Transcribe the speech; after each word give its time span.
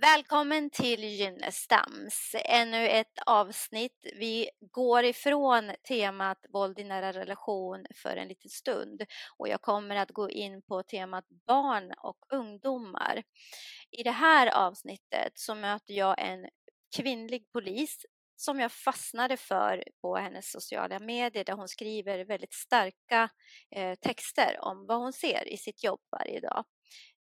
välkommen 0.00 0.70
till 0.70 1.04
Gynnestams. 1.04 2.34
Ännu 2.44 2.88
ett 2.88 3.18
avsnitt. 3.26 4.06
Vi 4.18 4.50
går 4.60 5.04
ifrån 5.04 5.72
temat 5.88 6.38
våld 6.52 6.78
i 6.78 6.84
nära 6.84 7.12
relation 7.12 7.86
för 7.94 8.16
en 8.16 8.28
liten 8.28 8.50
stund 8.50 9.02
och 9.38 9.48
jag 9.48 9.62
kommer 9.62 9.96
att 9.96 10.10
gå 10.10 10.30
in 10.30 10.62
på 10.62 10.82
temat 10.82 11.24
barn 11.46 11.92
och 12.02 12.18
ungdomar. 12.32 13.22
I 13.90 14.02
det 14.02 14.10
här 14.10 14.66
avsnittet 14.66 15.32
så 15.34 15.54
möter 15.54 15.94
jag 15.94 16.14
en 16.18 16.48
kvinnlig 16.96 17.52
polis 17.52 18.06
som 18.36 18.60
jag 18.60 18.72
fastnade 18.72 19.36
för 19.36 19.84
på 20.00 20.16
hennes 20.16 20.50
sociala 20.50 20.98
medier 20.98 21.44
där 21.44 21.52
hon 21.52 21.68
skriver 21.68 22.24
väldigt 22.24 22.54
starka 22.54 23.28
eh, 23.70 23.94
texter 23.94 24.58
om 24.60 24.86
vad 24.86 24.98
hon 24.98 25.12
ser 25.12 25.48
i 25.48 25.56
sitt 25.56 25.84
jobb 25.84 26.00
varje 26.10 26.40
dag. 26.40 26.64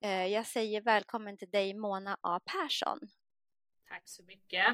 Eh, 0.03 0.27
jag 0.27 0.47
säger 0.47 0.81
välkommen 0.81 1.37
till 1.37 1.51
dig 1.51 1.75
Mona 1.75 2.19
A 2.21 2.41
Persson. 2.45 2.99
Tack 3.89 4.03
så 4.05 4.23
mycket. 4.23 4.67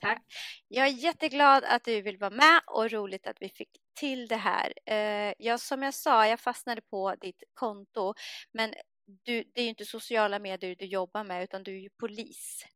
Tack. 0.00 0.22
Jag 0.68 0.86
är 0.86 0.92
jätteglad 0.92 1.64
att 1.64 1.84
du 1.84 2.02
vill 2.02 2.18
vara 2.18 2.30
med 2.30 2.60
och 2.66 2.90
roligt 2.90 3.26
att 3.26 3.36
vi 3.40 3.48
fick 3.48 3.68
till 3.94 4.28
det 4.28 4.36
här. 4.36 4.72
Eh, 4.86 5.34
jag, 5.38 5.60
som 5.60 5.82
jag 5.82 5.94
sa, 5.94 6.26
jag 6.26 6.40
fastnade 6.40 6.80
på 6.80 7.14
ditt 7.20 7.42
konto, 7.54 8.14
men 8.52 8.74
du, 9.04 9.44
det 9.54 9.60
är 9.60 9.64
ju 9.64 9.68
inte 9.68 9.84
sociala 9.84 10.38
medier 10.38 10.76
du 10.78 10.84
jobbar 10.84 11.24
med 11.24 11.44
utan 11.44 11.62
du 11.62 11.76
är 11.76 11.80
ju 11.80 11.90
polis. 11.90 12.66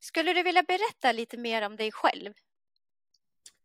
Skulle 0.00 0.32
du 0.32 0.42
vilja 0.42 0.62
berätta 0.62 1.12
lite 1.12 1.36
mer 1.36 1.62
om 1.62 1.76
dig 1.76 1.92
själv? 1.92 2.34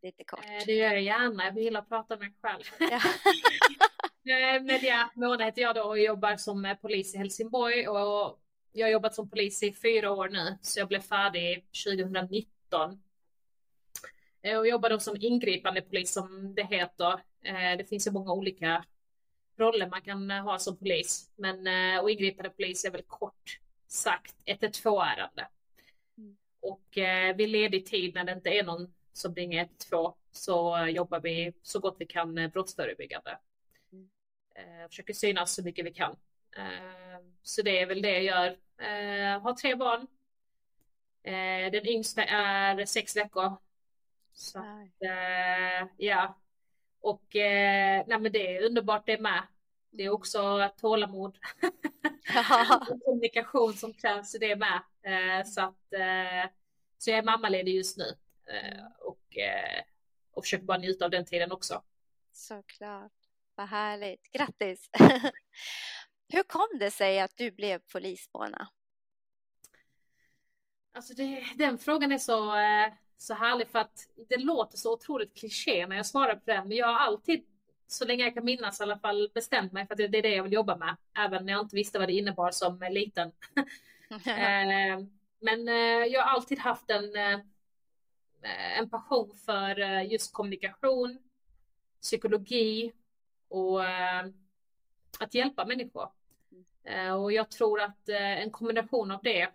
Lite 0.02 0.24
kort. 0.24 0.44
Eh, 0.44 0.66
det 0.66 0.72
gör 0.72 0.90
jag 0.90 1.02
gärna. 1.02 1.44
Jag 1.44 1.52
vill 1.52 1.80
prata 1.88 2.16
med 2.16 2.20
mig 2.20 2.34
själv. 2.42 2.64
Ja. 2.78 3.00
Eh, 4.24 4.62
men 4.62 4.78
ja, 4.82 5.10
Mona 5.14 5.44
heter 5.44 5.62
jag 5.62 5.74
då 5.74 5.82
och 5.82 5.98
jobbar 5.98 6.36
som 6.36 6.64
eh, 6.64 6.76
polis 6.76 7.14
i 7.14 7.18
Helsingborg 7.18 7.88
och 7.88 8.40
jag 8.72 8.86
har 8.86 8.90
jobbat 8.90 9.14
som 9.14 9.30
polis 9.30 9.62
i 9.62 9.72
fyra 9.72 10.10
år 10.10 10.28
nu 10.28 10.58
så 10.62 10.80
jag 10.80 10.88
blev 10.88 11.00
färdig 11.00 11.66
2019. 11.86 13.02
Och 14.58 14.68
jobbar 14.68 14.90
då 14.90 14.98
som 14.98 15.16
ingripande 15.20 15.82
polis 15.82 16.12
som 16.12 16.54
det 16.54 16.64
heter. 16.64 17.20
Det 17.76 17.88
finns 17.88 18.06
ju 18.06 18.10
många 18.10 18.32
olika 18.32 18.84
roller 19.58 19.86
man 19.86 20.02
kan 20.02 20.30
ha 20.30 20.58
som 20.58 20.76
polis, 20.76 21.30
men 21.36 21.58
och 22.02 22.10
ingripande 22.10 22.50
polis 22.50 22.84
är 22.84 22.90
väl 22.90 23.04
kort 23.06 23.60
sagt 23.88 24.34
112 24.44 25.00
ärende. 25.00 25.48
Mm. 26.18 26.36
Och 26.60 26.98
vid 27.36 27.48
ledig 27.48 27.86
tid 27.86 28.14
när 28.14 28.24
det 28.24 28.32
inte 28.32 28.50
är 28.50 28.64
någon 28.64 28.94
som 29.12 29.34
ringer 29.34 29.62
112 29.62 30.12
så 30.32 30.86
jobbar 30.88 31.20
vi 31.20 31.52
så 31.62 31.78
gott 31.78 31.96
vi 31.98 32.06
kan 32.06 32.50
brottsförebyggande. 32.50 33.38
Eh, 34.54 34.88
försöker 34.88 35.14
synas 35.14 35.54
så 35.54 35.62
mycket 35.62 35.86
vi 35.86 35.92
kan. 35.92 36.16
Eh, 36.56 37.20
så 37.42 37.62
det 37.62 37.80
är 37.80 37.86
väl 37.86 38.02
det 38.02 38.22
jag 38.22 38.22
gör. 38.22 38.48
Eh, 38.78 39.40
har 39.40 39.52
tre 39.52 39.74
barn. 39.74 40.06
Den 41.72 41.86
yngsta 41.86 42.24
är 42.24 42.86
sex 42.86 43.16
veckor. 43.16 43.56
Så 44.32 44.58
att, 44.58 45.10
ja. 45.96 46.38
Och 47.00 47.24
nej, 47.34 48.04
men 48.06 48.32
det 48.32 48.56
är 48.56 48.66
underbart 48.66 49.06
det 49.06 49.20
med. 49.20 49.42
Det 49.90 50.02
är 50.02 50.10
också 50.10 50.70
tålamod 50.76 51.38
och 52.88 53.00
kommunikation 53.04 53.74
som 53.74 53.92
krävs 53.92 54.34
i 54.34 54.38
det 54.38 54.56
med. 54.56 54.82
Så, 55.46 55.60
att, 55.60 55.84
så 56.98 57.10
jag 57.10 57.18
är 57.18 57.22
mammaledig 57.22 57.74
just 57.74 57.98
nu 57.98 58.16
och, 58.98 59.36
och 60.32 60.44
försöker 60.44 60.64
bara 60.64 60.78
njuta 60.78 61.04
av 61.04 61.10
den 61.10 61.24
tiden 61.24 61.52
också. 61.52 61.82
Såklart. 62.32 63.12
Vad 63.54 63.68
härligt. 63.68 64.32
Grattis! 64.32 64.90
Hur 66.32 66.42
kom 66.42 66.78
det 66.78 66.90
sig 66.90 67.20
att 67.20 67.36
du 67.36 67.50
blev 67.50 67.78
polis, 67.92 68.30
Mona? 68.34 68.68
Alltså 70.94 71.14
det, 71.14 71.44
den 71.56 71.78
frågan 71.78 72.12
är 72.12 72.18
så, 72.18 72.56
eh, 72.56 72.92
så 73.16 73.34
härlig 73.34 73.68
för 73.68 73.78
att 73.78 74.08
det 74.28 74.36
låter 74.36 74.78
så 74.78 74.92
otroligt 74.92 75.38
kliché 75.38 75.86
när 75.86 75.96
jag 75.96 76.06
svarar 76.06 76.34
på 76.34 76.42
den. 76.46 76.68
Men 76.68 76.76
jag 76.76 76.86
har 76.86 76.98
alltid, 76.98 77.44
så 77.86 78.04
länge 78.04 78.24
jag 78.24 78.34
kan 78.34 78.44
minnas 78.44 78.80
i 78.80 78.82
alla 78.82 78.98
fall, 78.98 79.30
bestämt 79.34 79.72
mig 79.72 79.86
för 79.86 79.94
att 79.94 79.98
det 80.12 80.18
är 80.18 80.22
det 80.22 80.34
jag 80.34 80.42
vill 80.42 80.52
jobba 80.52 80.76
med. 80.76 80.96
Även 81.18 81.46
när 81.46 81.52
jag 81.52 81.62
inte 81.62 81.76
visste 81.76 81.98
vad 81.98 82.08
det 82.08 82.12
innebar 82.12 82.50
som 82.50 82.88
liten. 82.90 83.32
Eh, 84.26 84.98
men 85.40 85.68
eh, 85.68 86.06
jag 86.06 86.22
har 86.22 86.30
alltid 86.34 86.58
haft 86.58 86.90
en, 86.90 87.16
en 88.42 88.90
passion 88.90 89.34
för 89.46 90.00
just 90.00 90.32
kommunikation, 90.32 91.18
psykologi 92.00 92.92
och 93.48 93.84
eh, 93.84 94.26
att 95.20 95.34
hjälpa 95.34 95.66
människor. 95.66 96.08
Eh, 96.84 97.12
och 97.12 97.32
jag 97.32 97.50
tror 97.50 97.80
att 97.80 98.08
eh, 98.08 98.42
en 98.42 98.50
kombination 98.50 99.10
av 99.10 99.20
det, 99.22 99.48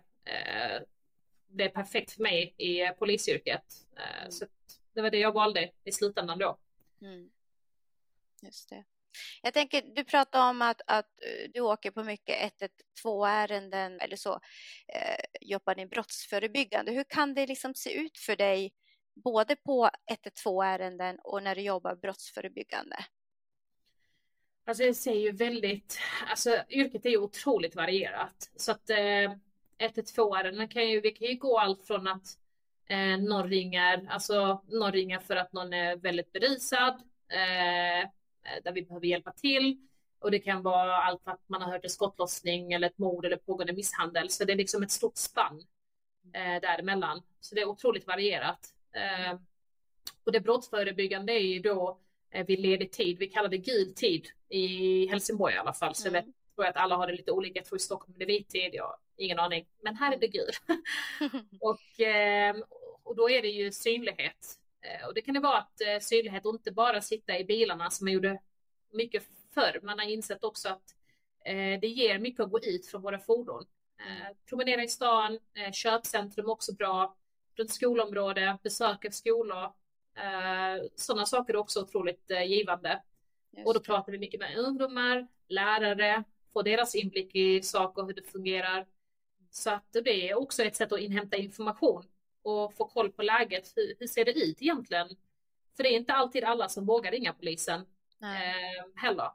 det 1.48 1.64
är 1.64 1.68
perfekt 1.68 2.12
för 2.12 2.22
mig 2.22 2.54
i 2.56 2.88
polisyrket. 2.98 3.86
Mm. 3.96 4.30
Så 4.30 4.46
det 4.92 5.02
var 5.02 5.10
det 5.10 5.18
jag 5.18 5.32
valde 5.32 5.70
i 5.84 5.92
slutändan 5.92 6.38
då. 6.38 6.58
Mm. 7.00 7.30
Just 8.42 8.68
det. 8.68 8.84
Jag 9.42 9.54
tänker, 9.54 9.82
du 9.94 10.04
pratar 10.04 10.50
om 10.50 10.62
att, 10.62 10.80
att 10.86 11.06
eh, 11.06 11.50
du 11.54 11.60
åker 11.60 11.90
på 11.90 12.04
mycket 12.04 12.52
112 13.02 13.24
ärenden 13.24 14.00
eller 14.00 14.16
så, 14.16 14.32
eh, 14.94 15.24
jobbar 15.40 15.74
ni 15.74 15.86
brottsförebyggande. 15.86 16.92
Hur 16.92 17.04
kan 17.04 17.34
det 17.34 17.46
liksom 17.46 17.74
se 17.74 17.92
ut 17.92 18.18
för 18.18 18.36
dig 18.36 18.72
både 19.24 19.56
på 19.56 19.90
112 20.10 20.62
ärenden 20.62 21.18
och 21.24 21.42
när 21.42 21.54
du 21.54 21.60
jobbar 21.60 21.94
brottsförebyggande? 21.94 22.96
Alltså 24.66 24.84
jag 24.84 24.96
ser 24.96 25.14
ju 25.14 25.32
väldigt, 25.32 25.98
alltså 26.30 26.62
yrket 26.70 27.06
är 27.06 27.10
ju 27.10 27.18
otroligt 27.18 27.76
varierat. 27.76 28.50
Så 28.56 28.72
att 28.72 28.90
eh, 28.90 29.32
112 29.78 30.34
ärenden 30.34 30.68
kan 30.68 30.88
ju, 30.88 31.00
vi 31.00 31.10
kan 31.10 31.28
ju 31.28 31.34
gå 31.34 31.58
allt 31.58 31.86
från 31.86 32.08
att 32.08 32.38
eh, 32.88 33.18
någon 33.18 33.48
ringer, 33.48 34.06
alltså 34.10 34.62
någon 34.68 34.92
ringer 34.92 35.18
för 35.18 35.36
att 35.36 35.52
någon 35.52 35.72
är 35.72 35.96
väldigt 35.96 36.32
berusad, 36.32 36.94
eh, 37.28 38.08
där 38.64 38.72
vi 38.72 38.82
behöver 38.82 39.06
hjälpa 39.06 39.32
till. 39.32 39.76
Och 40.18 40.30
det 40.30 40.38
kan 40.38 40.62
vara 40.62 40.96
allt 40.96 41.22
att 41.24 41.40
man 41.46 41.62
har 41.62 41.72
hört 41.72 41.84
en 41.84 41.90
skottlossning 41.90 42.72
eller 42.72 42.86
ett 42.86 42.98
mord 42.98 43.24
eller 43.24 43.36
pågående 43.36 43.72
misshandel. 43.72 44.30
Så 44.30 44.44
det 44.44 44.52
är 44.52 44.56
liksom 44.56 44.82
ett 44.82 44.90
stort 44.90 45.16
spann 45.16 45.62
eh, 46.34 46.60
däremellan. 46.60 47.22
Så 47.40 47.54
det 47.54 47.60
är 47.60 47.68
otroligt 47.68 48.06
varierat. 48.06 48.74
Eh, 48.92 49.38
och 50.24 50.32
det 50.32 50.40
brottsförebyggande 50.40 51.32
är 51.32 51.46
ju 51.46 51.58
då 51.58 52.00
Eh, 52.36 52.46
vid 52.46 52.60
ledig 52.60 52.92
tid. 52.92 53.18
Vi 53.18 53.26
kallar 53.26 53.48
det 53.48 53.58
gul 53.58 53.94
tid 53.94 54.26
i 54.48 55.06
Helsingborg 55.06 55.54
i 55.54 55.58
alla 55.58 55.72
fall. 55.72 55.94
Så 55.94 56.08
mm. 56.08 56.14
jag 56.14 56.34
tror 56.54 56.66
att 56.66 56.76
alla 56.76 56.96
har 56.96 57.06
det 57.06 57.12
lite 57.12 57.32
olika. 57.32 57.58
Jag 57.58 57.64
tror 57.64 57.76
i 57.76 57.80
Stockholm 57.80 58.14
är 58.14 58.18
det 58.18 58.24
vit 58.24 58.48
tid. 58.48 58.70
Jag 58.72 58.84
har 58.84 58.96
ingen 59.16 59.38
aning. 59.38 59.66
Men 59.82 59.96
här 59.96 60.12
är 60.12 60.18
det 60.18 60.28
gul. 60.28 60.50
och, 61.60 62.00
ehm, 62.00 62.64
och 63.02 63.16
då 63.16 63.30
är 63.30 63.42
det 63.42 63.48
ju 63.48 63.72
synlighet. 63.72 64.58
Eh, 64.86 65.06
och 65.06 65.14
det 65.14 65.20
kan 65.20 65.34
det 65.34 65.40
vara 65.40 65.58
att 65.58 65.80
eh, 65.80 66.00
synlighet 66.00 66.46
och 66.46 66.54
inte 66.54 66.72
bara 66.72 67.00
sitta 67.00 67.38
i 67.38 67.44
bilarna 67.44 67.90
som 67.90 68.04
man 68.04 68.12
gjorde 68.12 68.40
mycket 68.92 69.22
förr. 69.54 69.80
Man 69.82 69.98
har 69.98 70.06
insett 70.06 70.44
också 70.44 70.68
att 70.68 70.92
det 71.80 71.88
ger 71.88 72.18
mycket 72.18 72.40
att 72.40 72.50
gå 72.50 72.60
ut 72.60 72.86
från 72.86 73.02
våra 73.02 73.18
fordon. 73.18 73.64
Promenera 74.48 74.82
i 74.82 74.88
stan, 74.88 75.38
köpcentrum 75.72 76.50
också 76.50 76.74
bra, 76.74 77.16
runt 77.56 77.70
skolområde, 77.70 78.58
besöka 78.62 79.10
skolor, 79.10 79.72
Eh, 80.16 80.84
sådana 80.94 81.26
saker 81.26 81.54
är 81.54 81.58
också 81.58 81.80
otroligt 81.80 82.30
eh, 82.30 82.42
givande. 82.42 83.02
Och 83.64 83.74
då 83.74 83.80
pratar 83.80 84.12
vi 84.12 84.18
mycket 84.18 84.40
med 84.40 84.58
ungdomar, 84.58 85.26
lärare, 85.48 86.24
få 86.52 86.62
deras 86.62 86.94
inblick 86.94 87.34
i 87.34 87.62
saker 87.62 88.02
och 88.02 88.08
hur 88.08 88.14
det 88.14 88.22
fungerar. 88.22 88.86
Så 89.50 89.70
att 89.70 89.92
det 89.92 90.30
är 90.30 90.34
också 90.34 90.62
ett 90.62 90.76
sätt 90.76 90.92
att 90.92 91.00
inhämta 91.00 91.36
information 91.36 92.04
och 92.46 92.74
få 92.74 92.88
koll 92.88 93.12
på 93.12 93.22
läget. 93.22 93.72
Hur, 93.76 93.94
hur 93.98 94.06
ser 94.06 94.24
det 94.24 94.32
ut 94.32 94.62
egentligen? 94.62 95.08
För 95.76 95.82
det 95.82 95.88
är 95.88 95.96
inte 95.96 96.12
alltid 96.12 96.44
alla 96.44 96.68
som 96.68 96.86
vågar 96.86 97.10
ringa 97.12 97.32
polisen 97.32 97.80
eh, 98.22 99.00
heller. 99.02 99.30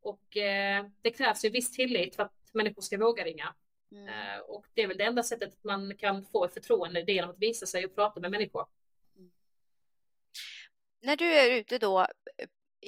Och 0.00 0.36
eh, 0.36 0.86
det 1.02 1.10
krävs 1.10 1.44
ju 1.44 1.50
viss 1.50 1.72
tillit 1.72 2.16
för 2.16 2.22
att 2.22 2.50
människor 2.52 2.82
ska 2.82 2.98
våga 2.98 3.24
ringa. 3.24 3.54
Mm. 3.92 4.08
Eh, 4.08 4.38
och 4.38 4.66
det 4.74 4.82
är 4.82 4.86
väl 4.86 4.98
det 4.98 5.04
enda 5.04 5.22
sättet 5.22 5.52
att 5.52 5.64
man 5.64 5.96
kan 5.96 6.24
få 6.24 6.44
ett 6.44 6.54
förtroende, 6.54 7.02
det 7.02 7.12
är 7.12 7.14
genom 7.14 7.30
att 7.30 7.38
visa 7.38 7.66
sig 7.66 7.84
och 7.84 7.94
prata 7.94 8.20
med 8.20 8.30
människor 8.30 8.66
när 11.00 11.16
du 11.16 11.24
är 11.24 11.58
ute 11.58 11.78
då 11.78 12.06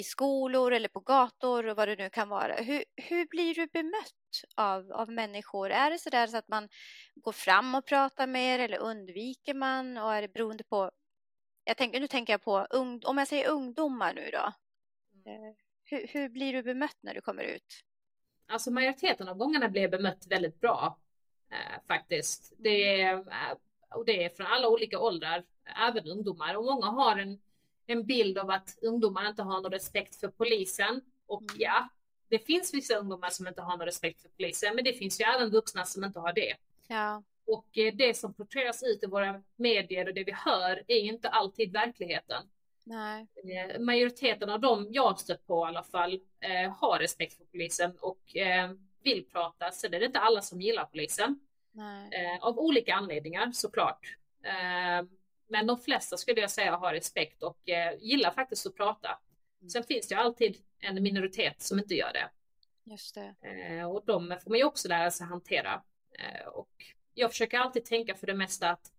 i 0.01 0.03
skolor 0.03 0.73
eller 0.73 0.89
på 0.89 1.01
gator 1.01 1.67
och 1.67 1.77
vad 1.77 1.89
det 1.89 1.97
nu 1.97 2.11
kan 2.11 2.29
vara, 2.29 2.55
hur, 2.55 2.85
hur 2.97 3.27
blir 3.27 3.55
du 3.55 3.67
bemött 3.67 4.45
av, 4.57 4.93
av 4.93 5.11
människor? 5.11 5.71
Är 5.71 5.91
det 5.91 5.99
så 5.99 6.11
där 6.11 6.27
så 6.27 6.37
att 6.37 6.49
man 6.49 6.69
går 7.15 7.33
fram 7.33 7.75
och 7.75 7.87
pratar 7.87 8.27
med 8.27 8.55
er 8.55 8.59
eller 8.59 8.79
undviker 8.79 9.55
man 9.55 9.97
och 9.97 10.15
är 10.15 10.23
det 10.23 10.33
beroende 10.33 10.65
på 10.65 10.91
jag 11.65 11.77
tänker, 11.77 12.01
nu 12.01 12.09
tänker 12.09 12.33
jag 12.33 12.43
på, 12.43 12.67
om 13.05 13.19
jag 13.19 13.29
säger 13.29 13.49
ungdomar 13.49 14.15
nu 14.15 14.31
då. 14.33 14.53
Mm. 15.27 15.45
Eh, 15.45 15.55
hur, 15.85 16.07
hur, 16.07 16.29
blir 16.29 16.53
du 16.53 16.63
bemött 16.63 16.97
när 17.01 17.15
du 17.15 17.21
kommer 17.21 17.43
ut? 17.43 17.85
Alltså 18.47 18.71
majoriteten 18.71 19.29
av 19.29 19.37
gångerna 19.37 19.69
blir 19.69 19.83
jag 19.83 19.91
bemött 19.91 20.27
väldigt 20.27 20.61
bra 20.61 20.99
eh, 21.51 21.83
faktiskt. 21.87 22.53
Det 22.59 23.01
är, 23.01 23.15
eh, 23.15 23.57
och 23.95 24.05
det 24.05 24.25
är 24.25 24.29
från 24.29 24.47
alla 24.47 24.69
olika 24.69 24.99
åldrar, 24.99 25.45
även 25.89 26.07
ungdomar. 26.07 26.57
Och 26.57 26.65
många 26.65 26.87
har 26.87 27.17
en 27.17 27.41
en 27.91 28.07
bild 28.07 28.39
av 28.39 28.51
att 28.51 28.79
ungdomar 28.83 29.29
inte 29.29 29.43
har 29.43 29.61
någon 29.61 29.73
respekt 29.73 30.17
för 30.17 30.29
polisen. 30.29 31.01
Och 31.27 31.43
mm. 31.43 31.55
ja, 31.59 31.89
det 32.29 32.39
finns 32.39 32.75
vissa 32.75 32.95
ungdomar 32.95 33.31
som 33.31 33.47
inte 33.47 33.63
har 33.63 33.77
någon 33.77 33.87
respekt 33.87 34.23
för 34.23 34.29
polisen, 34.29 34.75
men 34.75 34.85
det 34.85 34.93
finns 34.93 35.21
ju 35.21 35.25
även 35.25 35.51
vuxna 35.51 35.85
som 35.85 36.05
inte 36.05 36.21
har 36.21 36.33
det. 36.33 36.57
Ja. 36.89 37.23
Och 37.47 37.79
eh, 37.79 37.95
det 37.95 38.17
som 38.17 38.35
porträtteras 38.35 38.83
ut 38.83 39.03
i 39.03 39.07
våra 39.07 39.43
medier 39.57 40.09
och 40.09 40.15
det 40.15 40.25
vi 40.25 40.33
hör 40.33 40.83
är 40.87 41.01
inte 41.01 41.29
alltid 41.29 41.73
verkligheten. 41.73 42.43
Nej. 42.85 43.27
Eh, 43.35 43.81
majoriteten 43.81 44.51
av 44.51 44.61
dem 44.61 44.87
jag 44.91 45.21
stött 45.21 45.47
på 45.47 45.67
i 45.67 45.69
alla 45.69 45.83
fall 45.83 46.21
eh, 46.41 46.73
har 46.73 46.99
respekt 46.99 47.37
för 47.37 47.45
polisen 47.45 47.97
och 48.01 48.21
vill 49.03 49.25
prata. 49.33 49.67
Är 49.67 49.89
det 49.89 50.05
inte 50.05 50.19
alla 50.19 50.43
som 50.43 50.61
gillar 50.61 50.85
polisen. 50.85 51.41
Nej. 51.73 52.39
av 52.41 52.59
olika 52.59 52.95
anledningar 52.95 53.53
såklart. 53.53 54.17
Men 55.51 55.67
de 55.67 55.79
flesta 55.79 56.17
skulle 56.17 56.41
jag 56.41 56.51
säga 56.51 56.77
har 56.77 56.93
respekt 56.93 57.43
och 57.43 57.59
gillar 57.99 58.31
faktiskt 58.31 58.67
att 58.67 58.77
prata. 58.77 59.19
Mm. 59.61 59.71
Sen 59.71 59.85
finns 59.85 60.09
det 60.09 60.15
ju 60.15 60.21
alltid 60.21 60.57
en 60.81 61.03
minoritet 61.03 61.63
som 61.63 61.79
inte 61.79 61.95
gör 61.95 62.13
det. 62.13 62.31
Just 62.85 63.15
det. 63.15 63.85
och 63.85 64.03
de 64.07 64.37
får 64.43 64.51
man 64.51 64.59
ju 64.59 64.65
också 64.65 64.89
lära 64.89 65.11
sig 65.11 65.27
hantera. 65.27 65.83
och 66.53 66.71
jag 67.15 67.31
försöker 67.31 67.59
alltid 67.59 67.85
tänka 67.85 68.15
för 68.15 68.27
det 68.27 68.35
mesta 68.35 68.71
att 68.71 68.93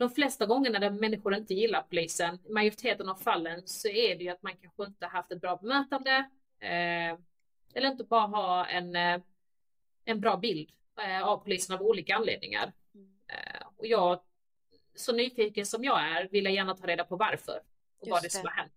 de 0.00 0.10
flesta 0.10 0.46
gångerna 0.46 0.78
där 0.78 0.90
människor 0.90 1.34
inte 1.34 1.54
gillar 1.54 1.82
polisen, 1.82 2.38
majoriteten 2.48 3.08
av 3.08 3.14
fallen, 3.14 3.62
så 3.64 3.88
är 3.88 4.16
det 4.16 4.24
ju 4.24 4.30
att 4.30 4.42
man 4.42 4.56
kanske 4.56 4.84
inte 4.84 5.06
haft 5.06 5.32
ett 5.32 5.40
bra 5.40 5.56
bemötande. 5.56 6.30
Eh, 6.60 7.18
eller 7.74 7.90
inte 7.90 8.04
bara 8.04 8.26
ha 8.26 8.66
en, 8.66 8.96
eh, 8.96 9.20
en 10.04 10.20
bra 10.20 10.36
bild 10.36 10.70
eh, 10.98 11.22
av 11.22 11.36
polisen 11.36 11.76
av 11.76 11.82
olika 11.82 12.14
anledningar. 12.16 12.72
Mm. 12.94 13.10
Eh, 13.26 13.66
och 13.76 13.86
jag, 13.86 14.20
så 15.00 15.12
nyfiken 15.12 15.66
som 15.66 15.84
jag 15.84 16.00
är, 16.02 16.28
vill 16.28 16.44
jag 16.44 16.54
gärna 16.54 16.76
ta 16.76 16.86
reda 16.86 17.04
på 17.04 17.16
varför 17.16 17.62
och 17.98 18.06
Just 18.06 18.10
vad 18.10 18.22
det 18.22 18.26
är 18.26 18.30
som 18.30 18.44
har 18.44 18.56
hänt. 18.56 18.72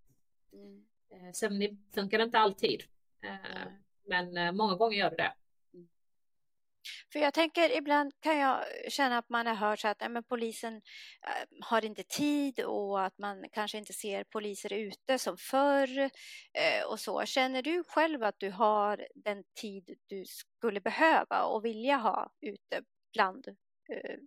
Mm. 0.54 0.86
Eh, 1.12 1.32
sen 1.32 1.84
funkar 1.96 2.20
inte 2.20 2.40
alltid. 2.40 2.84
Mm. 3.24 3.72
Men 4.08 4.56
många 4.56 4.76
gånger 4.76 4.98
gör 4.98 5.10
det 5.10 5.16
det. 5.16 5.34
För 7.12 7.20
jag 7.20 7.34
tänker 7.34 7.78
ibland 7.78 8.14
kan 8.20 8.38
jag 8.38 8.66
känna 8.90 9.18
att 9.18 9.30
man 9.30 9.48
har 9.48 9.56
hört 9.56 9.80
så 9.80 9.88
att 9.88 10.00
nej, 10.00 10.10
men 10.10 10.24
polisen 10.24 10.82
har 11.62 11.86
inte 11.86 12.04
tid 12.04 12.60
och 12.60 13.06
att 13.06 13.18
man 13.18 13.46
kanske 13.52 13.78
inte 13.78 13.94
ser 13.94 14.24
poliser 14.24 14.74
ute 14.74 15.20
som 15.20 15.38
förr 15.38 16.10
och 16.88 17.00
så. 17.00 17.26
Känner 17.26 17.62
du 17.62 17.84
själv 17.84 18.24
att 18.24 18.36
du 18.40 18.50
har 18.50 19.08
den 19.16 19.44
tid 19.62 19.98
du 20.08 20.26
skulle 20.26 20.82
behöva 20.82 21.44
och 21.44 21.66
vilja 21.66 21.98
ha 21.98 22.32
ute 22.42 22.84
bland 23.14 23.48
äh, 23.90 24.18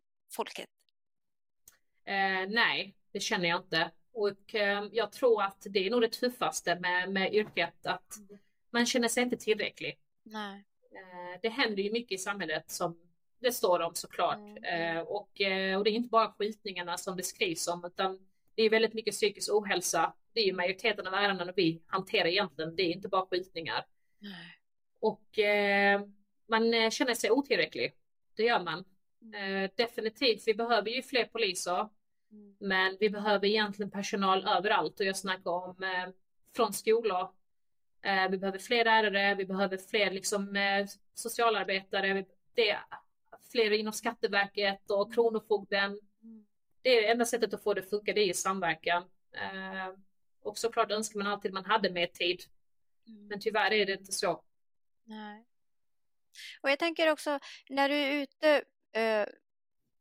folket? 2.07 2.55
nej, 2.55 2.97
det 3.13 3.21
känner 3.21 3.49
jag 3.49 3.61
inte. 3.61 3.91
Och 4.13 4.55
jag 4.93 5.13
tror 5.13 5.43
att 5.43 5.67
det 5.71 5.87
är 5.87 5.91
nog 5.91 6.01
det 6.01 6.13
tuffaste 6.13 6.79
med, 6.81 7.13
med 7.13 7.35
yrket, 7.35 7.87
att 7.87 8.17
mm. 8.17 8.39
man 8.71 8.87
känner 8.87 9.09
sig 9.09 9.23
inte 9.23 9.37
tillräcklig. 9.37 9.99
Nej. 10.23 10.65
Eh, 10.97 11.41
det 11.43 11.49
händer 11.49 11.83
ju 11.83 11.93
mycket 11.93 12.13
i 12.13 12.19
samhället 12.19 12.71
som 12.71 13.01
det 13.41 13.53
står 13.53 13.81
om 13.81 13.95
såklart. 13.95 14.37
Mm. 14.37 14.97
Eh, 14.97 15.03
och, 15.03 15.41
eh, 15.41 15.79
och 15.79 15.85
det 15.85 15.91
är 15.91 15.93
inte 15.93 16.09
bara 16.09 16.33
skjutningarna 16.33 16.97
som 16.97 17.17
det 17.17 17.23
skrivs 17.23 17.69
om 17.69 17.85
utan 17.85 18.19
det 18.55 18.63
är 18.63 18.71
väldigt 18.71 18.95
mycket 18.95 19.15
psykisk 19.15 19.53
ohälsa. 19.53 20.15
Det 20.33 20.41
är 20.41 20.45
ju 20.45 20.53
majoriteten 20.53 21.07
av 21.07 21.15
ärendena 21.15 21.53
vi 21.57 21.83
hanterar 21.87 22.27
egentligen. 22.27 22.77
Det 22.77 22.83
är 22.83 22.93
inte 22.93 23.09
bara 23.09 23.27
skjutningar. 23.27 23.87
Mm. 24.23 24.35
Och 25.01 25.39
man 26.49 26.91
känner 26.91 27.15
sig 27.15 27.31
otillräcklig. 27.31 27.95
Det 28.37 28.43
gör 28.43 28.65
man. 28.65 28.85
Mm. 29.23 29.71
definitivt, 29.77 30.43
vi 30.47 30.55
behöver 30.55 30.91
ju 30.91 31.03
fler 31.03 31.25
poliser. 31.25 31.89
Mm. 32.31 32.57
Men 32.59 32.97
vi 33.01 33.11
behöver 33.11 33.47
egentligen 33.47 33.91
personal 33.91 34.49
överallt 34.49 35.01
och 35.01 35.07
jag 35.07 35.17
snackar 35.17 35.51
om 35.51 35.77
från 36.57 36.73
skolor 36.73 37.29
Eh, 38.07 38.29
vi 38.31 38.39
behöver 38.39 38.59
fler 38.59 38.85
lärare, 38.85 39.35
vi 39.35 39.45
behöver 39.47 39.79
fler 39.79 40.11
liksom, 40.11 40.57
eh, 40.57 40.87
socialarbetare, 41.15 42.25
det 42.55 42.79
fler 43.53 43.71
inom 43.71 43.93
Skatteverket 43.93 44.91
och 44.91 45.15
Kronofogden. 45.15 46.01
Det 46.83 46.91
är 46.91 47.11
enda 47.11 47.25
sättet 47.25 47.55
att 47.55 47.63
få 47.63 47.75
det 47.75 47.81
att 47.81 47.91
funka, 47.91 48.13
det 48.13 48.21
är 48.21 48.31
i 48.31 48.35
samverkan. 48.35 49.03
Eh, 49.33 49.95
och 50.43 50.59
såklart 50.59 50.91
önskar 50.91 51.19
man 51.19 51.27
alltid 51.27 51.53
man 51.53 51.65
hade 51.65 51.91
mer 51.91 52.07
tid. 52.07 52.43
Mm. 53.07 53.27
Men 53.27 53.41
tyvärr 53.41 53.73
är 53.73 53.87
det 53.87 53.93
inte 53.93 54.13
så. 54.13 54.43
Nej. 55.05 55.47
Och 56.61 56.71
jag 56.71 56.79
tänker 56.79 57.13
också 57.13 57.39
när 57.69 57.89
du 57.89 57.95
är 57.95 58.23
ute 58.23 58.65
Eh, 58.97 59.27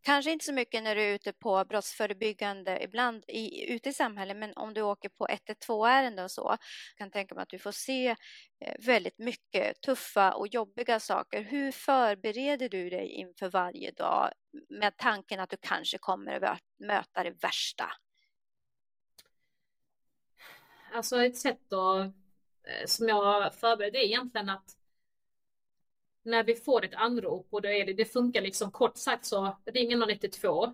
kanske 0.01 0.31
inte 0.31 0.45
så 0.45 0.53
mycket 0.53 0.83
när 0.83 0.95
du 0.95 1.01
är 1.01 1.13
ute 1.15 1.33
på 1.33 1.65
brottsförebyggande 1.65 2.83
ibland 2.83 3.23
i, 3.27 3.73
ute 3.73 3.89
i 3.89 3.93
samhället, 3.93 4.37
men 4.37 4.53
om 4.53 4.73
du 4.73 4.81
åker 4.81 5.09
på 5.09 5.27
112-ärenden 5.27 6.23
och 6.23 6.31
så, 6.31 6.57
kan 6.97 7.11
tänka 7.11 7.35
mig 7.35 7.41
att 7.41 7.49
du 7.49 7.59
får 7.59 7.71
se 7.71 8.07
eh, 8.59 8.75
väldigt 8.79 9.17
mycket 9.17 9.81
tuffa 9.81 10.33
och 10.33 10.47
jobbiga 10.47 10.99
saker. 10.99 11.41
Hur 11.41 11.71
förbereder 11.71 12.69
du 12.69 12.89
dig 12.89 13.07
inför 13.07 13.49
varje 13.49 13.91
dag 13.91 14.31
med 14.69 14.97
tanken 14.97 15.39
att 15.39 15.49
du 15.49 15.57
kanske 15.61 15.97
kommer 15.97 16.43
att 16.43 16.61
möta 16.79 17.23
det 17.23 17.43
värsta? 17.43 17.91
Alltså 20.93 21.23
ett 21.23 21.37
sätt 21.37 21.61
då, 21.69 21.99
eh, 22.63 22.85
som 22.85 23.07
jag 23.07 23.55
förbereder 23.55 23.99
är 23.99 24.03
egentligen 24.03 24.49
att 24.49 24.77
när 26.25 26.43
vi 26.43 26.55
får 26.55 26.85
ett 26.85 26.93
anrop 26.93 27.47
och 27.49 27.61
då 27.61 27.69
är 27.69 27.85
det, 27.85 27.93
det 27.93 28.05
funkar 28.05 28.41
liksom 28.41 28.71
kort 28.71 28.97
sagt 28.97 29.25
så 29.25 29.57
ringer 29.65 29.97
någon 29.97 30.09
112 30.09 30.73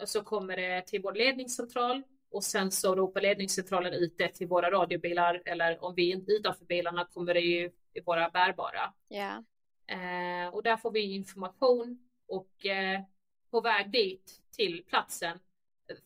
och 0.00 0.08
så 0.08 0.22
kommer 0.22 0.56
det 0.56 0.86
till 0.86 1.02
vår 1.02 1.12
ledningscentral 1.12 2.02
och 2.30 2.44
sen 2.44 2.70
så 2.70 2.94
ropar 2.94 3.20
ledningscentralen 3.20 3.92
ut 3.92 4.18
det 4.18 4.28
till 4.28 4.46
våra 4.46 4.70
radiobilar 4.70 5.42
eller 5.44 5.84
om 5.84 5.94
vi 5.94 6.12
är 6.12 6.30
utanför 6.30 6.64
bilarna 6.64 7.04
kommer 7.04 7.34
det 7.34 7.40
ju 7.40 7.70
i 7.94 8.00
våra 8.00 8.30
bärbara. 8.30 8.92
Yeah. 9.10 9.38
Eh, 9.86 10.54
och 10.54 10.62
där 10.62 10.76
får 10.76 10.90
vi 10.90 11.14
information 11.14 11.98
och 12.26 12.66
eh, 12.66 13.00
på 13.50 13.60
väg 13.60 13.90
dit 13.90 14.40
till 14.56 14.84
platsen 14.88 15.38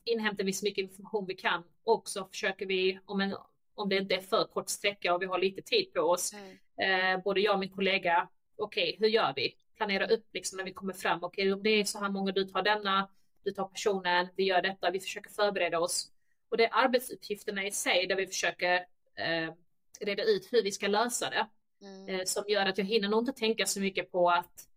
inhämtar 0.05 0.45
vi 0.45 0.53
så 0.53 0.65
mycket 0.65 0.83
information 0.83 1.27
vi 1.27 1.35
kan 1.35 1.63
och 1.85 2.09
så 2.09 2.25
försöker 2.25 2.67
vi 2.67 2.99
om, 3.05 3.21
en, 3.21 3.37
om 3.75 3.89
det 3.89 3.97
inte 3.97 4.15
är 4.15 4.21
för 4.21 4.45
kort 4.45 4.69
sträcka 4.69 5.15
och 5.15 5.23
vi 5.23 5.27
har 5.27 5.39
lite 5.39 5.63
tid 5.63 5.93
på 5.93 6.01
oss, 6.01 6.33
mm. 6.33 7.17
eh, 7.17 7.23
både 7.25 7.41
jag 7.41 7.55
och 7.55 7.61
min 7.61 7.71
kollega 7.71 8.29
okej, 8.57 8.83
okay, 8.83 8.97
hur 8.99 9.09
gör 9.09 9.33
vi? 9.37 9.55
Planera 9.77 10.07
upp 10.07 10.27
liksom 10.33 10.57
när 10.57 10.65
vi 10.65 10.73
kommer 10.73 10.93
fram. 10.93 11.19
Okej, 11.23 11.43
okay, 11.43 11.53
om 11.53 11.63
det 11.63 11.71
är 11.71 11.85
så 11.85 11.99
här 11.99 12.11
många, 12.11 12.33
du 12.33 12.45
tar 12.45 12.63
denna, 12.63 13.09
du 13.45 13.51
tar 13.51 13.65
personen, 13.65 14.29
vi 14.37 14.45
gör 14.45 14.63
detta, 14.63 14.91
vi 14.91 15.01
försöker 15.01 15.31
förbereda 15.31 15.79
oss. 15.79 16.13
Och 16.49 16.57
det 16.57 16.65
är 16.65 16.71
arbetsuppgifterna 16.73 17.67
i 17.67 17.71
sig 17.71 18.07
där 18.07 18.17
vi 18.17 18.27
försöker 18.27 18.75
eh, 19.15 19.55
reda 20.01 20.23
ut 20.23 20.53
hur 20.53 20.63
vi 20.63 20.73
ska 20.73 20.89
lösa 20.89 21.31
det. 21.31 21.47
Mm. 21.83 22.09
Eh, 22.09 22.25
som 22.25 22.45
gör 22.49 22.67
att 22.67 22.79
jag 22.79 22.85
hinner 22.85 23.09
nog 23.09 23.23
inte 23.23 23.33
tänka 23.33 23.67
så 23.67 23.81
mycket 23.81 24.13
på 24.13 24.31
att 24.31 24.69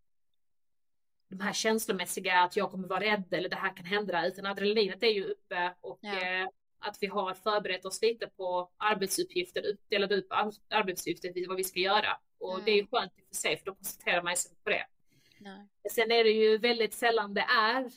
de 1.27 1.39
här 1.39 1.53
känslomässiga, 1.53 2.39
att 2.39 2.55
jag 2.55 2.71
kommer 2.71 2.87
vara 2.87 2.99
rädd 2.99 3.33
eller 3.33 3.49
det 3.49 3.55
här 3.55 3.75
kan 3.75 3.85
hända, 3.85 4.27
utan 4.27 4.45
adrenalinet 4.45 5.03
är 5.03 5.07
ju 5.07 5.23
uppe 5.23 5.73
och 5.81 5.99
ja. 6.01 6.21
eh, 6.21 6.47
att 6.87 6.97
vi 7.01 7.07
har 7.07 7.33
förberett 7.33 7.85
oss 7.85 8.01
lite 8.01 8.27
på 8.27 8.69
arbetsuppgifter, 8.77 9.77
delat 9.89 10.11
upp 10.11 10.27
arbetsuppgifter, 10.69 11.47
vad 11.47 11.57
vi 11.57 11.63
ska 11.63 11.79
göra. 11.79 12.17
Och 12.39 12.53
mm. 12.53 12.65
det 12.65 12.71
är 12.71 12.85
skönt 12.85 13.19
i 13.19 13.21
och 13.21 13.27
för 13.27 13.35
sig, 13.35 13.57
för 13.57 13.65
då 13.65 13.75
koncentrerar 13.75 14.23
man 14.23 14.35
sig 14.35 14.51
på 14.63 14.69
det. 14.69 14.85
Nej. 15.39 15.67
Sen 15.91 16.11
är 16.11 16.23
det 16.23 16.29
ju 16.29 16.57
väldigt 16.57 16.93
sällan 16.93 17.33
det 17.33 17.45
är 17.57 17.91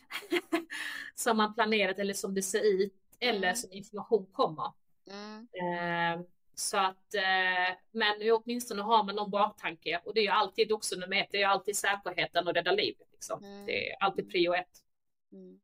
som 1.15 1.37
man 1.37 1.55
planerat 1.55 1.99
eller 1.99 2.15
som 2.15 2.35
det 2.35 2.43
ser 2.43 2.83
ut 2.83 2.95
eller 3.21 3.49
mm. 3.49 3.57
som 3.57 3.73
information 3.73 4.27
kommer. 4.33 4.73
Mm. 5.11 5.49
Eh, 5.53 6.27
så 6.55 6.77
att, 6.77 7.15
eh, 7.15 7.77
men 7.91 8.33
åtminstone 8.33 8.83
har 8.83 9.05
man 9.05 9.15
någon 9.15 9.31
baktanke 9.31 10.01
och 10.05 10.15
det 10.15 10.21
är 10.21 10.25
ju 10.25 10.31
alltid 10.31 10.73
också 10.73 10.97
nummer 10.97 11.17
ett, 11.17 11.29
det 11.31 11.37
är 11.37 11.41
ju 11.41 11.47
alltid 11.47 11.77
säkerheten 11.77 12.49
och 12.49 12.55
rädda 12.55 12.73
livet. 12.73 13.09
Liksom. 13.13 13.45
Mm. 13.45 13.67
Det 13.67 13.91
är 13.91 13.97
alltid 14.01 14.31
prio 14.31 14.55
ett. 14.55 14.85
Mm. 15.33 15.61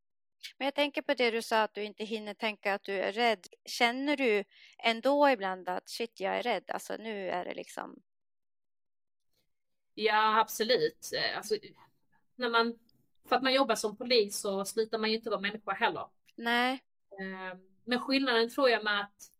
Men 0.58 0.64
jag 0.64 0.74
tänker 0.74 1.02
på 1.02 1.14
det 1.14 1.30
du 1.30 1.42
sa 1.42 1.62
att 1.62 1.74
du 1.74 1.84
inte 1.84 2.04
hinner 2.04 2.34
tänka 2.34 2.74
att 2.74 2.84
du 2.84 2.92
är 2.92 3.12
rädd. 3.12 3.46
Känner 3.64 4.16
du 4.16 4.44
ändå 4.78 5.30
ibland 5.30 5.68
att 5.68 5.88
shit, 5.88 6.20
jag 6.20 6.38
är 6.38 6.42
rädd, 6.42 6.64
alltså 6.70 6.96
nu 6.96 7.30
är 7.30 7.44
det 7.44 7.54
liksom 7.54 8.02
Ja, 9.94 10.40
absolut. 10.40 11.10
Eh, 11.16 11.36
alltså, 11.36 11.54
när 12.36 12.48
man, 12.48 12.78
för 13.28 13.36
att 13.36 13.42
man 13.42 13.54
jobbar 13.54 13.74
som 13.74 13.96
polis 13.96 14.40
så 14.40 14.64
slutar 14.64 14.98
man 14.98 15.10
ju 15.10 15.16
inte 15.16 15.30
vara 15.30 15.40
människa 15.40 15.72
heller. 15.72 16.06
Nej. 16.34 16.82
Ehm, 17.20 17.58
men 17.84 18.00
skillnaden 18.00 18.50
tror 18.50 18.70
jag 18.70 18.84
med 18.84 19.00
att, 19.00 19.30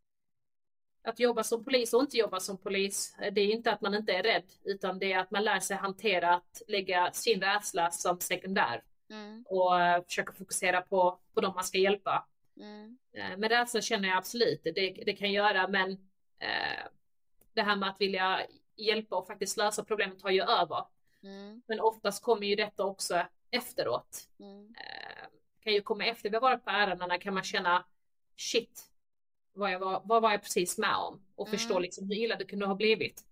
att 1.03 1.21
jobba 1.21 1.43
som 1.43 1.65
polis 1.65 1.95
och 1.95 2.01
inte 2.01 2.17
jobba 2.17 2.41
som 2.41 2.59
polis, 2.59 3.17
eh, 3.21 3.33
det 3.33 3.41
är 3.41 3.53
inte 3.53 3.73
att 3.73 3.81
man 3.81 3.95
inte 3.95 4.13
är 4.13 4.23
rädd, 4.23 4.53
utan 4.65 4.99
det 4.99 5.13
är 5.13 5.19
att 5.19 5.31
man 5.31 5.45
lär 5.45 5.61
sig 5.61 5.77
hantera 5.77 6.35
att 6.35 6.63
lägga 6.69 7.13
sin 7.13 7.41
rädsla 7.41 7.91
som 7.91 8.21
sekundär 8.21 8.83
mm. 9.11 9.45
och 9.49 9.81
eh, 9.81 10.05
försöka 10.05 10.33
fokusera 10.33 10.81
på, 10.81 11.19
på 11.35 11.41
de 11.41 11.55
man 11.55 11.65
ska 11.65 11.79
hjälpa. 11.79 12.27
Mm. 12.57 12.99
Men 13.13 13.49
rädsla 13.49 13.81
känner 13.81 14.09
jag 14.09 14.19
absolut, 14.19 14.61
det, 14.65 15.03
det 15.07 15.13
kan 15.13 15.33
göra, 15.33 15.69
men 15.69 15.91
eh, 16.39 16.87
det 17.55 17.63
här 17.63 17.77
med 17.77 17.89
att 17.89 18.01
vilja 18.01 18.41
hjälpa 18.77 19.17
och 19.17 19.27
faktiskt 19.27 19.57
lösa 19.57 19.85
problemet 19.85 20.19
tar 20.19 20.31
ju 20.31 20.43
över. 20.43 20.85
Mm. 21.23 21.63
Men 21.67 21.81
oftast 21.81 22.23
kommer 22.23 22.47
ju 22.47 22.55
detta 22.55 22.85
också 22.85 23.23
efteråt. 23.51 24.29
Mm. 24.41 24.75
Kan 25.61 25.73
ju 25.73 25.81
komma 25.81 26.05
efter 26.05 26.31
vi 26.31 26.37
har 26.37 26.41
varit 26.41 26.65
på 26.65 26.71
ärendena 26.71 27.19
kan 27.19 27.35
man 27.35 27.43
känna 27.43 27.85
shit, 28.37 28.91
vad, 29.53 29.73
jag 29.73 29.79
var, 29.79 30.03
vad 30.05 30.23
var 30.23 30.31
jag 30.31 30.43
precis 30.43 30.79
med 30.79 30.97
om? 30.97 31.23
Och 31.35 31.49
mm. 31.49 31.59
förstå 31.59 31.79
liksom 31.79 32.09
hur 32.09 32.17
illa 32.17 32.37
det 32.37 32.45
kunde 32.45 32.67
ha 32.67 32.75
blivit. 32.75 33.25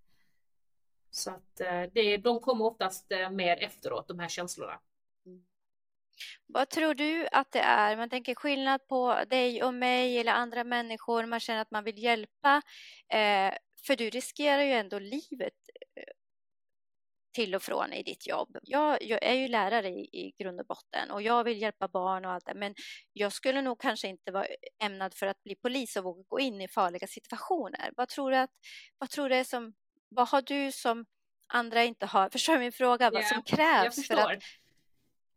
Så 1.11 1.31
att 1.31 1.57
det, 1.93 2.17
de 2.17 2.41
kommer 2.41 2.65
oftast 2.65 3.13
mer 3.31 3.63
efteråt, 3.63 4.09
de 4.09 4.19
här 4.19 4.29
känslorna. 4.29 4.81
Vad 6.47 6.69
tror 6.69 6.95
du 6.95 7.29
att 7.33 7.53
det 7.53 7.61
är? 7.61 7.97
Man 7.97 8.11
tänker 8.11 8.35
skillnad 8.35 8.89
på 8.89 9.25
dig 9.31 9.63
och 9.63 9.75
mig 9.75 10.19
eller 10.19 10.33
andra 10.33 10.65
människor. 10.65 11.27
Man 11.27 11.41
känner 11.41 11.61
att 11.61 11.71
man 11.71 11.85
vill 11.85 12.03
hjälpa. 12.03 12.63
Eh, 13.13 13.55
för 13.87 13.97
du 13.97 14.11
riskerar 14.11 14.63
ju 14.63 14.73
ändå 14.73 14.99
livet 14.99 15.55
eh, 15.97 16.13
till 17.33 17.55
och 17.55 17.63
från 17.63 17.93
i 17.93 18.03
ditt 18.03 18.27
jobb. 18.27 18.57
Jag, 18.63 19.03
jag 19.03 19.23
är 19.23 19.35
ju 19.35 19.49
lärare 19.49 19.89
i, 19.89 20.09
i, 20.13 20.35
grund 20.39 20.61
och 20.61 20.67
botten 20.67 21.11
och 21.11 21.23
jag 21.23 21.45
vill 21.45 21.63
hjälpa 21.63 21.89
barn 21.89 22.25
och 22.25 22.33
allt 22.33 22.47
det, 22.47 22.55
men 22.55 22.75
jag 23.13 23.33
skulle 23.33 23.63
nog 23.63 23.81
kanske 23.81 24.09
inte 24.09 24.33
vara 24.33 24.47
ämnad 24.85 25.15
för 25.15 25.27
att 25.27 25.43
bli 25.43 25.55
polis 25.55 25.97
och 25.97 26.05
våga 26.05 26.23
gå 26.29 26.41
in 26.41 26.61
i 26.61 26.69
farliga 26.69 27.07
situationer. 27.07 27.93
Vad 27.97 28.09
tror 28.09 28.31
du 28.31 28.37
att, 28.37 28.51
vad 28.99 29.11
tror 29.11 29.29
du 29.29 29.45
som, 29.45 29.75
vad 30.09 30.29
har 30.29 30.43
du 30.43 30.73
som 30.73 31.07
andra 31.53 31.85
inte 31.85 32.07
har? 32.07 32.29
Förstår 32.33 32.53
du 32.53 32.59
min 32.59 32.73
fråga? 32.73 33.11
Vad 33.11 33.25
som 33.25 33.43
krävs 33.43 34.07
för 34.07 34.17
att... 34.17 34.43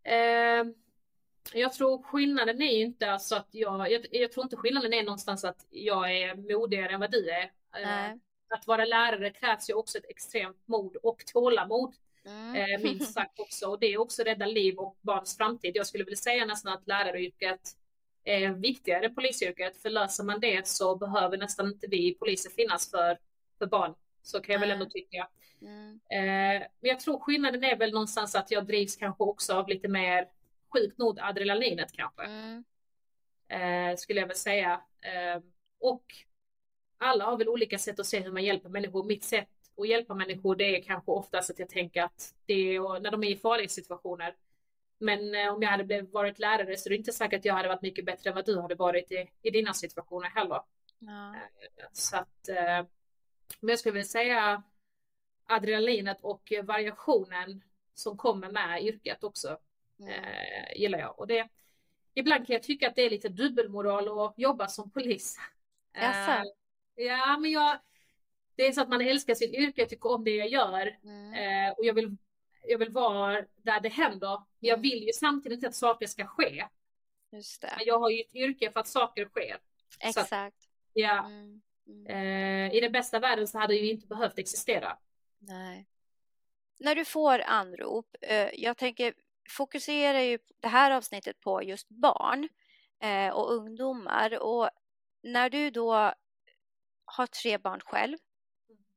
Eh, 0.05 0.65
jag 1.53 1.73
tror 1.73 2.03
skillnaden 2.03 2.61
är 2.61 2.81
inte 2.81 3.11
alltså 3.11 3.35
att 3.35 3.47
jag, 3.51 3.91
jag, 3.91 4.05
jag, 4.11 4.31
tror 4.31 4.43
inte 4.45 4.55
skillnaden 4.55 4.93
är 4.93 5.03
någonstans 5.03 5.43
att 5.43 5.65
jag 5.69 6.17
är 6.17 6.35
modigare 6.35 6.93
än 6.93 6.99
vad 6.99 7.11
du 7.11 7.29
är. 7.29 7.51
Eh, 7.81 8.15
att 8.49 8.67
vara 8.67 8.85
lärare 8.85 9.29
krävs 9.29 9.69
ju 9.69 9.73
också 9.73 9.97
ett 9.97 10.09
extremt 10.09 10.67
mod 10.67 10.95
och 10.95 11.25
tålamod. 11.33 11.95
Mm. 12.25 12.55
Eh, 12.55 12.81
minst 12.81 13.13
sagt 13.13 13.39
också. 13.39 13.67
Och 13.67 13.79
det 13.79 13.93
är 13.93 13.97
också 13.97 14.23
rädda 14.23 14.45
liv 14.45 14.77
och 14.77 14.97
barns 15.01 15.37
framtid. 15.37 15.71
Jag 15.75 15.87
skulle 15.87 16.03
vilja 16.03 16.17
säga 16.17 16.45
nästan 16.45 16.73
att 16.73 16.87
läraryrket 16.87 17.61
är 18.23 18.49
viktigare 18.49 19.05
än 19.05 19.15
polisyrket. 19.15 19.81
För 19.81 19.89
löser 19.89 20.23
man 20.23 20.39
det 20.39 20.67
så 20.67 20.95
behöver 20.95 21.37
nästan 21.37 21.67
inte 21.67 21.87
vi 21.87 22.13
poliser 22.13 22.49
finnas 22.49 22.91
för, 22.91 23.17
för 23.59 23.65
barn. 23.65 23.93
Så 24.25 24.41
kan 24.41 24.53
jag 24.53 24.59
väl 24.59 24.71
ändå 24.71 24.85
tycka. 24.85 25.27
Mm. 25.61 25.99
Eh, 26.09 26.67
men 26.79 26.89
jag 26.89 26.99
tror 26.99 27.19
skillnaden 27.19 27.63
är 27.63 27.77
väl 27.77 27.91
någonstans 27.91 28.35
att 28.35 28.51
jag 28.51 28.65
drivs 28.65 28.95
kanske 28.95 29.23
också 29.23 29.53
av 29.53 29.69
lite 29.69 29.87
mer 29.87 30.27
sjukt 30.73 30.97
nog 30.97 31.19
adrenalinet 31.19 31.91
kanske. 31.91 32.23
Mm. 32.23 32.63
Eh, 33.47 33.95
skulle 33.95 34.19
jag 34.19 34.27
väl 34.27 34.35
säga. 34.35 34.81
Eh, 35.01 35.41
och 35.79 36.05
alla 36.97 37.25
har 37.25 37.37
väl 37.37 37.49
olika 37.49 37.77
sätt 37.77 37.99
att 37.99 38.05
se 38.05 38.19
hur 38.19 38.31
man 38.31 38.43
hjälper 38.43 38.69
människor. 38.69 39.03
Mitt 39.03 39.23
sätt 39.23 39.49
att 39.77 39.87
hjälpa 39.87 40.13
människor 40.13 40.55
det 40.55 40.77
är 40.77 40.81
kanske 40.81 41.11
oftast 41.11 41.49
att 41.49 41.59
jag 41.59 41.69
tänker 41.69 42.03
att 42.03 42.33
det 42.45 42.53
är 42.53 42.99
när 42.99 43.11
de 43.11 43.23
är 43.23 43.29
i 43.29 43.35
farliga 43.35 43.69
situationer. 43.69 44.35
Men 44.97 45.35
eh, 45.35 45.53
om 45.53 45.61
jag 45.61 45.69
hade 45.69 46.01
varit 46.01 46.39
lärare 46.39 46.77
så 46.77 46.87
är 46.87 46.89
det 46.89 46.95
inte 46.95 47.11
säkert 47.11 47.39
att 47.39 47.45
jag 47.45 47.53
hade 47.53 47.67
varit 47.67 47.81
mycket 47.81 48.05
bättre 48.05 48.29
än 48.29 48.35
vad 48.35 48.45
du 48.45 48.61
hade 48.61 48.75
varit 48.75 49.11
i, 49.11 49.29
i 49.41 49.49
dina 49.49 49.73
situationer 49.73 50.29
heller. 50.29 50.61
Ja. 50.99 51.35
Eh, 51.35 51.87
så 51.91 52.17
att, 52.17 52.49
eh, 52.49 52.85
men 53.59 53.69
jag 53.69 53.79
skulle 53.79 53.93
vilja 53.93 54.05
säga 54.05 54.63
adrenalinet 55.45 56.17
och 56.21 56.53
variationen 56.63 57.63
som 57.93 58.17
kommer 58.17 58.51
med 58.51 58.83
yrket 58.83 59.23
också 59.23 59.57
mm. 59.99 60.09
eh, 60.09 60.79
gillar 60.81 60.99
jag. 60.99 61.19
Och 61.19 61.27
det, 61.27 61.49
ibland 62.13 62.47
kan 62.47 62.53
jag 62.53 62.63
tycka 62.63 62.87
att 62.87 62.95
det 62.95 63.01
är 63.01 63.09
lite 63.09 63.29
dubbelmoral 63.29 64.19
att 64.19 64.33
jobba 64.37 64.67
som 64.67 64.91
polis. 64.91 65.37
Eh, 65.93 66.43
Ja, 66.95 67.37
men 67.37 67.51
jag, 67.51 67.79
det 68.55 68.67
är 68.67 68.71
så 68.71 68.81
att 68.81 68.89
man 68.89 69.01
älskar 69.01 69.35
sitt 69.35 69.53
yrke, 69.53 69.81
jag 69.81 69.89
tycker 69.89 70.11
om 70.11 70.23
det 70.23 70.35
jag 70.35 70.49
gör 70.49 70.97
mm. 71.03 71.33
eh, 71.33 71.73
och 71.73 71.85
jag 71.85 71.93
vill, 71.93 72.17
jag 72.67 72.77
vill 72.77 72.91
vara 72.91 73.45
där 73.55 73.79
det 73.79 73.89
händer. 73.89 74.37
Men 74.37 74.67
jag 74.69 74.79
mm. 74.79 74.81
vill 74.81 75.03
ju 75.03 75.13
samtidigt 75.13 75.57
inte 75.57 75.67
att 75.67 75.75
saker 75.75 76.07
ska 76.07 76.25
ske. 76.25 76.67
Just 77.31 77.61
det. 77.61 77.77
Jag 77.85 77.99
har 77.99 78.09
ju 78.09 78.21
ett 78.21 78.35
yrke 78.35 78.71
för 78.71 78.79
att 78.79 78.87
saker 78.87 79.25
sker. 79.25 79.57
Exakt. 79.99 80.33
Att, 80.33 80.53
ja. 80.93 81.25
Mm. 81.25 81.61
Mm. 81.87 82.05
Eh, 82.07 82.75
I 82.77 82.79
den 82.79 82.91
bästa 82.91 83.19
världen 83.19 83.47
så 83.47 83.57
hade 83.57 83.73
det 83.73 83.79
ju 83.79 83.91
inte 83.91 84.07
behövt 84.07 84.39
existera. 84.39 84.97
Nej. 85.39 85.87
När 86.77 86.95
du 86.95 87.05
får 87.05 87.39
anrop, 87.39 88.15
eh, 88.21 88.49
jag 88.53 88.77
tänker 88.77 89.13
fokusera 89.49 90.23
ju 90.23 90.39
det 90.59 90.67
här 90.67 90.91
avsnittet 90.91 91.39
på 91.39 91.63
just 91.63 91.89
barn 91.89 92.49
eh, 93.03 93.29
och 93.29 93.53
ungdomar 93.53 94.43
och 94.43 94.69
när 95.23 95.49
du 95.49 95.69
då 95.69 96.13
har 97.05 97.27
tre 97.27 97.57
barn 97.57 97.79
själv 97.85 98.17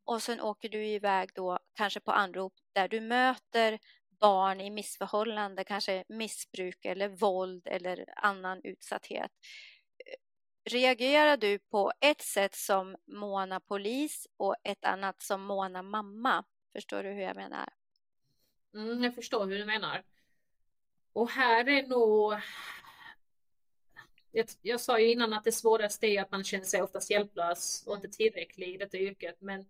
och 0.05 0.23
sen 0.23 0.41
åker 0.41 0.69
du 0.69 0.87
iväg 0.87 1.31
då 1.35 1.59
kanske 1.75 2.01
på 2.01 2.13
anrop 2.13 2.55
där 2.73 2.89
du 2.89 3.01
möter 3.01 3.79
barn 4.21 4.61
i 4.61 4.71
missförhållande, 4.71 5.65
kanske 5.65 6.05
missbruk 6.09 6.85
eller 6.85 7.09
våld 7.09 7.67
eller 7.67 8.05
annan 8.17 8.61
utsatthet. 8.65 9.31
Reagerar 10.69 11.37
du 11.37 11.59
på 11.59 11.93
ett 12.01 12.21
sätt 12.21 12.55
som 12.55 12.97
Mona 13.07 13.61
polis 13.61 14.29
och 14.37 14.57
ett 14.65 14.85
annat 14.85 15.23
som 15.23 15.43
Mona 15.43 15.83
mamma? 15.83 16.45
Förstår 16.73 17.03
du 17.03 17.09
hur 17.09 17.23
jag 17.23 17.37
menar? 17.37 17.69
Mm, 18.75 19.05
jag 19.05 19.15
förstår 19.15 19.47
hur 19.47 19.59
du 19.59 19.65
menar. 19.65 20.03
Och 21.13 21.31
här 21.31 21.69
är 21.69 21.87
nog 21.87 22.35
jag, 24.33 24.47
jag 24.63 24.81
sa 24.81 24.99
ju 24.99 25.13
innan 25.13 25.33
att 25.33 25.45
det 25.45 25.53
svåraste 25.53 26.07
är 26.07 26.23
att 26.23 26.31
man 26.31 26.45
känner 26.45 26.65
sig 26.65 26.83
oftast 26.83 27.11
hjälplös 27.11 27.85
och 27.87 27.97
inte 27.97 28.09
tillräcklig 28.09 28.75
i 28.75 28.77
detta 28.77 28.97
yrket. 28.97 29.37
Men 29.41 29.67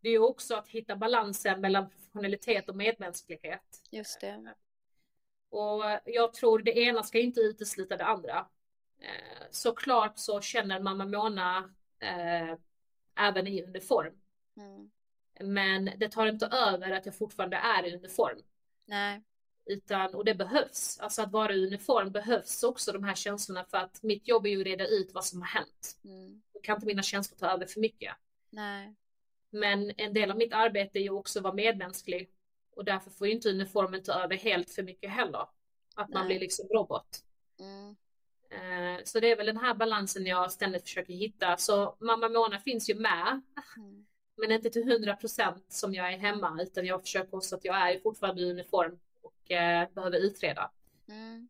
det 0.00 0.08
är 0.08 0.18
också 0.18 0.54
att 0.54 0.68
hitta 0.68 0.96
balansen 0.96 1.60
mellan 1.60 1.90
professionalitet 1.90 2.68
och 2.68 2.76
medmänsklighet. 2.76 3.82
Just 3.90 4.20
det. 4.20 4.54
Och 5.50 5.82
jag 6.04 6.32
tror 6.32 6.58
det 6.58 6.78
ena 6.78 7.02
ska 7.02 7.18
inte 7.18 7.40
utesluta 7.40 7.96
det 7.96 8.04
andra. 8.04 8.46
Eh, 9.00 9.46
såklart 9.50 10.18
så 10.18 10.40
känner 10.40 10.80
mamma 10.80 11.04
Mona 11.04 11.74
eh, 11.98 12.58
även 13.14 13.46
i 13.46 13.62
uniform. 13.62 14.14
Mm. 14.56 14.90
Men 15.40 15.90
det 15.96 16.08
tar 16.08 16.26
inte 16.26 16.46
över 16.46 16.90
att 16.90 17.06
jag 17.06 17.18
fortfarande 17.18 17.56
är 17.56 17.86
i 17.86 17.96
uniform. 17.96 18.42
Nej. 18.84 19.22
Utan, 19.66 20.14
och 20.14 20.24
det 20.24 20.34
behövs. 20.34 20.98
Alltså 21.00 21.22
att 21.22 21.32
vara 21.32 21.54
i 21.54 21.66
uniform 21.66 22.12
behövs 22.12 22.62
också 22.62 22.92
de 22.92 23.04
här 23.04 23.14
känslorna 23.14 23.64
för 23.64 23.78
att 23.78 24.02
mitt 24.02 24.28
jobb 24.28 24.46
är 24.46 24.50
ju 24.50 24.60
att 24.60 24.66
reda 24.66 24.86
ut 24.86 25.10
vad 25.14 25.24
som 25.24 25.40
har 25.40 25.48
hänt. 25.48 25.98
Mm. 26.04 26.42
Då 26.52 26.60
kan 26.60 26.74
inte 26.76 26.86
mina 26.86 27.02
känslor 27.02 27.38
ta 27.38 27.46
över 27.46 27.66
för 27.66 27.80
mycket. 27.80 28.14
Nej. 28.50 28.94
Men 29.50 29.92
en 29.96 30.14
del 30.14 30.30
av 30.30 30.36
mitt 30.36 30.52
arbete 30.52 30.98
är 30.98 31.02
ju 31.02 31.10
också 31.10 31.38
att 31.38 31.42
vara 31.42 31.54
medmänsklig. 31.54 32.30
Och 32.70 32.84
därför 32.84 33.10
får 33.10 33.26
ju 33.26 33.32
inte 33.32 33.50
uniformen 33.50 34.02
ta 34.02 34.12
över 34.12 34.36
helt 34.36 34.70
för 34.70 34.82
mycket 34.82 35.10
heller. 35.10 35.48
Att 35.94 36.08
man 36.08 36.26
blir 36.26 36.40
liksom 36.40 36.68
robot. 36.68 37.24
Mm. 37.60 37.96
Eh, 38.50 39.04
så 39.04 39.20
det 39.20 39.30
är 39.30 39.36
väl 39.36 39.46
den 39.46 39.56
här 39.56 39.74
balansen 39.74 40.26
jag 40.26 40.52
ständigt 40.52 40.82
försöker 40.82 41.14
hitta. 41.14 41.56
Så 41.56 41.96
mamma 41.98 42.28
Mona 42.28 42.60
finns 42.60 42.90
ju 42.90 42.94
med. 42.94 43.40
Mm. 43.76 44.06
Men 44.36 44.52
inte 44.52 44.70
till 44.70 44.84
hundra 44.84 45.16
procent 45.16 45.64
som 45.68 45.94
jag 45.94 46.12
är 46.12 46.18
hemma 46.18 46.58
utan 46.62 46.86
jag 46.86 47.02
försöker 47.02 47.36
också 47.36 47.56
att 47.56 47.64
jag 47.64 47.90
är 47.90 48.00
fortfarande 48.00 48.42
i 48.42 48.50
uniform 48.50 48.98
eh, 49.48 49.88
behöver 49.94 50.18
utreda. 50.18 50.70
Mm. 51.08 51.48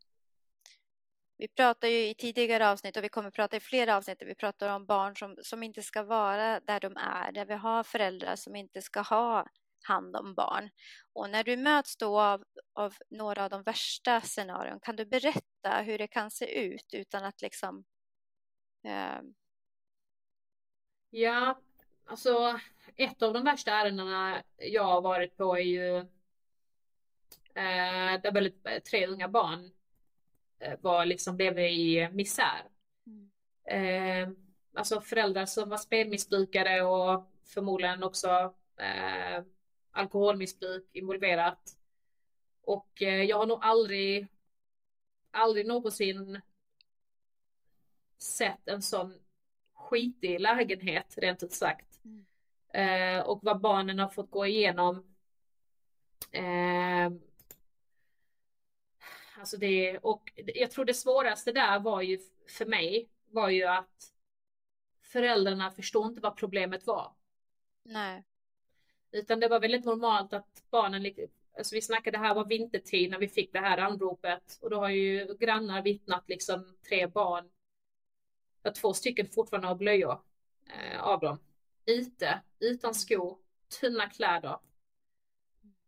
Vi 1.37 1.47
pratar 1.47 1.87
ju 1.87 2.09
i 2.09 2.13
tidigare 2.13 2.69
avsnitt 2.69 2.97
och 2.97 3.03
vi 3.03 3.09
kommer 3.09 3.31
prata 3.31 3.57
i 3.57 3.59
flera 3.59 3.97
avsnitt 3.97 4.23
vi 4.25 4.35
pratar 4.35 4.75
om 4.75 4.85
barn 4.85 5.15
som, 5.15 5.37
som 5.43 5.63
inte 5.63 5.81
ska 5.81 6.03
vara 6.03 6.59
där 6.59 6.79
de 6.79 6.97
är, 6.97 7.31
där 7.31 7.45
vi 7.45 7.53
har 7.53 7.83
föräldrar 7.83 8.35
som 8.35 8.55
inte 8.55 8.81
ska 8.81 9.01
ha 9.01 9.47
hand 9.87 10.15
om 10.15 10.33
barn. 10.33 10.69
Och 11.13 11.29
när 11.29 11.43
du 11.43 11.57
möts 11.57 11.97
då 11.97 12.19
av, 12.19 12.43
av 12.73 12.93
några 13.09 13.43
av 13.43 13.49
de 13.49 13.63
värsta 13.63 14.21
scenarion, 14.21 14.79
kan 14.79 14.95
du 14.95 15.05
berätta 15.05 15.81
hur 15.85 15.97
det 15.97 16.07
kan 16.07 16.31
se 16.31 16.65
ut 16.65 16.93
utan 16.93 17.25
att 17.25 17.41
liksom... 17.41 17.85
Eh... 18.83 19.19
Ja, 21.09 21.61
alltså 22.05 22.59
ett 22.95 23.21
av 23.21 23.33
de 23.33 23.43
värsta 23.43 23.71
ärendena 23.71 24.43
jag 24.57 24.83
har 24.83 25.01
varit 25.01 25.37
på 25.37 25.57
är 25.57 25.61
ju 25.61 26.07
Eh, 27.57 28.21
där 28.21 28.31
väldigt, 28.31 28.67
eh, 28.67 28.79
tre 28.79 29.07
unga 29.07 29.27
barn 29.27 29.71
eh, 30.59 30.79
var 30.81 31.05
liksom, 31.05 31.37
levde 31.37 31.69
i 31.69 32.09
misär. 32.11 32.63
Mm. 33.05 33.29
Eh, 33.65 34.29
alltså 34.73 35.01
föräldrar 35.01 35.45
som 35.45 35.69
var 35.69 35.77
spelmissbrukare 35.77 36.81
och 36.81 37.31
förmodligen 37.45 38.03
också 38.03 38.29
eh, 38.77 39.43
alkoholmissbruk 39.97 40.89
involverat. 40.93 41.77
Och 42.61 43.01
eh, 43.01 43.23
jag 43.23 43.37
har 43.37 43.45
nog 43.45 43.59
aldrig, 43.61 44.27
aldrig 45.31 45.67
någonsin 45.67 46.41
sett 48.17 48.67
en 48.67 48.81
sån 48.81 49.19
skitig 49.73 50.39
lägenhet 50.39 51.17
rent 51.17 51.43
ut 51.43 51.53
sagt. 51.53 51.99
Mm. 52.05 52.25
Eh, 52.73 53.25
och 53.25 53.39
vad 53.43 53.61
barnen 53.61 53.99
har 53.99 54.09
fått 54.09 54.31
gå 54.31 54.45
igenom 54.45 55.15
eh, 56.31 57.09
Alltså 59.39 59.57
det, 59.57 59.97
och 59.97 60.33
jag 60.35 60.71
tror 60.71 60.85
det 60.85 60.93
svåraste 60.93 61.51
där 61.51 61.79
var 61.79 62.01
ju 62.01 62.19
för 62.47 62.65
mig 62.65 63.09
var 63.31 63.49
ju 63.49 63.63
att 63.63 64.13
föräldrarna 65.01 65.71
förstod 65.71 66.07
inte 66.07 66.21
vad 66.21 66.37
problemet 66.37 66.87
var. 66.87 67.13
Nej. 67.83 68.23
Utan 69.17 69.39
det 69.39 69.47
var 69.47 69.59
väldigt 69.59 69.85
normalt 69.85 70.33
att 70.33 70.63
barnen, 70.69 71.13
alltså 71.57 71.75
vi 71.75 71.81
snackade 71.81 72.17
här 72.17 72.35
var 72.35 72.45
vintertid 72.45 73.11
när 73.11 73.19
vi 73.19 73.27
fick 73.27 73.53
det 73.53 73.59
här 73.59 73.77
anropet 73.77 74.57
och 74.61 74.69
då 74.69 74.79
har 74.79 74.89
ju 74.89 75.35
grannar 75.39 75.81
vittnat 75.81 76.23
liksom 76.29 76.77
tre 76.89 77.07
barn, 77.07 77.49
två 78.81 78.93
stycken 78.93 79.27
fortfarande 79.27 79.67
har 79.67 79.75
blöjor 79.75 80.21
eh, 80.69 81.03
av 81.03 81.19
dem. 81.19 81.39
Ute, 81.85 82.41
utan 82.59 82.93
skor, 82.93 83.37
tunna 83.81 84.09
kläder. 84.09 84.59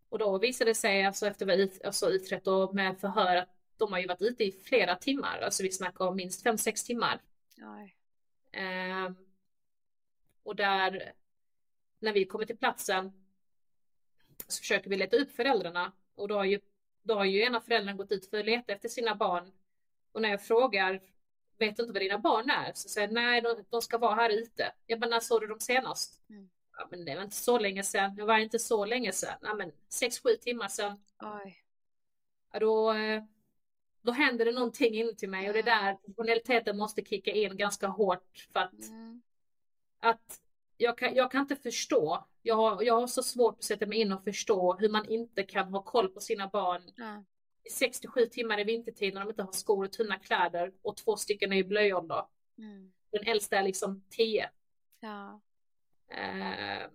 Och 0.10 0.20
då 0.20 0.38
visade 0.38 0.70
det 0.72 0.76
sig 0.76 1.06
alltså 1.06 1.28
efter 1.28 1.52
att 1.52 1.60
vi 1.60 1.72
alltså 1.84 2.10
utrett 2.10 2.48
och 2.48 2.76
med 2.76 3.00
förhör 3.00 3.36
att 3.36 3.50
de 3.78 3.92
har 3.92 4.00
ju 4.00 4.08
varit 4.08 4.22
ute 4.22 4.44
i 4.44 4.52
flera 4.52 4.96
timmar, 4.96 5.42
alltså 5.42 5.64
vi 5.64 5.72
snackar 5.72 6.06
om 6.06 6.16
minst 6.16 6.46
5-6 6.46 6.86
timmar. 6.86 7.22
Eh, 8.52 9.12
och 10.44 10.56
där, 10.56 11.14
när 12.00 12.14
vi 12.14 12.26
kommer 12.26 12.46
till 12.46 12.58
platsen 12.58 13.19
så 14.48 14.60
försöker 14.60 14.90
vi 14.90 14.98
leta 14.98 15.18
upp 15.18 15.32
föräldrarna 15.32 15.92
och 16.16 16.28
då 16.28 16.36
har 16.36 16.46
ju, 16.46 16.60
då 17.04 17.14
har 17.14 17.26
ju 17.26 17.42
ena 17.42 17.62
föräldern 17.62 17.98
gått 17.98 18.12
ut 18.12 18.30
för 18.30 18.40
att 18.40 18.46
leta 18.46 18.74
efter 18.74 18.90
sina 18.90 19.16
barn. 19.16 19.52
Och 20.12 20.22
när 20.22 20.30
jag 20.30 20.42
frågar, 20.42 20.94
vet 21.58 21.78
du 21.78 21.84
inte 21.84 21.94
vad 21.94 22.02
dina 22.02 22.20
barn 22.20 22.50
är? 22.50 22.72
Så 22.74 22.90
säger 22.90 23.08
nej, 23.08 23.42
de, 23.42 23.66
de 23.70 23.82
ska 23.82 23.98
vara 23.98 24.16
här 24.16 24.30
ute. 24.30 24.72
Jag 24.86 25.00
bara, 25.00 25.10
när 25.10 25.20
såg 25.20 25.42
du 25.42 25.48
dem 25.48 25.60
senast? 25.60 26.22
Mm. 26.30 26.50
Ja, 26.78 26.88
men 26.92 27.06
det 27.06 27.16
var 27.16 27.24
inte 27.24 27.36
så 27.36 27.60
länge 27.60 27.84
sedan. 27.84 28.16
Det 28.16 28.26
var 28.26 28.38
inte 28.38 28.60
så 28.60 28.86
länge 28.86 29.12
sedan. 29.12 29.38
Ja, 29.42 29.54
men 29.54 29.72
sex, 29.90 30.20
sju 30.20 30.30
timmar 30.36 30.68
sedan. 30.68 31.00
Oj. 31.20 31.64
Ja, 32.52 32.60
då, 32.60 32.94
då 34.02 34.12
händer 34.12 34.46
det 34.46 34.52
någonting 34.52 34.94
inuti 34.94 35.28
mig 35.28 35.48
och 35.48 35.54
det 35.54 35.60
är 35.60 35.64
där 35.64 35.96
professionaliteten 35.96 36.78
måste 36.78 37.04
kicka 37.04 37.32
in 37.32 37.58
ganska 37.58 37.88
hårt 37.88 38.48
för 38.54 38.60
att, 38.60 38.88
mm. 38.90 39.22
att 40.00 40.42
jag, 40.82 40.98
kan, 40.98 41.16
jag 41.16 41.32
kan 41.32 41.42
inte 41.42 41.56
förstå. 41.56 42.28
Jag 42.42 42.56
har, 42.56 42.84
jag 42.84 43.00
har 43.00 43.08
så 43.08 43.24
svårt 43.24 43.58
att 43.58 43.64
sätta 43.64 43.86
mig 43.86 43.98
in 43.98 44.12
och 44.12 44.24
förstå 44.24 44.78
hur 44.80 44.90
man 44.90 45.10
inte 45.10 45.44
kan 45.44 45.74
ha 45.74 45.84
koll 45.84 46.10
på 46.10 46.20
sina 46.20 46.48
barn 46.48 46.82
mm. 46.98 47.26
i 47.64 47.70
67 47.70 48.26
timmar 48.26 48.60
i 48.60 48.64
vintertid 48.64 49.14
när 49.14 49.22
de 49.22 49.30
inte 49.30 49.44
har 49.44 49.52
skor 49.52 49.86
och 49.86 49.92
tunna 49.92 50.20
kläder 50.20 50.74
och 50.82 50.98
två 50.98 51.16
stycken 51.16 51.54
är 51.54 51.58
i 51.58 51.64
blöjålder. 51.64 52.24
Mm. 52.58 52.92
Den 53.12 53.28
äldsta 53.28 53.58
är 53.58 53.64
liksom 53.64 54.04
10. 54.10 54.50
Ja. 55.00 55.42
Eh, 56.08 56.88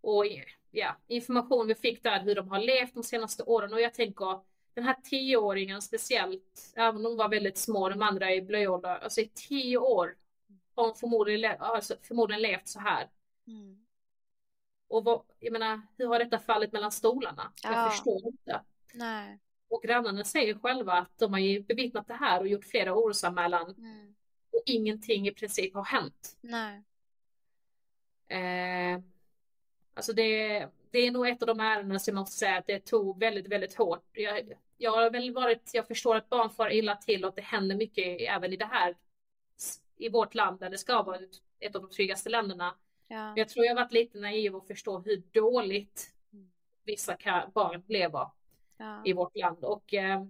och 0.00 0.24
ja, 0.70 0.96
information 1.06 1.66
vi 1.66 1.74
fick 1.74 2.02
där 2.02 2.20
hur 2.20 2.34
de 2.34 2.48
har 2.48 2.60
levt 2.60 2.94
de 2.94 3.02
senaste 3.02 3.42
åren 3.42 3.72
och 3.72 3.80
jag 3.80 3.94
tänker 3.94 4.40
den 4.74 4.84
här 4.84 4.96
tioåringen 5.04 5.82
speciellt, 5.82 6.72
även 6.76 6.96
om 6.96 7.02
de 7.02 7.16
var 7.16 7.28
väldigt 7.28 7.58
små, 7.58 7.88
de 7.88 8.02
andra 8.02 8.34
i 8.34 8.42
blöjålder, 8.42 8.98
alltså 8.98 9.20
i 9.20 9.30
tio 9.34 9.78
år 9.78 10.16
har 10.74 10.84
hon 10.84 10.94
förmodligen, 10.94 11.60
alltså 11.60 11.96
förmodligen 12.02 12.42
levt 12.42 12.68
så 12.68 12.80
här. 12.80 13.10
Mm. 13.46 13.86
Och 14.88 15.04
vad, 15.04 15.22
jag 15.38 15.52
menar, 15.52 15.80
hur 15.98 16.06
har 16.06 16.18
detta 16.18 16.38
fallit 16.38 16.72
mellan 16.72 16.92
stolarna? 16.92 17.52
Ja. 17.62 17.72
Jag 17.72 17.92
förstår 17.92 18.26
inte. 18.26 18.60
Nej. 18.94 19.38
Och 19.68 19.82
grannarna 19.82 20.24
säger 20.24 20.54
själva 20.54 20.92
att 20.92 21.18
de 21.18 21.32
har 21.32 21.40
ju 21.40 21.62
bevittnat 21.62 22.08
det 22.08 22.14
här 22.14 22.40
och 22.40 22.48
gjort 22.48 22.64
flera 22.64 22.94
orosanmälan. 22.94 23.74
Mm. 23.78 24.14
Och 24.52 24.62
ingenting 24.66 25.28
i 25.28 25.34
princip 25.34 25.74
har 25.74 25.84
hänt. 25.84 26.38
Nej. 26.40 26.82
Eh, 28.28 29.00
alltså 29.94 30.12
det, 30.12 30.68
det 30.90 30.98
är 30.98 31.10
nog 31.10 31.28
ett 31.28 31.42
av 31.42 31.46
de 31.46 31.60
ärenden 31.60 32.00
som 32.00 32.14
jag 32.14 32.20
måste 32.20 32.36
säga 32.36 32.58
att 32.58 32.66
det 32.66 32.86
tog 32.86 33.20
väldigt, 33.20 33.48
väldigt 33.48 33.74
hårt. 33.74 34.08
Jag, 34.12 34.52
jag 34.76 34.90
har 34.90 35.10
väl 35.10 35.32
varit, 35.32 35.70
jag 35.72 35.88
förstår 35.88 36.16
att 36.16 36.28
barn 36.28 36.50
far 36.50 36.72
illa 36.72 36.96
till 36.96 37.24
och 37.24 37.28
att 37.28 37.36
det 37.36 37.42
händer 37.42 37.76
mycket 37.76 38.20
även 38.20 38.52
i 38.52 38.56
det 38.56 38.64
här, 38.64 38.96
i 39.96 40.08
vårt 40.08 40.34
land 40.34 40.60
där 40.60 40.70
det 40.70 40.78
ska 40.78 41.02
vara 41.02 41.18
ett 41.58 41.76
av 41.76 41.82
de 41.82 41.90
tryggaste 41.90 42.30
länderna. 42.30 42.76
Ja. 43.08 43.32
Jag 43.36 43.48
tror 43.48 43.66
jag 43.66 43.74
varit 43.74 43.92
lite 43.92 44.18
naiv 44.18 44.56
och 44.56 44.66
förstå 44.66 44.98
hur 44.98 45.22
dåligt 45.32 46.14
vissa 46.84 47.16
barn 47.54 47.84
lever 47.88 48.28
ja. 48.76 49.02
i 49.04 49.12
vårt 49.12 49.36
land. 49.36 49.64
Och, 49.64 49.94
eh, 49.94 50.24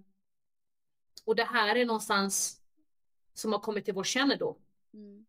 och 1.25 1.35
det 1.35 1.43
här 1.43 1.75
är 1.75 1.85
någonstans 1.85 2.61
som 3.33 3.53
har 3.53 3.59
kommit 3.59 3.85
till 3.85 3.93
vår 3.93 4.03
kännedom. 4.03 4.55
Mm. 4.93 5.25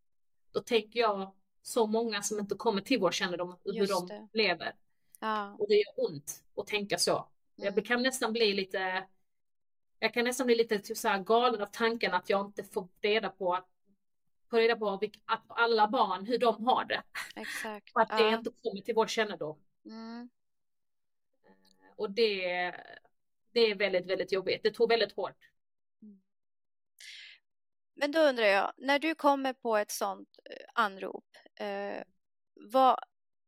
Då 0.53 0.61
tänker 0.61 1.00
jag 1.00 1.35
så 1.62 1.87
många 1.87 2.23
som 2.23 2.38
inte 2.38 2.55
kommer 2.55 2.81
till 2.81 3.00
vår 3.00 3.11
kännedom 3.11 3.57
hur 3.64 3.73
Just 3.73 3.93
de 3.93 4.07
det. 4.07 4.29
lever. 4.33 4.75
Ja. 5.21 5.57
Och 5.59 5.69
det 5.69 5.75
gör 5.75 6.11
ont 6.11 6.45
att 6.56 6.67
tänka 6.67 6.99
så. 6.99 7.28
Mm. 7.58 7.75
Jag 7.75 7.87
kan 7.87 8.02
nästan 8.02 8.32
bli 8.32 8.54
lite 8.54 9.06
jag 9.99 10.15
kan 10.15 10.25
nästan 10.25 10.47
bli 10.47 10.56
lite 10.56 10.78
typ 10.78 10.97
så 10.97 11.23
galen 11.26 11.63
av 11.63 11.67
tanken 11.67 12.15
att 12.15 12.30
jag 12.30 12.47
inte 12.47 12.65
får 12.65 12.89
reda 13.00 13.28
på 13.28 13.54
att 13.54 13.69
få 14.54 14.60
reda 14.60 14.76
på 14.76 15.00
att 15.25 15.45
alla 15.49 15.88
barn, 15.88 16.26
hur 16.26 16.38
de 16.38 16.67
har 16.67 16.84
det. 16.84 17.02
Exakt. 17.36 17.90
Och 17.95 18.00
att 18.00 18.08
det 18.08 18.25
ja. 18.25 18.38
inte 18.38 18.50
kommer 18.62 18.80
till 18.80 18.95
vår 18.95 19.06
kännedom. 19.06 19.58
Mm. 19.84 20.28
Eh, 21.45 21.93
och 21.97 22.10
det, 22.10 22.73
det 23.52 23.60
är 23.60 23.75
väldigt, 23.75 24.06
väldigt 24.06 24.32
jobbigt. 24.32 24.62
Det 24.62 24.71
tog 24.71 24.88
väldigt 24.88 25.17
hårt. 25.17 25.38
Mm. 26.02 26.23
Men 27.95 28.12
då 28.12 28.21
undrar 28.21 28.45
jag, 28.45 28.73
när 28.76 28.99
du 28.99 29.14
kommer 29.14 29.52
på 29.52 29.76
ett 29.76 29.90
sånt 29.90 30.28
eh, 30.50 30.67
anrop, 30.75 31.26
eh, 31.60 32.02
vad, 32.54 32.99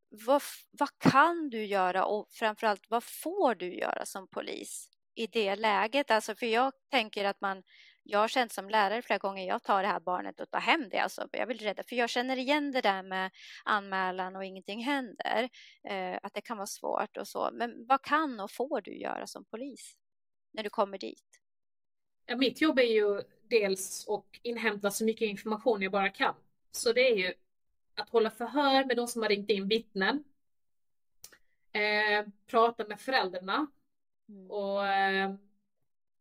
vad, 0.08 0.42
vad 0.70 0.98
kan 0.98 1.50
du 1.50 1.64
göra 1.64 2.04
och 2.04 2.28
framförallt 2.30 2.90
vad 2.90 3.04
får 3.04 3.54
du 3.54 3.74
göra 3.74 4.06
som 4.06 4.28
polis 4.28 4.90
i 5.14 5.26
det 5.26 5.56
läget? 5.56 6.10
Alltså 6.10 6.34
för 6.34 6.46
jag 6.46 6.72
tänker 6.90 7.24
att 7.24 7.40
man, 7.40 7.62
jag 8.08 8.18
har 8.18 8.28
känt 8.28 8.52
som 8.52 8.68
lärare 8.68 9.02
flera 9.02 9.18
gånger, 9.18 9.46
jag 9.46 9.62
tar 9.62 9.82
det 9.82 9.88
här 9.88 10.00
barnet 10.00 10.40
och 10.40 10.50
tar 10.50 10.60
hem 10.60 10.88
det. 10.90 10.98
Alltså, 10.98 11.28
jag 11.32 11.46
vill 11.46 11.58
rädda, 11.58 11.82
för 11.82 11.96
jag 11.96 12.10
känner 12.10 12.36
igen 12.36 12.72
det 12.72 12.80
där 12.80 13.02
med 13.02 13.30
anmälan 13.64 14.36
och 14.36 14.44
ingenting 14.44 14.84
händer, 14.84 15.48
eh, 15.84 16.18
att 16.22 16.34
det 16.34 16.40
kan 16.40 16.56
vara 16.56 16.66
svårt 16.66 17.16
och 17.16 17.28
så. 17.28 17.50
Men 17.52 17.86
vad 17.86 18.02
kan 18.02 18.40
och 18.40 18.50
får 18.50 18.80
du 18.80 18.98
göra 18.98 19.26
som 19.26 19.44
polis 19.44 19.96
när 20.52 20.62
du 20.62 20.70
kommer 20.70 20.98
dit? 20.98 21.40
Ja, 22.26 22.36
mitt 22.36 22.60
jobb 22.60 22.78
är 22.78 22.82
ju 22.82 23.22
dels 23.48 24.08
att 24.08 24.26
inhämta 24.42 24.90
så 24.90 25.04
mycket 25.04 25.28
information 25.28 25.82
jag 25.82 25.92
bara 25.92 26.10
kan. 26.10 26.34
Så 26.70 26.92
det 26.92 27.10
är 27.10 27.16
ju 27.16 27.34
att 27.94 28.10
hålla 28.10 28.30
förhör 28.30 28.84
med 28.84 28.96
de 28.96 29.06
som 29.06 29.22
har 29.22 29.28
ringt 29.28 29.50
in 29.50 29.68
vittnen. 29.68 30.24
Eh, 31.72 32.26
prata 32.46 32.86
med 32.86 33.00
föräldrarna. 33.00 33.66
Mm. 34.28 34.50
Och, 34.50 34.86
eh, 34.86 35.34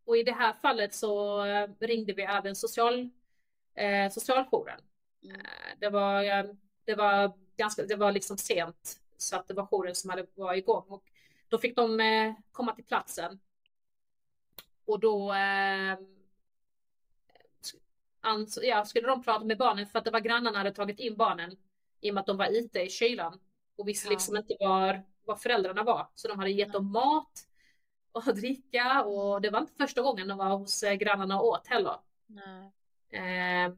och 0.06 0.18
i 0.18 0.24
det 0.24 0.32
här 0.32 0.54
fallet 0.54 0.94
så 0.94 1.46
eh, 1.46 1.70
ringde 1.80 2.14
vi 2.14 2.24
även 2.24 2.56
social, 2.56 3.10
eh, 3.76 4.12
socialjouren. 4.12 4.80
Mm. 5.24 5.36
Eh, 5.36 5.46
det, 5.80 5.90
var, 5.90 6.24
det, 6.86 6.96
var 6.96 7.34
ganska, 7.58 7.84
det 7.84 7.96
var 7.96 8.12
liksom 8.12 8.38
sent 8.38 9.00
så 9.18 9.36
att 9.36 9.48
det 9.48 9.54
var 9.54 9.68
jouren 9.72 9.96
som 9.96 10.10
hade 10.10 10.26
varit 10.36 10.64
igång. 10.64 10.86
Och 10.88 11.04
då 11.50 11.58
fick 11.58 11.76
de 11.76 12.00
eh, 12.00 12.34
komma 12.52 12.76
till 12.76 12.86
platsen. 12.86 13.40
Och 14.86 15.00
då 15.00 15.34
eh, 15.34 15.98
ans 18.22 18.60
ja, 18.64 18.86
skulle 18.86 19.08
de 19.08 19.24
prata 19.24 19.46
med 19.46 19.58
barnen 19.58 19.88
för 19.88 20.00
att 20.00 20.06
det 20.06 20.12
var 20.12 20.20
grannarna 20.20 20.58
hade 20.58 20.72
tagit 20.72 21.00
in 21.00 21.16
barnen 21.16 21.58
i 22.02 22.10
och 22.10 22.14
med 22.14 22.22
att 22.22 22.28
de 22.28 22.38
var 22.38 22.48
ute 22.48 22.80
i 22.80 22.90
kylan 22.90 23.40
och 23.76 23.88
visste 23.88 24.08
ja. 24.08 24.12
liksom 24.12 24.38
inte 24.38 24.56
var, 24.60 25.04
var 25.26 25.36
föräldrarna 25.36 25.84
var. 25.84 26.08
Så 26.16 26.28
de 26.28 26.40
hade 26.40 26.52
gett 26.52 26.74
dem 26.74 26.92
mat 26.92 27.48
och 28.16 28.36
dricka 28.36 29.04
och 29.04 29.42
det 29.42 29.50
var 29.50 29.60
inte 29.60 29.74
första 29.74 30.02
gången 30.02 30.28
de 30.28 30.38
var 30.38 30.58
hos 30.58 30.84
eh, 30.84 30.94
grannarna 30.94 31.40
och 31.40 31.48
åt 31.48 31.68
heller. 31.68 31.98
Eh, 33.10 33.74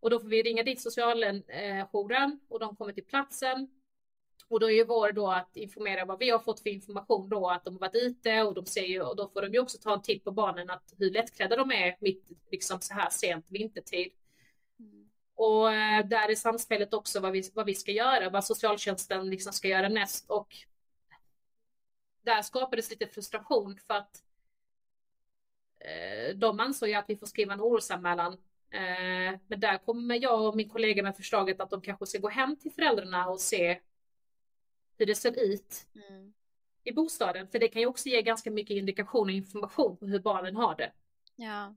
och 0.00 0.10
då 0.10 0.20
får 0.20 0.28
vi 0.28 0.42
ringa 0.42 0.62
dit 0.62 0.80
socialjouren 0.80 1.42
eh, 1.48 2.38
och 2.48 2.60
de 2.60 2.76
kommer 2.76 2.92
till 2.92 3.04
platsen. 3.04 3.68
Och 4.48 4.60
då 4.60 4.70
är 4.70 4.74
ju 4.74 4.84
vår 4.84 5.12
då 5.12 5.30
att 5.30 5.56
informera 5.56 6.04
vad 6.04 6.18
vi 6.18 6.30
har 6.30 6.38
fått 6.38 6.60
för 6.60 6.70
information 6.70 7.28
då 7.28 7.50
att 7.50 7.64
de 7.64 7.74
har 7.74 7.80
varit 7.80 7.94
ute 7.94 8.42
och 8.42 8.54
de 8.54 8.66
ser 8.66 8.84
ju 8.84 9.02
och 9.02 9.16
då 9.16 9.28
får 9.28 9.42
de 9.42 9.52
ju 9.52 9.58
också 9.58 9.78
ta 9.78 9.94
en 9.94 10.02
titt 10.02 10.24
på 10.24 10.30
barnen 10.30 10.70
att 10.70 10.94
hur 10.98 11.10
lättklädda 11.10 11.56
de 11.56 11.72
är 11.72 11.96
mitt 12.00 12.28
liksom 12.50 12.80
så 12.80 12.94
här 12.94 13.10
sent 13.10 13.46
vintertid. 13.48 14.12
Mm. 14.78 15.10
Och 15.34 15.72
eh, 15.72 16.06
där 16.06 16.28
är 16.28 16.34
samspelet 16.34 16.94
också 16.94 17.20
vad 17.20 17.32
vi, 17.32 17.50
vad 17.54 17.66
vi 17.66 17.74
ska 17.74 17.92
göra, 17.92 18.30
vad 18.30 18.44
socialtjänsten 18.44 19.30
liksom 19.30 19.52
ska 19.52 19.68
göra 19.68 19.88
näst 19.88 20.30
och 20.30 20.56
där 22.24 22.42
skapades 22.42 22.90
lite 22.90 23.06
frustration 23.06 23.78
för 23.86 23.94
att 23.94 24.22
eh, 25.78 26.36
de 26.36 26.60
ansåg 26.60 26.88
ju 26.88 26.94
att 26.94 27.08
vi 27.08 27.16
får 27.16 27.26
skriva 27.26 27.52
en 27.52 27.60
orosanmälan. 27.60 28.32
Eh, 28.70 29.38
men 29.46 29.60
där 29.60 29.78
kommer 29.78 30.22
jag 30.22 30.48
och 30.48 30.56
min 30.56 30.68
kollega 30.68 31.02
med 31.02 31.16
förslaget 31.16 31.60
att 31.60 31.70
de 31.70 31.80
kanske 31.80 32.06
ska 32.06 32.18
gå 32.18 32.28
hem 32.28 32.56
till 32.56 32.72
föräldrarna 32.72 33.28
och 33.28 33.40
se 33.40 33.80
hur 34.98 35.06
det 35.06 35.14
ser 35.14 35.52
ut 35.52 35.86
mm. 35.94 36.34
i 36.84 36.92
bostaden. 36.92 37.48
För 37.48 37.58
det 37.58 37.68
kan 37.68 37.82
ju 37.82 37.86
också 37.86 38.08
ge 38.08 38.22
ganska 38.22 38.50
mycket 38.50 38.76
indikation 38.76 39.28
och 39.28 39.34
information 39.34 39.96
på 39.96 40.06
hur 40.06 40.20
barnen 40.20 40.56
har 40.56 40.76
det. 40.76 40.92
Ja. 41.36 41.74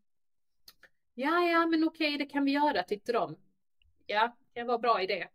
Ja, 1.13 1.49
ja, 1.49 1.65
men 1.65 1.83
okej, 1.83 2.17
det 2.17 2.25
kan 2.25 2.45
vi 2.45 2.51
göra, 2.51 2.83
tyckte 2.83 3.11
de. 3.11 3.37
Ja, 4.05 4.35
det 4.53 4.63
var 4.63 4.75
en 4.75 4.81
bra 4.81 5.01
idé. 5.01 5.27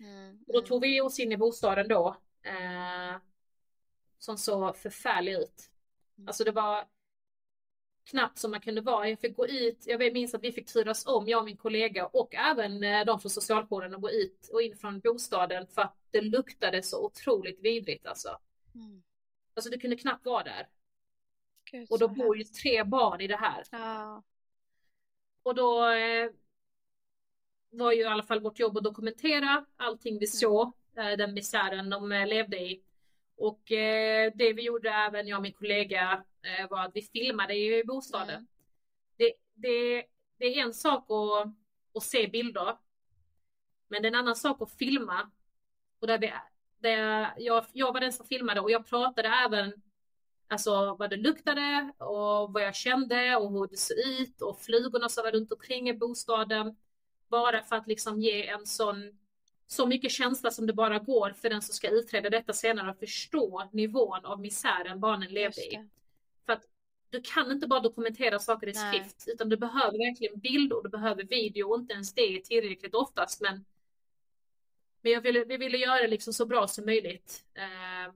Mm. 0.00 0.44
Och 0.46 0.52
då 0.52 0.60
tog 0.60 0.82
vi 0.82 1.00
oss 1.00 1.18
in 1.18 1.32
i 1.32 1.36
bostaden 1.36 1.88
då. 1.88 2.16
Eh, 2.42 3.16
som 4.24 4.38
såg 4.38 4.76
förfärlig 4.76 5.32
ut. 5.32 5.70
Mm. 6.18 6.28
Alltså 6.28 6.44
det 6.44 6.52
var 6.52 6.88
knappt 8.04 8.38
som 8.38 8.50
man 8.50 8.60
kunde 8.60 8.80
vara. 8.80 9.08
Jag 9.08 9.20
fick 9.20 9.36
gå 9.36 9.46
ut, 9.46 9.86
jag 9.86 10.12
minns 10.12 10.34
att 10.34 10.44
vi 10.44 10.52
fick 10.52 10.72
turas 10.72 11.06
om, 11.06 11.28
jag 11.28 11.38
och 11.38 11.44
min 11.44 11.56
kollega 11.56 12.06
och 12.06 12.34
även 12.34 12.84
eh, 12.84 13.04
de 13.04 13.20
från 13.20 13.30
socialjouren 13.30 13.94
att 13.94 14.00
gå 14.00 14.10
ut 14.10 14.48
och 14.52 14.62
in 14.62 14.76
från 14.76 15.00
bostaden 15.00 15.66
för 15.66 15.82
att 15.82 15.96
det 16.10 16.20
luktade 16.20 16.82
så 16.82 17.06
otroligt 17.06 17.60
vidrigt 17.60 18.06
alltså. 18.06 18.38
Mm. 18.74 19.02
Alltså 19.54 19.70
du 19.70 19.78
kunde 19.78 19.96
knappt 19.96 20.26
vara 20.26 20.44
där. 20.44 20.68
Gud, 21.70 21.90
och 21.90 21.98
då 21.98 22.08
bor 22.08 22.36
ju 22.36 22.44
tre 22.44 22.84
barn 22.84 23.20
i 23.20 23.26
det 23.26 23.36
här. 23.36 23.64
Ja. 23.70 24.22
Och 25.42 25.54
då 25.54 25.88
eh, 25.88 26.30
var 27.70 27.92
ju 27.92 28.00
i 28.00 28.04
alla 28.04 28.22
fall 28.22 28.40
vårt 28.40 28.58
jobb 28.58 28.76
att 28.76 28.84
dokumentera 28.84 29.66
allting 29.76 30.18
vi 30.18 30.26
såg, 30.26 30.72
mm. 30.96 31.06
eh, 31.06 31.16
den 31.16 31.34
misären 31.34 31.90
de 31.90 32.12
eh, 32.12 32.26
levde 32.26 32.60
i. 32.60 32.83
Och 33.36 33.72
eh, 33.72 34.32
det 34.34 34.52
vi 34.52 34.62
gjorde 34.62 34.90
även 34.90 35.26
jag 35.26 35.36
och 35.36 35.42
min 35.42 35.52
kollega 35.52 36.24
eh, 36.42 36.70
var 36.70 36.84
att 36.84 36.90
vi 36.94 37.02
filmade 37.02 37.54
i 37.54 37.84
bostaden. 37.84 38.34
Mm. 38.34 38.46
Det, 39.16 39.32
det, 39.54 40.04
det 40.38 40.44
är 40.44 40.62
en 40.62 40.74
sak 40.74 41.10
att, 41.10 41.48
att 41.94 42.02
se 42.02 42.26
bilder. 42.26 42.76
Men 43.88 44.02
det 44.02 44.08
är 44.08 44.12
en 44.12 44.18
annan 44.18 44.36
sak 44.36 44.62
att 44.62 44.72
filma. 44.72 45.30
Och 46.00 46.06
där 46.06 46.18
vi, 46.18 46.32
där 46.78 47.32
jag, 47.38 47.64
jag 47.72 47.92
var 47.92 48.00
den 48.00 48.12
som 48.12 48.26
filmade 48.26 48.60
och 48.60 48.70
jag 48.70 48.86
pratade 48.86 49.28
även 49.28 49.82
Alltså 50.48 50.94
vad 50.98 51.10
det 51.10 51.16
luktade 51.16 51.92
och 51.98 52.52
vad 52.52 52.62
jag 52.62 52.74
kände 52.74 53.36
och 53.36 53.52
hur 53.52 53.66
det 53.66 53.76
såg 53.76 53.98
ut 53.98 54.42
och 54.42 54.60
flugorna 54.60 55.08
som 55.08 55.24
var 55.24 55.32
runt 55.32 55.52
omkring 55.52 55.88
i 55.88 55.94
bostaden. 55.94 56.76
Bara 57.28 57.62
för 57.62 57.76
att 57.76 57.86
liksom 57.86 58.20
ge 58.20 58.46
en 58.46 58.66
sån 58.66 59.18
så 59.66 59.86
mycket 59.86 60.10
känsla 60.10 60.50
som 60.50 60.66
det 60.66 60.72
bara 60.72 60.98
går 60.98 61.30
för 61.30 61.50
den 61.50 61.62
som 61.62 61.74
ska 61.74 61.88
utreda 61.88 62.30
detta 62.30 62.52
senare 62.52 62.90
och 62.90 62.98
förstå 62.98 63.68
nivån 63.72 64.24
av 64.24 64.40
misären 64.40 65.00
barnen 65.00 65.32
levde 65.32 65.60
i. 65.60 65.88
För 66.46 66.52
att 66.52 66.62
du 67.10 67.22
kan 67.22 67.52
inte 67.52 67.66
bara 67.66 67.80
dokumentera 67.80 68.38
saker 68.38 68.66
i 68.66 68.74
skrift 68.74 69.24
utan 69.26 69.48
du 69.48 69.56
behöver 69.56 69.98
verkligen 69.98 70.38
bild 70.38 70.72
och 70.72 70.82
du 70.82 70.88
behöver 70.88 71.24
video 71.24 71.68
och 71.68 71.78
inte 71.78 71.94
ens 71.94 72.14
det 72.14 72.22
är 72.22 72.40
tillräckligt 72.40 72.94
oftast 72.94 73.40
men 73.40 73.64
men 75.04 75.12
jag 75.12 75.20
ville, 75.20 75.44
vi 75.44 75.56
ville 75.56 75.78
göra 75.78 76.02
det 76.02 76.08
liksom 76.08 76.32
så 76.32 76.46
bra 76.46 76.66
som 76.66 76.84
möjligt. 76.84 77.44
Eh, 77.54 78.12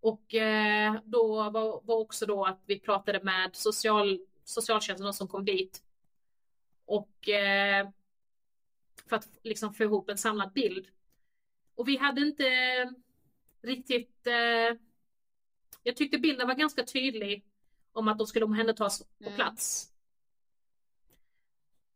och 0.00 0.34
eh, 0.34 0.94
då 1.04 1.50
var, 1.50 1.80
var 1.84 1.96
också 1.96 2.26
då 2.26 2.44
att 2.44 2.62
vi 2.66 2.80
pratade 2.80 3.20
med 3.22 3.56
social, 3.56 4.20
socialtjänsten 4.44 5.12
som 5.12 5.28
kom 5.28 5.44
dit. 5.44 5.82
Och 6.84 7.28
eh, 7.28 7.88
för 9.10 9.16
att 9.16 9.28
liksom 9.42 9.74
få 9.74 9.82
ihop 9.82 10.10
en 10.10 10.18
samlad 10.18 10.52
bild. 10.52 10.86
Och 11.74 11.88
vi 11.88 11.96
hade 11.96 12.20
inte 12.20 12.44
riktigt... 13.62 14.26
Eh, 14.26 14.78
jag 15.82 15.96
tyckte 15.96 16.18
bilden 16.18 16.48
var 16.48 16.54
ganska 16.54 16.84
tydlig 16.84 17.44
om 17.92 18.08
att 18.08 18.18
de 18.18 18.26
skulle 18.26 18.44
omhändertas 18.44 19.02
på 19.18 19.24
mm. 19.24 19.34
plats. 19.34 19.92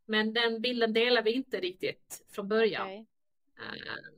Men 0.05 0.33
den 0.33 0.61
bilden 0.61 0.93
delar 0.93 1.21
vi 1.21 1.31
inte 1.31 1.59
riktigt 1.59 2.25
från 2.29 2.47
början. 2.47 2.87
Okay. 2.87 2.99
Uh, 2.99 4.15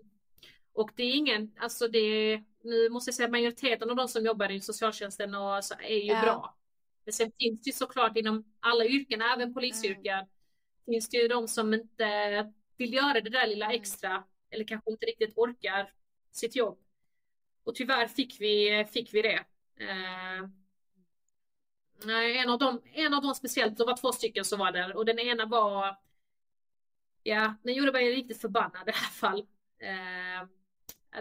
och 0.74 0.92
det 0.96 1.04
är 1.04 1.16
ingen, 1.16 1.52
alltså 1.58 1.88
det, 1.88 2.44
nu 2.64 2.90
måste 2.90 3.10
jag 3.10 3.16
säga 3.16 3.30
majoriteten 3.30 3.90
av 3.90 3.96
de 3.96 4.08
som 4.08 4.26
jobbar 4.26 4.52
i 4.52 4.62
socialtjänsten 4.62 5.36
och 5.36 5.64
så 5.64 5.74
är 5.74 5.98
ju 5.98 6.12
ja. 6.12 6.22
bra. 6.22 6.58
Men 7.06 7.14
sen 7.14 7.32
finns 7.40 7.62
det 7.62 7.70
ju 7.70 7.74
såklart 7.74 8.18
inom 8.18 8.44
alla 8.60 8.86
yrken, 8.86 9.22
även 9.22 9.54
polisyrken, 9.54 10.20
mm. 10.20 10.28
finns 10.86 11.10
det 11.10 11.18
ju 11.18 11.28
de 11.28 11.48
som 11.48 11.74
inte 11.74 12.06
vill 12.78 12.94
göra 12.94 13.22
det 13.22 13.30
där 13.30 13.48
lilla 13.48 13.66
mm. 13.66 13.82
extra 13.82 14.24
eller 14.50 14.64
kanske 14.64 14.92
inte 14.92 15.06
riktigt 15.06 15.38
orkar 15.38 15.94
sitt 16.32 16.56
jobb. 16.56 16.80
Och 17.64 17.76
tyvärr 17.76 18.08
fick 18.08 18.42
vi, 18.42 18.86
fick 18.92 19.14
vi 19.14 19.22
det. 19.22 19.46
Eh, 19.80 20.50
en, 22.42 22.50
av 22.50 22.60
dem, 22.60 22.82
en 22.94 23.14
av 23.14 23.22
dem 23.22 23.36
speciellt, 23.36 23.78
det 23.78 23.86
var 23.86 23.98
två 23.98 24.12
stycken 24.12 24.46
som 24.46 24.60
var 24.60 24.72
där 24.72 24.96
och 24.96 25.06
den 25.06 25.20
ena 25.20 25.46
var, 25.46 25.98
ja, 27.24 27.56
den 27.64 27.74
gjorde 27.74 27.92
mig 27.92 28.16
riktigt 28.16 28.42
förbannad 28.42 28.88
i 28.88 28.92
alla 28.92 29.12
fall. 29.12 29.40
Eh, 29.80 30.48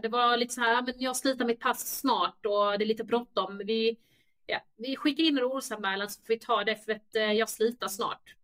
det 0.03 0.09
var 0.09 0.37
lite 0.37 0.55
så 0.55 0.61
här, 0.61 0.83
men 0.83 0.95
jag 0.99 1.17
slutar 1.17 1.45
mitt 1.45 1.61
pass 1.61 1.99
snart 2.01 2.47
och 2.47 2.79
det 2.79 2.85
är 2.85 2.87
lite 2.87 3.05
bråttom. 3.05 3.63
Vi, 3.65 3.99
ja, 4.47 4.61
vi 4.77 4.97
skickar 4.97 5.25
in 5.25 5.39
en 5.39 5.45
orosanmälan 5.45 6.11
så 6.11 6.21
får 6.21 6.29
vi 6.29 6.39
ta 6.39 6.65
det 6.65 6.77
för 6.77 6.93
att 6.93 7.17
eh, 7.17 7.33
jag 7.33 7.49
slutar 7.49 7.89
snart. 7.89 8.36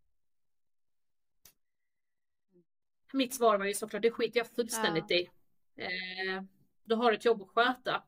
Mitt 3.12 3.34
svar 3.34 3.58
var 3.58 3.64
ju 3.64 3.74
såklart, 3.74 4.02
det 4.02 4.10
skiter 4.10 4.40
jag 4.40 4.46
fullständigt 4.46 5.04
ja. 5.08 5.16
i. 5.16 5.30
Eh, 5.76 6.42
du 6.84 6.94
har 6.94 7.12
ett 7.12 7.24
jobb 7.24 7.42
att 7.42 7.48
sköta. 7.48 8.02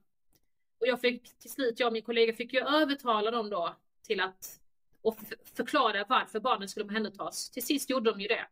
Och 0.81 0.87
jag 0.87 1.01
fick 1.01 1.39
till 1.39 1.51
slut, 1.51 1.81
jag 1.81 1.87
och 1.87 1.93
min 1.93 2.03
kollega 2.03 2.33
fick 2.33 2.53
ju 2.53 2.61
övertala 2.61 3.31
dem 3.31 3.51
då 3.51 3.77
till 4.03 4.21
att 4.21 4.61
och 5.03 5.19
förklara 5.57 6.05
varför 6.09 6.41
barnen 6.41 6.69
skulle 6.69 6.85
omhändertas. 6.85 7.51
Till 7.51 7.67
sist 7.67 7.91
gjorde 7.91 8.11
de 8.11 8.21
ju 8.21 8.29
det. 8.29 8.47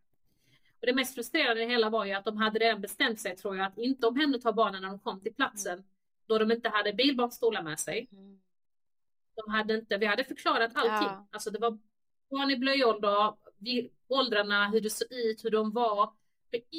Och 0.80 0.86
det 0.86 0.94
mest 0.94 1.14
frustrerande 1.14 1.62
i 1.62 1.64
det 1.64 1.72
hela 1.72 1.90
var 1.90 2.04
ju 2.04 2.12
att 2.12 2.24
de 2.24 2.36
hade 2.36 2.58
redan 2.58 2.80
bestämt 2.80 3.20
sig, 3.20 3.36
tror 3.36 3.56
jag, 3.56 3.66
att 3.66 3.78
inte 3.78 4.06
omhänderta 4.06 4.52
barnen 4.52 4.82
när 4.82 4.88
de 4.88 4.98
kom 4.98 5.20
till 5.20 5.34
platsen, 5.34 5.72
mm. 5.72 5.84
då 6.26 6.38
de 6.38 6.52
inte 6.52 6.68
hade 6.68 6.92
bilbarnstolar 6.92 7.62
med 7.62 7.80
sig. 7.80 8.08
Mm. 8.12 8.40
De 9.34 9.50
hade 9.50 9.74
inte, 9.74 9.96
vi 9.96 10.06
hade 10.06 10.24
förklarat 10.24 10.70
allting. 10.74 11.08
Ja. 11.08 11.28
Alltså 11.30 11.50
det 11.50 11.58
var 11.58 11.78
barn 12.30 12.50
i 12.50 12.56
blöjålder, 12.56 13.34
åldrarna, 14.08 14.68
hur 14.68 14.80
det 14.80 14.90
såg 14.90 15.12
ut, 15.12 15.44
hur 15.44 15.50
de 15.50 15.70
var. 15.70 16.12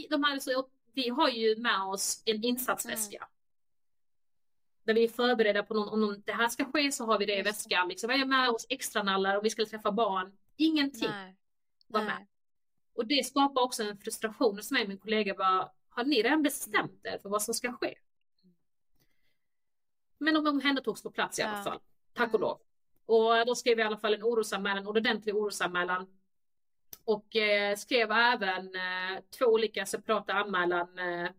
De 0.09 0.23
hade 0.23 0.41
så, 0.41 0.67
vi 0.93 1.09
har 1.09 1.29
ju 1.29 1.55
med 1.55 1.81
oss 1.81 2.23
en 2.25 2.43
insatsväska. 2.43 3.17
Mm. 3.17 3.29
Där 4.83 4.93
vi 4.93 5.03
är 5.03 5.07
förberedda 5.07 5.63
på 5.63 5.73
någon, 5.73 6.03
om 6.03 6.23
det 6.25 6.31
här 6.31 6.49
ska 6.49 6.65
ske 6.65 6.91
så 6.91 7.05
har 7.05 7.19
vi 7.19 7.25
det 7.25 7.39
i 7.39 7.41
väskan. 7.41 7.87
Liksom, 7.87 8.09
vi 8.09 8.19
har 8.19 8.25
med 8.25 8.49
oss 8.49 8.65
extra 8.69 9.03
nallar 9.03 9.37
om 9.37 9.43
vi 9.43 9.49
ska 9.49 9.65
träffa 9.65 9.91
barn. 9.91 10.37
Ingenting 10.57 11.09
Nej. 11.09 11.35
var 11.87 12.03
med. 12.03 12.27
Och 12.95 13.05
det 13.05 13.25
skapar 13.25 13.61
också 13.61 13.83
en 13.83 13.97
frustration 13.97 14.55
hos 14.55 14.71
mig 14.71 14.83
och 14.83 14.89
min 14.89 14.97
kollega. 14.97 15.35
Bara, 15.35 15.71
har 15.89 16.03
ni 16.03 16.21
redan 16.21 16.43
bestämt 16.43 17.01
er 17.03 17.19
för 17.21 17.29
vad 17.29 17.41
som 17.41 17.53
ska 17.53 17.73
ske? 17.73 17.95
Men 20.17 20.33
de 20.33 20.47
omhändertogs 20.47 21.03
på 21.03 21.11
plats 21.11 21.39
i 21.39 21.41
alla 21.41 21.63
fall. 21.63 21.79
Tack 22.13 22.33
och 22.33 22.39
lov. 22.39 22.59
Och 23.05 23.45
då 23.45 23.55
skrev 23.55 23.75
vi 23.77 23.83
i 23.83 23.85
alla 23.85 23.97
fall 23.97 24.13
en 24.13 24.23
orosanmälan, 24.23 24.77
en 24.77 24.87
ordentlig 24.87 25.35
orosanmälan. 25.35 26.07
Och 27.05 27.35
eh, 27.35 27.75
skrev 27.75 28.11
även 28.11 28.75
eh, 28.75 29.21
två 29.39 29.45
olika 29.45 29.85
separata 29.85 30.33
anmälan 30.33 30.99
eh, 30.99 31.31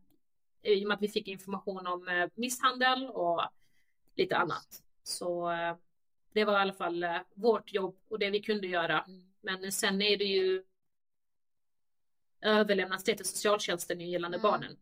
i 0.62 0.84
och 0.84 0.88
med 0.88 0.94
att 0.94 1.02
vi 1.02 1.08
fick 1.08 1.28
information 1.28 1.86
om 1.86 2.08
eh, 2.08 2.28
misshandel 2.34 3.06
och 3.06 3.42
lite 4.14 4.36
annat. 4.36 4.82
Så 5.02 5.50
eh, 5.50 5.76
det 6.32 6.44
var 6.44 6.52
i 6.52 6.62
alla 6.62 6.72
fall 6.72 7.02
eh, 7.02 7.18
vårt 7.34 7.72
jobb 7.72 7.96
och 8.08 8.18
det 8.18 8.30
vi 8.30 8.40
kunde 8.40 8.66
göra. 8.66 9.04
Men 9.40 9.72
sen 9.72 10.02
är 10.02 10.16
det 10.16 10.24
ju 10.24 10.64
överlämnas 12.40 13.04
det 13.04 13.14
till 13.14 13.26
socialtjänsten 13.26 14.00
gällande 14.00 14.38
mm. 14.38 14.50
barnen. 14.50 14.76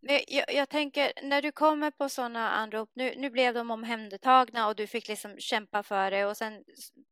Jag, 0.00 0.54
jag, 0.54 0.68
tänker, 0.68 1.12
när 1.22 1.42
du 1.42 1.52
kommer 1.52 1.90
på 1.90 2.08
sådana 2.08 2.50
anrop, 2.50 2.90
nu, 2.94 3.14
nu 3.16 3.30
blev 3.30 3.54
de 3.54 3.70
omhändertagna 3.70 4.68
och 4.68 4.76
du 4.76 4.86
fick 4.86 5.08
liksom 5.08 5.38
kämpa 5.38 5.82
för 5.82 6.10
det 6.10 6.26
och 6.26 6.36
sen, 6.36 6.64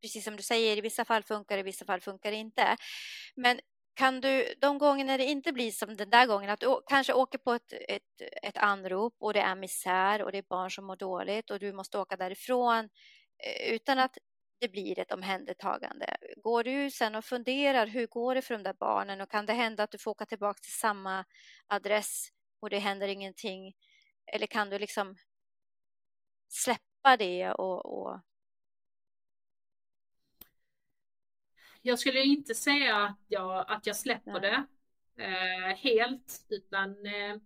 precis 0.02 0.24
som 0.24 0.36
du 0.36 0.42
säger, 0.42 0.76
i 0.76 0.80
vissa 0.80 1.04
fall 1.04 1.22
funkar 1.22 1.56
det, 1.56 1.60
i 1.60 1.62
vissa 1.62 1.84
fall 1.84 2.00
funkar 2.00 2.30
det 2.30 2.36
inte. 2.36 2.76
Men 3.36 3.60
kan 3.94 4.20
du, 4.20 4.54
de 4.60 4.78
gånger 4.78 5.04
när 5.04 5.18
det 5.18 5.24
inte 5.24 5.52
blir 5.52 5.70
som 5.70 5.96
den 5.96 6.10
där 6.10 6.26
gången, 6.26 6.50
att 6.50 6.60
du 6.60 6.80
kanske 6.86 7.12
åker 7.12 7.38
på 7.38 7.52
ett, 7.52 7.72
ett, 7.72 8.02
ett 8.42 8.56
anrop 8.56 9.14
och 9.18 9.32
det 9.32 9.40
är 9.40 9.54
misär 9.54 10.22
och 10.22 10.32
det 10.32 10.38
är 10.38 10.44
barn 10.48 10.70
som 10.70 10.84
mår 10.84 10.96
dåligt 10.96 11.50
och 11.50 11.58
du 11.58 11.72
måste 11.72 11.98
åka 11.98 12.16
därifrån 12.16 12.88
eh, 13.44 13.74
utan 13.74 13.98
att 13.98 14.18
det 14.60 14.68
blir 14.68 14.98
ett 14.98 15.12
omhändertagande. 15.12 16.16
Går 16.36 16.64
du 16.64 16.90
sen 16.90 17.14
och 17.14 17.24
funderar, 17.24 17.86
hur 17.86 18.06
går 18.06 18.34
det 18.34 18.42
för 18.42 18.54
de 18.54 18.62
där 18.62 18.74
barnen 18.80 19.20
och 19.20 19.30
kan 19.30 19.46
det 19.46 19.52
hända 19.52 19.82
att 19.82 19.90
du 19.90 19.98
får 19.98 20.10
åka 20.10 20.26
tillbaka 20.26 20.58
till 20.62 20.72
samma 20.72 21.24
adress 21.66 22.28
och 22.64 22.70
det 22.70 22.78
händer 22.78 23.08
ingenting? 23.08 23.76
Eller 24.26 24.46
kan 24.46 24.70
du 24.70 24.78
liksom 24.78 25.16
släppa 26.48 27.16
det 27.18 27.52
och, 27.52 27.86
och... 27.86 28.20
Jag 31.82 31.98
skulle 31.98 32.20
inte 32.20 32.54
säga 32.54 32.96
att 32.96 33.18
jag, 33.28 33.64
att 33.68 33.86
jag 33.86 33.96
släpper 33.96 34.40
det 34.40 34.66
eh, 35.16 35.76
helt, 35.76 36.46
utan 36.48 37.06
eh, 37.06 37.36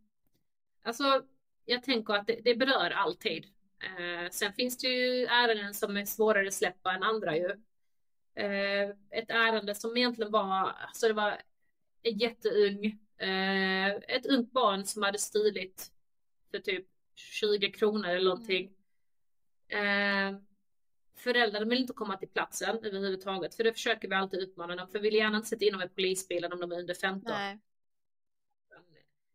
alltså, 0.82 1.22
jag 1.64 1.82
tänker 1.82 2.14
att 2.14 2.26
det, 2.26 2.40
det 2.44 2.54
berör 2.54 2.90
alltid. 2.90 3.46
Eh, 3.80 4.30
sen 4.30 4.52
finns 4.52 4.78
det 4.78 4.88
ju 4.88 5.26
ärenden 5.26 5.74
som 5.74 5.96
är 5.96 6.04
svårare 6.04 6.48
att 6.48 6.54
släppa 6.54 6.92
än 6.92 7.02
andra 7.02 7.36
ju. 7.36 7.50
Eh, 8.34 8.88
ett 9.10 9.30
ärende 9.30 9.74
som 9.74 9.96
egentligen 9.96 10.32
var, 10.32 10.70
alltså 10.70 11.08
det 11.08 11.14
var 11.14 11.42
en 12.02 12.18
jätteung, 12.18 12.98
eh, 13.18 13.86
ett 14.16 14.26
ungt 14.26 14.52
barn 14.52 14.84
som 14.84 15.02
hade 15.02 15.18
stulit 15.18 15.92
för 16.50 16.58
typ 16.58 16.86
20 17.14 17.72
kronor 17.72 18.08
eller 18.08 18.28
någonting. 18.28 18.72
Mm. 19.68 20.34
Eh, 20.34 20.40
föräldrarna 21.16 21.66
vill 21.66 21.80
inte 21.80 21.92
komma 21.92 22.16
till 22.16 22.28
platsen 22.28 22.84
överhuvudtaget, 22.84 23.54
för 23.54 23.64
det 23.64 23.72
försöker 23.72 24.08
vi 24.08 24.14
alltid 24.14 24.40
utmana 24.40 24.76
dem, 24.76 24.88
för 24.88 24.98
vi 24.98 25.08
vill 25.08 25.18
gärna 25.18 25.36
inte 25.36 25.48
sätta 25.48 25.64
in 25.64 25.72
dem 25.72 25.82
i 25.82 25.88
polisbilen 25.88 26.52
om 26.52 26.60
de 26.60 26.72
är 26.72 26.80
under 26.80 26.94
15. 26.94 27.32
Nej. 27.32 27.58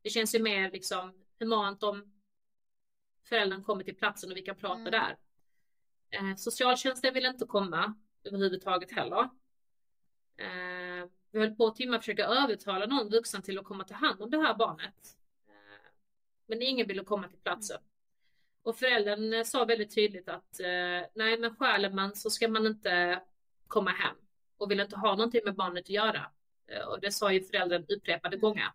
Det 0.02 0.10
känns 0.10 0.36
ju 0.36 0.40
mer 0.40 0.72
liksom 0.72 1.14
humant 1.40 1.84
om 1.84 2.14
föräldern 3.24 3.64
kommer 3.64 3.84
till 3.84 3.96
platsen 3.96 4.32
och 4.32 4.38
vi 4.38 4.42
kan 4.42 4.56
prata 4.56 4.80
mm. 4.80 4.92
där. 4.92 5.18
Eh, 6.10 6.36
socialtjänsten 6.36 7.14
vill 7.14 7.26
inte 7.26 7.46
komma 7.46 7.94
överhuvudtaget 8.24 8.92
heller. 8.92 9.30
Eh, 10.38 10.83
vi 11.34 11.40
höll 11.40 11.56
på 11.56 11.70
timmar 11.70 11.96
att 11.96 12.02
försöka 12.02 12.26
övertala 12.26 12.86
någon 12.86 13.10
vuxen 13.10 13.42
till 13.42 13.60
att 13.60 13.66
komma 13.66 13.84
ta 13.84 13.96
hand 13.96 14.22
om 14.22 14.30
det 14.30 14.38
här 14.38 14.56
barnet. 14.56 15.18
Eh, 15.48 15.90
men 16.48 16.62
ingen 16.62 16.88
ville 16.88 17.04
komma 17.04 17.28
till 17.28 17.40
platsen. 17.40 17.82
Och 18.64 18.78
föräldern 18.78 19.34
eh, 19.34 19.44
sa 19.44 19.66
väldigt 19.66 19.96
tydligt 19.96 20.30
att 20.30 20.60
eh, 20.60 21.08
nej, 21.16 21.38
men 21.40 21.56
skäller 21.56 21.90
man 21.90 22.16
så 22.16 22.30
ska 22.30 22.48
man 22.48 22.68
inte 22.68 23.22
komma 23.68 23.92
hem 23.92 24.16
och 24.58 24.72
vill 24.72 24.80
inte 24.80 24.96
ha 24.96 25.16
någonting 25.16 25.42
med 25.46 25.56
barnet 25.56 25.84
att 25.84 25.90
göra. 25.90 26.32
Och 26.88 27.00
det 27.00 27.12
sa 27.12 27.34
ju 27.34 27.44
föräldern 27.44 27.86
upprepade 27.90 28.36
mm. 28.36 28.42
gånger. 28.42 28.72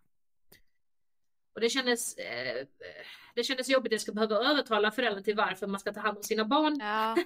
Och 1.53 1.61
det 1.61 1.69
kändes, 1.69 2.15
det 3.35 3.43
kändes 3.43 3.69
jobbigt 3.69 3.89
att 3.89 3.91
jag 3.91 4.01
ska 4.01 4.11
behöva 4.11 4.35
övertala 4.35 4.91
föräldrar 4.91 5.21
till 5.21 5.35
varför 5.35 5.67
man 5.67 5.79
ska 5.79 5.93
ta 5.93 5.99
hand 5.99 6.17
om 6.17 6.23
sina 6.23 6.45
barn. 6.45 6.77
Ja. 6.79 7.17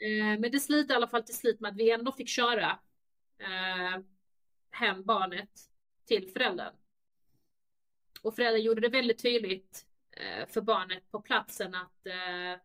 Men 0.38 0.50
det 0.50 0.60
slutade 0.60 0.94
i 0.94 0.96
alla 0.96 1.08
fall 1.08 1.22
till 1.22 1.36
slut 1.36 1.60
med 1.60 1.70
att 1.70 1.76
vi 1.76 1.90
ändå 1.90 2.12
fick 2.12 2.28
köra 2.28 2.78
hem 4.72 5.04
barnet 5.04 5.50
till 6.04 6.32
föräldern. 6.32 6.74
Och 8.22 8.34
föräldern 8.34 8.62
gjorde 8.62 8.80
det 8.80 8.88
väldigt 8.88 9.22
tydligt 9.22 9.86
eh, 10.10 10.46
för 10.46 10.60
barnet 10.60 11.10
på 11.10 11.20
platsen 11.20 11.74
att 11.74 12.06
eh, 12.06 12.60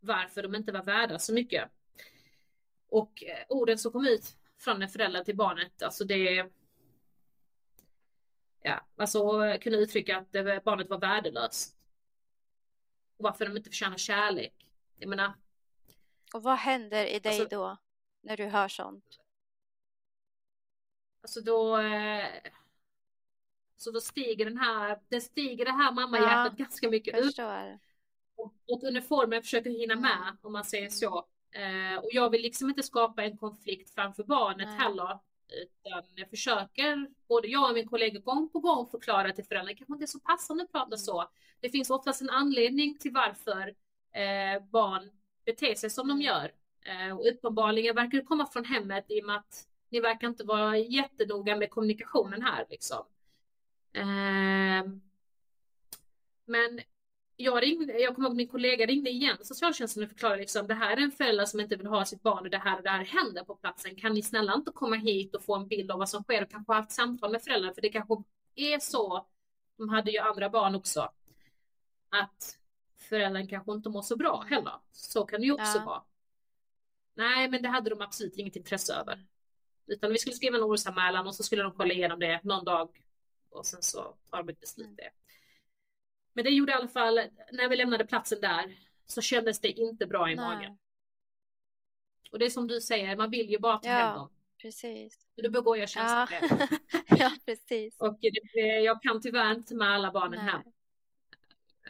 varför 0.00 0.42
de 0.42 0.54
inte 0.54 0.72
var 0.72 0.82
värda 0.82 1.18
så 1.18 1.32
mycket. 1.32 1.70
Och 2.88 3.24
eh, 3.24 3.44
orden 3.48 3.78
som 3.78 3.92
kom 3.92 4.06
ut 4.06 4.36
från 4.58 4.82
en 4.82 4.88
förälder 4.88 5.24
till 5.24 5.36
barnet, 5.36 5.82
alltså 5.82 6.04
det 6.04 6.50
ja, 8.62 8.86
alltså 8.96 9.40
kunde 9.60 9.78
uttrycka 9.78 10.18
att 10.18 10.32
barnet 10.64 10.90
var 10.90 10.98
värdelöst. 10.98 11.76
Och 13.16 13.24
varför 13.24 13.46
de 13.46 13.56
inte 13.56 13.70
förtjänar 13.70 13.96
kärlek. 13.96 14.66
Jag 14.96 15.08
menar. 15.08 15.32
Och 16.34 16.42
vad 16.42 16.58
händer 16.58 17.06
i 17.06 17.18
dig 17.18 17.40
alltså, 17.40 17.56
då 17.56 17.76
när 18.20 18.36
du 18.36 18.44
hör 18.44 18.68
sånt? 18.68 19.20
Alltså 21.26 21.40
då. 21.40 21.78
Eh, 21.78 22.24
så 23.76 23.90
då 23.90 24.00
stiger 24.00 24.44
den 24.44 24.58
här, 24.58 24.98
det 25.08 25.20
stiger 25.20 25.64
det 25.64 25.70
här 25.72 25.92
mammahjärtat 25.92 26.54
ja, 26.58 26.64
ganska 26.64 26.90
mycket 26.90 27.24
förstår. 27.24 27.72
upp. 27.72 27.80
Och, 28.36 28.54
och 28.68 28.82
uniformen 28.82 29.42
försöker 29.42 29.70
hinna 29.70 29.92
mm. 29.92 30.02
med 30.02 30.36
om 30.42 30.52
man 30.52 30.64
säger 30.64 30.88
så. 30.88 31.26
Eh, 31.50 31.98
och 31.98 32.08
jag 32.12 32.30
vill 32.30 32.42
liksom 32.42 32.68
inte 32.68 32.82
skapa 32.82 33.24
en 33.24 33.38
konflikt 33.38 33.94
framför 33.94 34.24
barnet 34.24 34.68
Nej. 34.68 34.78
heller. 34.78 35.18
Utan 35.62 36.02
jag 36.14 36.30
försöker, 36.30 37.10
både 37.28 37.48
jag 37.48 37.68
och 37.68 37.74
min 37.74 37.88
kollega 37.88 38.20
gång 38.20 38.48
på 38.48 38.60
gång 38.60 38.86
förklara 38.86 39.32
till 39.32 39.44
föräldrar, 39.44 39.74
kanske 39.74 39.92
inte 39.92 40.04
är 40.04 40.06
så 40.06 40.20
passande 40.20 40.64
att 40.64 40.72
prata 40.72 40.96
så. 40.96 41.30
Det 41.60 41.70
finns 41.70 41.90
oftast 41.90 42.22
en 42.22 42.30
anledning 42.30 42.98
till 42.98 43.12
varför 43.12 43.74
eh, 44.12 44.62
barn 44.70 45.10
beter 45.44 45.74
sig 45.74 45.90
som 45.90 46.08
de 46.08 46.14
mm. 46.14 46.26
gör. 46.26 46.52
Eh, 46.80 47.18
och 47.18 47.26
uppenbarligen 47.28 47.94
verkar 47.94 48.18
det 48.18 48.24
komma 48.24 48.46
från 48.46 48.64
hemmet 48.64 49.04
i 49.08 49.20
och 49.20 49.26
med 49.26 49.36
att 49.36 49.68
ni 49.88 50.00
verkar 50.00 50.28
inte 50.28 50.44
vara 50.44 50.78
jättenoga 50.78 51.56
med 51.56 51.70
kommunikationen 51.70 52.42
här 52.42 52.66
liksom. 52.70 53.04
Eh, 53.92 54.92
men 56.44 56.80
jag 57.36 57.62
ringde, 57.62 58.00
jag 58.00 58.14
kommer 58.14 58.28
ihåg 58.28 58.36
min 58.36 58.48
kollega 58.48 58.86
ringde 58.86 59.10
igen 59.10 59.36
socialtjänsten 59.42 60.02
och 60.02 60.08
förklarade 60.08 60.40
liksom 60.40 60.66
det 60.66 60.74
här 60.74 60.96
är 60.96 61.00
en 61.00 61.10
förälder 61.10 61.44
som 61.44 61.60
inte 61.60 61.76
vill 61.76 61.86
ha 61.86 62.04
sitt 62.04 62.22
barn 62.22 62.44
och 62.44 62.50
det 62.50 62.58
här 62.58 62.76
och 62.76 62.82
det 62.82 62.90
här 62.90 63.04
händer 63.04 63.44
på 63.44 63.54
platsen. 63.54 63.96
Kan 63.96 64.14
ni 64.14 64.22
snälla 64.22 64.54
inte 64.54 64.70
komma 64.70 64.96
hit 64.96 65.34
och 65.34 65.44
få 65.44 65.54
en 65.54 65.68
bild 65.68 65.90
av 65.90 65.98
vad 65.98 66.08
som 66.08 66.22
sker 66.22 66.42
och 66.42 66.50
kanske 66.50 66.72
ha 66.72 66.82
ett 66.82 66.92
samtal 66.92 67.32
med 67.32 67.42
föräldrarna 67.42 67.74
för 67.74 67.82
det 67.82 67.88
kanske 67.88 68.14
är 68.54 68.78
så. 68.78 69.26
De 69.76 69.88
hade 69.88 70.10
ju 70.10 70.18
andra 70.18 70.50
barn 70.50 70.74
också. 70.74 71.12
Att 72.08 72.58
föräldern 72.96 73.48
kanske 73.48 73.72
inte 73.72 73.88
mår 73.88 74.02
så 74.02 74.16
bra 74.16 74.44
heller. 74.50 74.74
Så 74.92 75.24
kan 75.24 75.40
det 75.40 75.46
ju 75.46 75.52
också 75.52 75.78
ja. 75.78 75.84
vara. 75.84 76.02
Nej, 77.14 77.48
men 77.48 77.62
det 77.62 77.68
hade 77.68 77.90
de 77.90 78.00
absolut 78.00 78.36
inget 78.36 78.56
intresse 78.56 78.94
över. 78.94 79.26
Utan 79.86 80.12
vi 80.12 80.18
skulle 80.18 80.36
skriva 80.36 80.56
en 80.56 80.62
orosanmälan 80.62 81.26
och 81.26 81.34
så 81.34 81.42
skulle 81.42 81.62
de 81.62 81.72
kolla 81.72 81.94
igenom 81.94 82.18
det 82.18 82.40
någon 82.44 82.64
dag 82.64 83.02
och 83.50 83.66
sen 83.66 83.82
så 83.82 84.14
tar 84.30 84.38
de 84.38 84.48
ett 84.48 84.60
beslut 84.60 84.96
det. 84.96 85.10
Men 86.32 86.44
det 86.44 86.50
gjorde 86.50 86.72
i 86.72 86.74
alla 86.74 86.88
fall, 86.88 87.20
när 87.52 87.68
vi 87.68 87.76
lämnade 87.76 88.06
platsen 88.06 88.40
där 88.40 88.76
så 89.06 89.20
kändes 89.20 89.60
det 89.60 89.68
inte 89.68 90.06
bra 90.06 90.30
i 90.30 90.34
Nej. 90.34 90.44
magen. 90.44 90.78
Och 92.30 92.38
det 92.38 92.46
är 92.46 92.50
som 92.50 92.66
du 92.66 92.80
säger, 92.80 93.16
man 93.16 93.30
vill 93.30 93.50
ju 93.50 93.58
bara 93.58 93.78
ta 93.78 93.88
ja, 93.88 93.94
hem 93.94 94.16
dem. 94.16 94.30
Precis. 94.62 95.18
då 95.42 95.50
begår 95.50 95.78
jag 95.78 95.88
tjänstefel. 95.88 96.68
Ja. 96.70 96.78
ja, 97.18 97.32
precis. 97.46 98.00
Och 98.00 98.18
det, 98.20 98.60
jag 98.60 99.02
kan 99.02 99.20
tyvärr 99.20 99.54
inte 99.54 99.74
med 99.74 99.90
alla 99.90 100.10
barnen 100.12 100.44
Nej. 100.44 100.54
hem. 100.54 100.62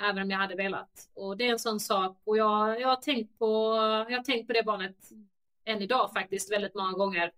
Även 0.00 0.22
om 0.22 0.30
jag 0.30 0.38
hade 0.38 0.54
velat. 0.54 1.08
Och 1.14 1.36
det 1.36 1.46
är 1.46 1.52
en 1.52 1.58
sån 1.58 1.80
sak. 1.80 2.20
Och 2.24 2.36
jag, 2.36 2.80
jag 2.80 2.88
har 2.88 2.96
tänkt 2.96 3.38
på, 3.38 3.74
jag 4.08 4.16
har 4.16 4.24
tänkt 4.24 4.46
på 4.46 4.52
det 4.52 4.62
barnet 4.62 5.10
mm. 5.10 5.28
än 5.64 5.82
idag 5.82 6.10
faktiskt 6.12 6.52
väldigt 6.52 6.74
många 6.74 6.92
gånger. 6.92 7.32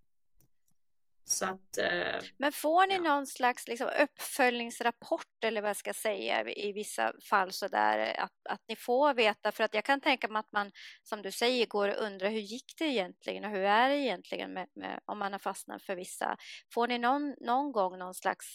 Att, 1.42 1.78
eh, 1.78 2.20
Men 2.36 2.52
får 2.52 2.86
ni 2.86 2.94
ja. 2.94 3.00
någon 3.00 3.26
slags 3.26 3.68
liksom, 3.68 3.90
uppföljningsrapport 4.02 5.44
eller 5.44 5.62
vad 5.62 5.68
jag 5.68 5.76
ska 5.76 5.94
säga 5.94 6.50
i 6.50 6.72
vissa 6.72 7.12
fall 7.30 7.52
så 7.52 7.68
där 7.68 8.20
att, 8.20 8.32
att 8.48 8.60
ni 8.68 8.76
får 8.76 9.14
veta 9.14 9.52
för 9.52 9.64
att 9.64 9.74
jag 9.74 9.84
kan 9.84 10.00
tänka 10.00 10.28
mig 10.28 10.40
att 10.40 10.52
man 10.52 10.72
som 11.02 11.22
du 11.22 11.32
säger 11.32 11.66
går 11.66 11.88
och 11.88 12.02
undrar 12.04 12.30
hur 12.30 12.40
gick 12.40 12.74
det 12.78 12.84
egentligen 12.84 13.44
och 13.44 13.50
hur 13.50 13.60
är 13.60 13.88
det 13.88 13.96
egentligen 13.96 14.52
med, 14.52 14.68
med, 14.74 15.00
om 15.04 15.18
man 15.18 15.32
har 15.32 15.38
fastnat 15.38 15.82
för 15.82 15.96
vissa. 15.96 16.36
Får 16.74 16.88
ni 16.88 16.98
någon, 16.98 17.34
någon 17.40 17.72
gång 17.72 17.98
någon 17.98 18.14
slags 18.14 18.46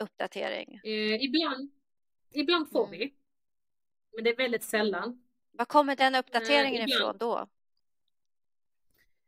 uppdatering? 0.00 0.80
Eh, 0.84 1.24
ibland, 1.24 1.70
ibland 2.32 2.70
får 2.70 2.86
mm. 2.86 2.98
vi. 2.98 3.14
Men 4.14 4.24
det 4.24 4.30
är 4.30 4.36
väldigt 4.36 4.62
sällan. 4.64 5.22
Var 5.50 5.64
kommer 5.64 5.96
den 5.96 6.14
uppdateringen 6.14 6.82
eh, 6.82 6.88
ifrån 6.88 7.18
då? 7.18 7.48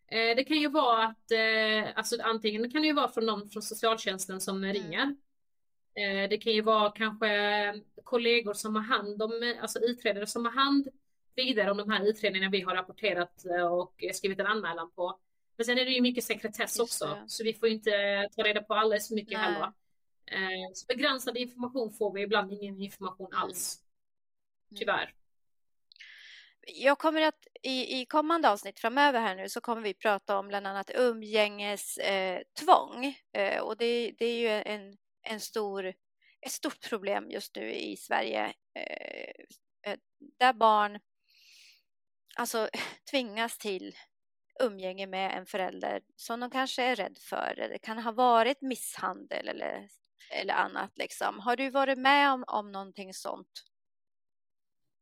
Eh, 0.06 0.36
det 0.36 0.44
kan 0.44 0.56
ju 0.56 0.68
vara 0.68 1.04
att, 1.04 1.30
eh, 1.30 1.98
alltså 1.98 2.16
antingen 2.22 2.70
kan 2.70 2.82
det 2.82 2.86
ju 2.86 2.94
vara 2.94 3.08
från 3.08 3.26
någon 3.26 3.48
från 3.50 3.62
socialtjänsten 3.62 4.40
som 4.40 4.56
mm. 4.56 4.72
ringer. 4.72 5.16
Eh, 5.94 6.28
det 6.28 6.36
kan 6.36 6.52
ju 6.52 6.60
vara 6.60 6.90
kanske 6.90 7.28
kollegor 8.04 8.54
som 8.54 8.76
har 8.76 8.82
hand 8.82 9.22
om, 9.22 9.54
alltså 9.60 9.78
utredare 9.78 10.26
som 10.26 10.44
har 10.44 10.52
hand 10.52 10.88
vidare 11.34 11.70
om 11.70 11.76
de 11.76 11.90
här 11.90 12.04
utredningarna 12.04 12.50
vi 12.50 12.60
har 12.60 12.74
rapporterat 12.74 13.44
och 13.70 14.04
skrivit 14.14 14.40
en 14.40 14.46
anmälan 14.46 14.90
på. 14.90 15.18
Men 15.56 15.64
sen 15.64 15.78
är 15.78 15.84
det 15.84 15.90
ju 15.90 16.00
mycket 16.00 16.24
sekretess 16.24 16.78
också, 16.78 17.18
så 17.26 17.44
vi 17.44 17.54
får 17.54 17.68
inte 17.68 17.90
ta 18.36 18.42
reda 18.42 18.62
på 18.62 18.74
alldeles 18.74 19.08
för 19.08 19.14
mycket 19.14 19.38
Nej. 19.38 19.42
heller. 19.42 19.72
Så 20.74 20.86
begränsad 20.86 21.36
information 21.36 21.92
får 21.92 22.12
vi 22.12 22.22
ibland 22.22 22.52
ingen 22.52 22.80
information 22.80 23.26
mm. 23.26 23.42
alls. 23.42 23.80
Mm. 24.70 24.78
Tyvärr 24.78 25.14
jag 26.66 26.98
kommer 26.98 27.22
att 27.22 27.46
i, 27.62 28.00
i 28.00 28.06
kommande 28.06 28.50
avsnitt 28.50 28.80
framöver 28.80 29.20
här 29.20 29.34
nu 29.34 29.48
så 29.48 29.60
kommer 29.60 29.82
vi 29.82 29.94
prata 29.94 30.38
om 30.38 30.48
bland 30.48 30.66
annat 30.66 30.90
umgängestvång 30.94 33.04
eh, 33.32 33.42
eh, 33.42 33.60
och 33.60 33.76
det, 33.76 34.14
det, 34.18 34.26
är 34.26 34.38
ju 34.38 34.48
en, 34.48 34.96
en 35.22 35.40
stor, 35.40 35.94
ett 36.40 36.52
stort 36.52 36.88
problem 36.88 37.30
just 37.30 37.56
nu 37.56 37.72
i 37.72 37.96
Sverige 37.96 38.54
eh, 38.74 39.30
eh 39.86 39.98
där 40.38 40.52
barn 40.52 41.00
alltså 42.36 42.68
tvingas 43.10 43.58
till 43.58 43.96
umgänge 44.60 45.06
med 45.06 45.38
en 45.38 45.46
förälder 45.46 46.02
som 46.16 46.40
de 46.40 46.50
kanske 46.50 46.82
är 46.82 46.96
rädd 46.96 47.18
för. 47.18 47.54
Det 47.56 47.78
kan 47.78 47.98
ha 47.98 48.12
varit 48.12 48.62
misshandel 48.62 49.48
eller, 49.48 49.88
eller 50.30 50.54
annat. 50.54 50.98
Liksom. 50.98 51.40
Har 51.40 51.56
du 51.56 51.70
varit 51.70 51.98
med 51.98 52.32
om, 52.32 52.44
om 52.46 52.72
någonting 52.72 53.14
sånt? 53.14 53.64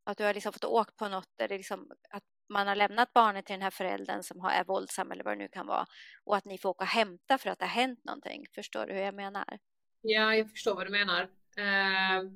Att 0.04 0.18
du 0.18 0.24
har 0.24 0.34
liksom 0.34 0.52
fått 0.52 0.64
åka 0.64 0.92
på 0.96 1.08
något 1.08 1.28
där 1.36 1.48
det 1.48 1.56
liksom, 1.56 1.90
att 2.10 2.22
man 2.48 2.66
har 2.66 2.76
lämnat 2.76 3.12
barnet 3.12 3.46
till 3.46 3.54
den 3.54 3.62
här 3.62 3.70
föräldern 3.70 4.22
som 4.22 4.40
är 4.40 4.64
våldsam 4.64 5.12
eller 5.12 5.24
vad 5.24 5.32
det 5.32 5.38
nu 5.38 5.48
kan 5.48 5.66
vara 5.66 5.86
och 6.24 6.36
att 6.36 6.44
ni 6.44 6.58
får 6.58 6.68
åka 6.68 6.84
och 6.84 6.88
hämta 6.88 7.38
för 7.38 7.50
att 7.50 7.58
det 7.58 7.64
har 7.64 7.70
hänt 7.70 8.04
någonting. 8.04 8.46
Förstår 8.54 8.86
du 8.86 8.92
hur 8.92 9.00
jag 9.00 9.14
menar? 9.14 9.58
Ja, 10.00 10.34
jag 10.34 10.50
förstår 10.50 10.74
vad 10.74 10.86
du 10.86 10.90
menar. 10.90 11.22
Eh, 11.56 12.30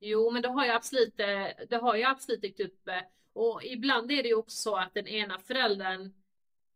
jo, 0.00 0.30
men 0.30 0.42
det 0.42 0.48
har 0.48 0.64
jag 0.64 0.76
absolut, 0.76 1.20
eh, 1.20 1.66
det 1.68 1.76
har 1.76 1.96
jag 1.96 2.10
absolut 2.10 2.42
dykt 2.42 2.60
upp. 2.60 2.88
Eh, 2.88 3.00
och 3.32 3.64
ibland 3.64 4.12
är 4.12 4.22
det 4.22 4.28
ju 4.28 4.34
också 4.34 4.56
så 4.56 4.76
att 4.76 4.94
den 4.94 5.08
ena 5.08 5.38
föräldern, 5.38 6.12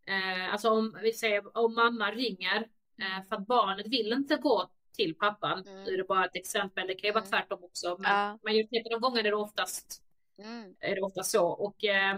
eh, 0.06 0.52
alltså 0.52 0.70
om 0.70 0.98
vi 1.02 1.12
säger 1.12 1.56
om 1.58 1.74
mamma 1.74 2.10
ringer 2.10 2.68
eh, 3.00 3.28
för 3.28 3.36
att 3.36 3.46
barnet 3.46 3.86
vill 3.86 4.12
inte 4.12 4.36
gå 4.36 4.70
till 4.92 5.14
pappan. 5.14 5.64
Mm. 5.66 5.84
Nu 5.84 5.94
är 5.94 5.96
det 5.96 6.04
bara 6.04 6.24
ett 6.24 6.36
exempel, 6.36 6.86
det 6.86 6.94
kan 6.94 7.08
ju 7.08 7.12
vara 7.12 7.24
mm. 7.24 7.30
tvärtom 7.30 7.64
också. 7.64 7.96
Men 7.98 8.10
ja. 8.10 8.38
majoriteten 8.44 8.94
av 8.94 9.00
gånger 9.00 9.18
är 9.18 9.30
det 9.30 9.36
oftast 9.36 10.07
Mm. 10.38 10.74
Är 10.80 10.94
det 10.94 11.02
ofta 11.02 11.22
så. 11.22 11.46
Och, 11.46 11.84
eh, 11.84 12.14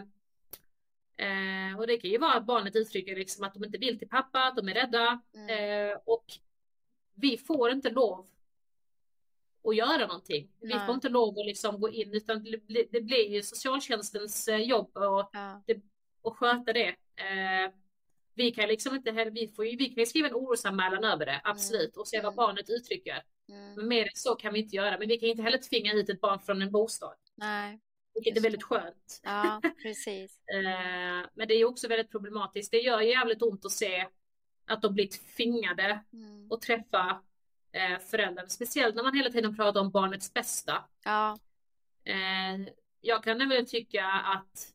eh, 1.16 1.78
och 1.78 1.86
det 1.86 1.96
kan 1.96 2.10
ju 2.10 2.18
vara 2.18 2.34
att 2.34 2.46
barnet 2.46 2.76
uttrycker 2.76 3.16
liksom 3.16 3.44
att 3.44 3.54
de 3.54 3.64
inte 3.64 3.78
vill 3.78 3.98
till 3.98 4.08
pappa, 4.08 4.38
att 4.38 4.56
de 4.56 4.68
är 4.68 4.74
rädda. 4.74 5.20
Mm. 5.34 5.90
Eh, 5.90 5.98
och 6.04 6.24
vi 7.14 7.38
får 7.38 7.70
inte 7.70 7.90
lov 7.90 8.26
att 9.64 9.76
göra 9.76 10.06
någonting. 10.06 10.50
Vi 10.60 10.78
får 10.86 10.94
inte 10.94 11.08
lov 11.08 11.38
att 11.38 11.46
liksom 11.46 11.80
gå 11.80 11.90
in 11.90 12.14
utan 12.14 12.44
det, 12.44 12.86
det 12.90 13.00
blir 13.00 13.28
ju 13.28 13.42
socialtjänstens 13.42 14.48
eh, 14.48 14.56
jobb 14.56 14.96
och, 14.96 15.30
ja. 15.32 15.62
det, 15.66 15.80
och 16.22 16.36
sköta 16.36 16.72
det. 16.72 16.88
Eh, 17.16 17.72
vi 18.34 18.50
kan 18.50 18.68
liksom 18.68 18.94
inte 18.94 19.10
heller, 19.10 19.30
vi, 19.30 19.48
får 19.48 19.66
ju, 19.66 19.76
vi 19.76 19.88
kan 19.88 20.06
skriva 20.06 20.28
en 20.28 20.34
orosanmälan 20.34 21.04
över 21.04 21.26
det, 21.26 21.40
absolut, 21.44 21.96
mm. 21.96 22.00
och 22.00 22.08
se 22.08 22.16
vad 22.16 22.32
mm. 22.32 22.36
barnet 22.36 22.70
uttrycker. 22.70 23.22
Mm. 23.48 23.74
Men 23.74 23.88
mer 23.88 24.02
än 24.02 24.10
så 24.14 24.34
kan 24.34 24.52
vi 24.52 24.60
inte 24.60 24.76
göra. 24.76 24.98
Men 24.98 25.08
vi 25.08 25.16
kan 25.16 25.28
inte 25.28 25.42
heller 25.42 25.58
tvinga 25.58 25.92
hit 25.92 26.08
ett 26.08 26.20
barn 26.20 26.38
från 26.40 26.62
en 26.62 26.72
bostad. 26.72 27.16
Nej. 27.34 27.80
Vilket 28.14 28.36
är 28.36 28.40
väldigt 28.40 28.62
skönt. 28.62 29.20
Ja, 29.22 29.62
precis. 29.82 30.38
Eh, 30.54 31.26
men 31.34 31.48
det 31.48 31.54
är 31.54 31.64
också 31.64 31.88
väldigt 31.88 32.10
problematiskt. 32.10 32.70
Det 32.70 32.78
gör 32.78 33.00
jävligt 33.00 33.42
ont 33.42 33.64
att 33.64 33.72
se 33.72 34.06
att 34.66 34.82
de 34.82 34.94
blir 34.94 35.06
tvingade 35.06 36.00
mm. 36.12 36.52
att 36.52 36.62
träffa 36.62 37.22
eh, 37.72 37.98
föräldern. 37.98 38.48
Speciellt 38.48 38.94
när 38.94 39.02
man 39.02 39.16
hela 39.16 39.30
tiden 39.30 39.56
pratar 39.56 39.80
om 39.80 39.90
barnets 39.90 40.34
bästa. 40.34 40.84
Ja. 41.04 41.38
Eh, 42.04 42.72
jag 43.00 43.24
kan 43.24 43.38
nämligen 43.38 43.66
tycka 43.66 44.06
att 44.06 44.74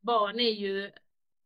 barn 0.00 0.40
är 0.40 0.50
ju 0.50 0.90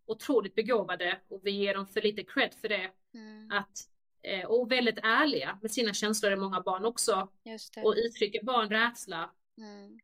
otroligt 0.07 0.55
begåvade 0.55 1.21
och 1.29 1.41
vi 1.45 1.51
ger 1.51 1.75
dem 1.75 1.87
för 1.87 2.03
lite 2.03 2.25
cred 2.25 2.55
för 2.55 2.69
det. 2.69 2.91
Mm. 3.15 3.51
Att 3.53 3.79
eh, 4.23 4.47
och 4.47 4.73
väldigt 4.73 4.99
ärliga 5.03 5.59
med 5.63 5.71
sina 5.71 5.95
känslor 5.95 6.33
är 6.33 6.37
många 6.37 6.61
barn 6.61 6.85
också. 6.85 7.29
Och 7.85 7.95
uttrycker 7.97 8.45
barn 8.45 8.69
rädsla 8.69 9.31
Mm. 9.59 9.99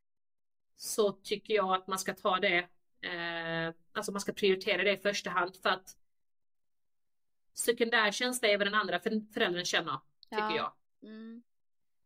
Så 0.85 1.13
tycker 1.13 1.55
jag 1.55 1.75
att 1.75 1.87
man 1.87 1.99
ska 1.99 2.15
ta 2.15 2.39
det, 2.41 2.59
eh, 3.01 3.75
alltså 3.93 4.13
man 4.13 4.21
ska 4.21 4.33
prioritera 4.33 4.83
det 4.83 4.93
i 4.93 4.97
första 4.97 5.31
hand 5.31 5.57
för 5.57 5.69
att 5.71 5.97
sekundär 7.55 8.11
känsla 8.11 8.49
är 8.49 8.59
vad 8.59 8.67
den 8.67 8.75
andra 8.75 9.01
för- 9.01 9.33
föräldern 9.35 9.65
känner, 9.65 9.99
tycker 10.31 10.43
Ja. 10.43 10.57
jag. 11.01 11.11
Mm. 11.11 11.43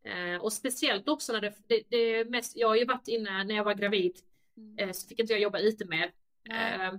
Eh, 0.02 0.42
och 0.42 0.52
speciellt 0.52 1.08
också 1.08 1.32
när 1.32 1.40
det, 1.40 1.54
det, 1.66 1.82
det 1.88 2.24
mest, 2.30 2.56
jag 2.56 2.68
har 2.68 2.76
ju 2.76 2.84
varit 2.84 3.08
inne 3.08 3.44
när 3.44 3.54
jag 3.54 3.64
var 3.64 3.74
gravid, 3.74 4.18
Mm. 4.56 4.78
eh, 4.78 4.92
så 4.92 5.08
fick 5.08 5.18
inte 5.18 5.32
jag 5.32 5.40
jobba 5.42 5.58
ute 5.58 5.84
mer. 5.84 6.12
Eh, 6.50 6.94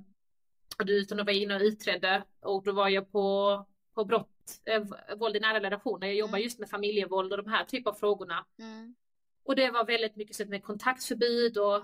utan 0.87 1.17
då 1.17 1.23
var 1.23 1.31
jag 1.31 1.41
inne 1.41 1.55
och 1.55 1.61
utredde 1.61 2.23
och 2.39 2.63
då 2.63 2.71
var 2.71 2.89
jag 2.89 3.11
på, 3.11 3.65
på 3.93 4.05
brott, 4.05 4.61
eh, 4.65 4.83
våld 5.17 5.35
i 5.35 5.39
nära 5.39 5.59
relationer. 5.59 6.07
Jag 6.07 6.15
jobbar 6.15 6.37
Mm. 6.37 6.43
just 6.43 6.59
med 6.59 6.69
familjevåld 6.69 7.31
och 7.33 7.43
de 7.43 7.49
här 7.51 7.65
typer 7.65 7.91
av 7.91 7.95
frågorna. 7.95 8.45
Mm. 8.59 8.95
Och 9.49 9.55
det 9.55 9.71
var 9.71 9.85
väldigt 9.85 10.15
mycket 10.15 10.35
så 10.35 10.45
med 10.45 10.63
kontaktförbud 10.63 11.57
och, 11.57 11.83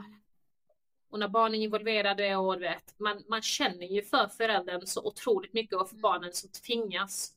och 1.10 1.20
när 1.20 1.28
barnen 1.28 1.60
är 1.60 1.64
involverade 1.64 2.36
och 2.36 2.62
vet, 2.62 3.00
man, 3.00 3.24
man 3.28 3.42
känner 3.42 3.86
ju 3.88 4.02
för 4.02 4.28
föräldern 4.28 4.86
så 4.88 5.08
otroligt 5.08 5.54
mycket 5.54 5.78
och 5.78 5.90
för 5.90 5.96
Mm. 5.96 6.02
barnen 6.02 6.34
som 6.34 6.50
tvingas 6.50 7.34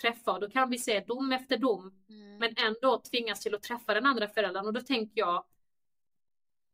träffa 0.00 0.32
och 0.32 0.40
då 0.40 0.50
kan 0.50 0.70
vi 0.70 0.78
se 0.78 1.00
dom 1.00 1.32
efter 1.32 1.56
dom 1.56 2.04
Mm. 2.08 2.38
men 2.38 2.54
ändå 2.56 3.00
tvingas 3.10 3.40
till 3.40 3.54
att 3.54 3.62
träffa 3.62 3.94
den 3.94 4.06
andra 4.06 4.28
föräldern 4.28 4.66
och 4.66 4.72
då 4.72 4.80
tänker 4.80 5.20
jag 5.20 5.44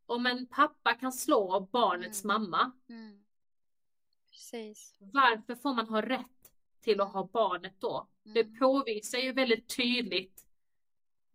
om 0.07 0.27
en 0.27 0.47
pappa 0.47 0.95
kan 0.95 1.13
slå 1.13 1.61
barnets 1.73 2.25
Mm. 2.25 2.43
mamma, 2.43 2.73
Mm. 2.89 3.25
Varför 5.13 5.55
får 5.55 5.75
man 5.75 5.89
ha 5.89 6.03
rätt 6.03 6.53
till 6.81 7.01
att 7.01 7.13
ha 7.13 7.25
barnet 7.33 7.81
då? 7.81 8.09
Det 8.23 8.41
Mm. 8.41 8.59
påvisar 8.59 9.19
ju 9.19 9.33
väldigt 9.33 9.77
tydligt 9.77 10.47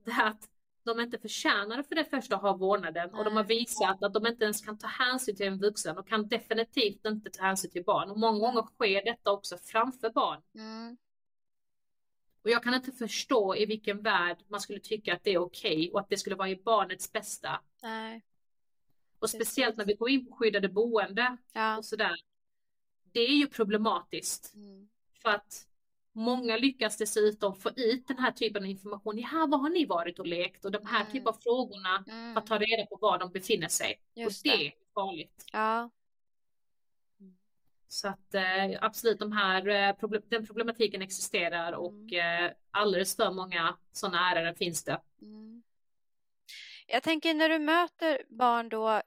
det 0.03 0.11
att 0.23 0.49
de 0.83 0.99
inte 0.99 1.17
förtjänar 1.19 1.83
för 1.83 1.95
det 1.95 2.05
första 2.05 2.35
att 2.35 2.41
ha 2.41 2.53
vårdnaden 2.57 3.09
och 3.13 3.23
de 3.25 3.35
har 3.35 3.43
Nej. 3.43 3.57
visat 3.57 4.03
att 4.03 4.13
de 4.13 4.27
inte 4.27 4.43
ens 4.43 4.61
kan 4.61 4.77
ta 4.77 4.87
hänsyn 4.87 5.35
till 5.35 5.47
en 5.47 5.59
vuxen 5.59 5.97
och 5.97 6.07
kan 6.07 6.27
definitivt 6.27 7.05
inte 7.05 7.29
ta 7.29 7.43
hänsyn 7.43 7.71
till 7.71 7.83
barn 7.83 8.09
och 8.11 8.19
många 8.19 8.39
gånger 8.39 8.61
sker 8.61 9.05
detta 9.05 9.31
också 9.31 9.57
framför 9.57 10.09
barn. 10.09 10.41
Mm. 10.55 10.97
Och 12.43 12.49
jag 12.49 12.63
kan 12.63 12.73
inte 12.73 12.91
förstå 12.91 13.55
i 13.55 13.65
vilken 13.65 14.01
värld 14.01 14.37
man 14.47 14.61
skulle 14.61 14.79
tycka 14.79 15.13
att 15.13 15.23
det 15.23 15.31
är 15.33 15.37
okej 15.37 15.91
och 15.93 15.99
att 15.99 16.09
det 16.09 16.17
skulle 16.17 16.35
vara 16.35 16.49
i 16.49 16.55
barnets 16.55 17.11
bästa. 17.11 17.61
Nej. 17.83 18.25
Och 19.19 19.29
speciellt 19.29 19.77
när 19.77 19.85
vi 19.85 19.93
går 19.93 20.09
in 20.09 20.25
på 20.25 20.35
skyddade 20.35 20.69
boende 20.69 21.37
Ja. 21.53 21.77
och 21.77 21.85
sådär. 21.85 22.15
Det 23.11 23.19
är 23.19 23.33
ju 23.35 23.47
problematiskt 23.47 24.53
Mm. 24.53 24.89
för 25.21 25.29
att 25.29 25.67
många 26.13 26.57
lyckas 26.57 26.97
dessutom 26.97 27.55
få 27.55 27.69
ut 27.75 28.07
den 28.07 28.17
här 28.17 28.31
typen 28.31 28.63
av 28.63 28.69
information. 28.69 29.19
Ja, 29.19 29.45
var 29.49 29.57
har 29.57 29.69
ni 29.69 29.85
varit 29.85 30.19
och 30.19 30.27
lekt? 30.27 30.65
Och 30.65 30.71
de 30.71 30.85
här 30.85 30.99
Mm. 31.01 31.11
typen 31.11 31.27
av 31.27 31.37
frågorna 31.43 32.03
Mm. 32.07 32.37
att 32.37 32.45
ta 32.45 32.57
reda 32.57 32.85
på 32.85 32.97
var 33.01 33.17
de 33.19 33.31
befinner 33.31 33.67
sig. 33.67 34.01
Just 34.15 34.45
och 34.45 34.51
det 34.51 34.57
det. 34.57 34.67
är 34.67 34.73
farligt. 34.93 35.45
Ja. 35.51 35.89
Så 37.87 38.07
att 38.07 38.33
eh, 38.35 38.43
absolut, 38.81 39.19
de 39.19 39.31
här, 39.31 39.67
eh, 39.67 39.95
problem, 39.95 40.21
den 40.27 40.45
problematiken 40.47 41.01
existerar 41.01 41.71
och 41.73 42.13
eh, 42.13 42.51
alldeles 42.71 43.15
för 43.15 43.31
många 43.31 43.77
sådana 43.91 44.31
ärenden 44.31 44.55
finns 44.55 44.83
det. 44.83 45.01
Mm. 45.21 45.63
Jag 46.87 47.03
tänker 47.03 47.33
när 47.33 47.49
du 47.49 47.59
möter 47.59 48.21
barn 48.29 48.69
då 48.69 48.89
eh, 48.89 49.01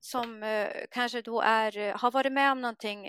som 0.00 0.44
kanske 0.90 1.22
då 1.22 1.40
är, 1.40 1.92
har 1.92 2.10
varit 2.10 2.32
med 2.32 2.52
om 2.52 2.60
någonting 2.60 3.06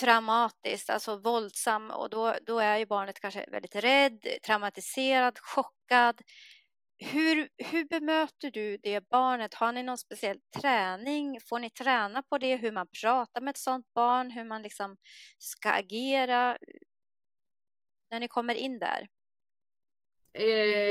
traumatiskt, 0.00 0.90
alltså 0.90 1.16
våldsam 1.16 1.90
och 1.90 2.10
då, 2.10 2.34
då 2.46 2.58
är 2.58 2.78
ju 2.78 2.86
barnet 2.86 3.20
kanske 3.20 3.46
väldigt 3.50 3.76
rädd, 3.76 4.26
traumatiserad, 4.46 5.38
chockad. 5.38 6.20
Hur, 6.98 7.48
hur 7.56 7.84
bemöter 7.84 8.50
du 8.50 8.76
det 8.76 9.08
barnet? 9.08 9.54
Har 9.54 9.72
ni 9.72 9.82
någon 9.82 9.98
speciell 9.98 10.40
träning? 10.60 11.40
Får 11.48 11.58
ni 11.58 11.70
träna 11.70 12.22
på 12.22 12.38
det, 12.38 12.56
hur 12.56 12.72
man 12.72 12.86
pratar 13.02 13.40
med 13.40 13.50
ett 13.50 13.58
sådant 13.58 13.92
barn, 13.94 14.30
hur 14.30 14.44
man 14.44 14.62
liksom 14.62 14.96
ska 15.38 15.70
agera 15.70 16.58
när 18.10 18.20
ni 18.20 18.28
kommer 18.28 18.54
in 18.54 18.78
där? 18.78 19.08
Eh, 20.32 20.44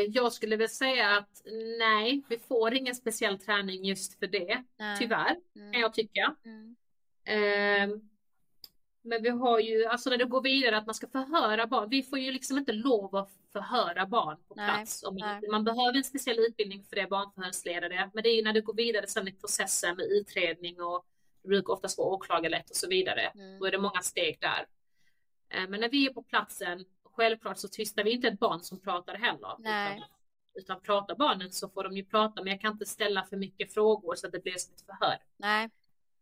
jag 0.10 0.34
skulle 0.34 0.56
väl 0.56 0.69
säga 0.69 1.17
att 1.17 1.41
nej, 1.80 2.22
vi 2.30 2.39
får 2.39 2.74
ingen 2.74 2.95
speciell 2.95 3.39
träning 3.39 3.86
just 3.86 4.19
för 4.19 4.28
det. 4.28 4.63
Nej. 4.80 4.98
Tyvärr, 5.00 5.36
Mm. 5.56 5.72
kan 5.74 5.82
jag 5.82 5.93
tycka. 5.93 6.36
Mm. 6.45 6.76
Men 9.02 9.24
vi 9.24 9.30
har 9.30 9.60
ju, 9.60 9.86
alltså 9.86 10.10
när 10.10 10.18
det 10.18 10.26
går 10.26 10.42
vidare 10.42 10.78
att 10.78 10.86
man 10.86 10.96
ska 10.96 11.08
förhöra 11.08 11.68
barn. 11.68 11.90
Vi 11.90 12.04
får 12.04 12.20
ju 12.20 12.32
liksom 12.32 12.58
inte 12.58 12.72
lov 12.72 13.16
att 13.16 13.32
förhöra 13.52 14.06
barn 14.06 14.38
på 14.48 14.56
Nej, 14.56 14.70
plats. 14.76 15.04
Om 15.04 15.16
man, 15.20 15.40
nej. 15.42 15.50
man 15.50 15.64
behöver 15.64 15.98
en 15.98 16.04
speciell 16.04 16.40
utbildning 16.40 16.84
för 16.84 16.96
det, 16.96 17.08
barnförhörsledare. 17.08 18.12
Men 18.14 18.24
det 18.24 18.30
är 18.30 18.36
ju 18.36 18.44
när 18.44 18.54
det 18.54 18.62
går 18.62 18.74
vidare 18.74 19.08
sen 19.08 19.28
i 19.28 19.32
processen 19.32 19.96
med 19.96 20.06
utredning 20.06 20.82
och 20.82 21.06
det 21.42 21.48
brukar 21.48 21.74
oftast 21.74 21.98
vara 21.98 22.08
åklagarlätt 22.08 22.70
och 22.70 22.76
så 22.76 22.88
vidare. 22.88 23.22
Mm. 23.22 23.60
Då 23.60 23.66
är 23.66 23.72
det 23.72 23.78
många 23.78 24.02
steg 24.02 24.38
där. 24.42 24.66
Eh, 25.50 25.70
Men 25.70 25.80
när 25.80 25.90
vi 25.90 26.06
är 26.08 26.14
på 26.14 26.22
platsen, 26.24 26.86
självklart 27.04 27.58
så 27.58 27.68
tystar 27.68 28.04
vi 28.04 28.12
inte 28.12 28.28
ett 28.28 28.40
barn 28.40 28.60
som 28.60 28.80
pratar 28.82 29.16
heller. 29.16 29.56
Nej. 29.60 29.98
Utan, 29.98 30.10
utan 30.54 30.82
pratar 30.82 31.16
barnen 31.16 31.52
så 31.52 31.70
får 31.70 31.84
de 31.84 31.98
ju 31.98 32.06
prata, 32.06 32.44
men 32.44 32.52
jag 32.52 32.62
kan 32.62 32.72
inte 32.74 32.86
ställa 32.86 33.24
för 33.24 33.38
mycket 33.38 33.74
frågor 33.74 34.16
så 34.16 34.28
att 34.28 34.34
det 34.34 34.44
blir 34.44 34.58
som 34.58 34.74
ett 34.74 34.86
förhör. 34.86 35.18
Nej. 35.38 35.70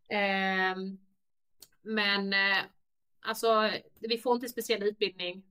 Ehm, 0.10 0.98
men 1.88 2.34
eh, 2.34 2.58
alltså, 3.20 3.70
vi 4.00 4.18
får 4.18 4.36
inte 4.36 4.50
speciell 4.50 4.84
utbildning. 4.84 5.44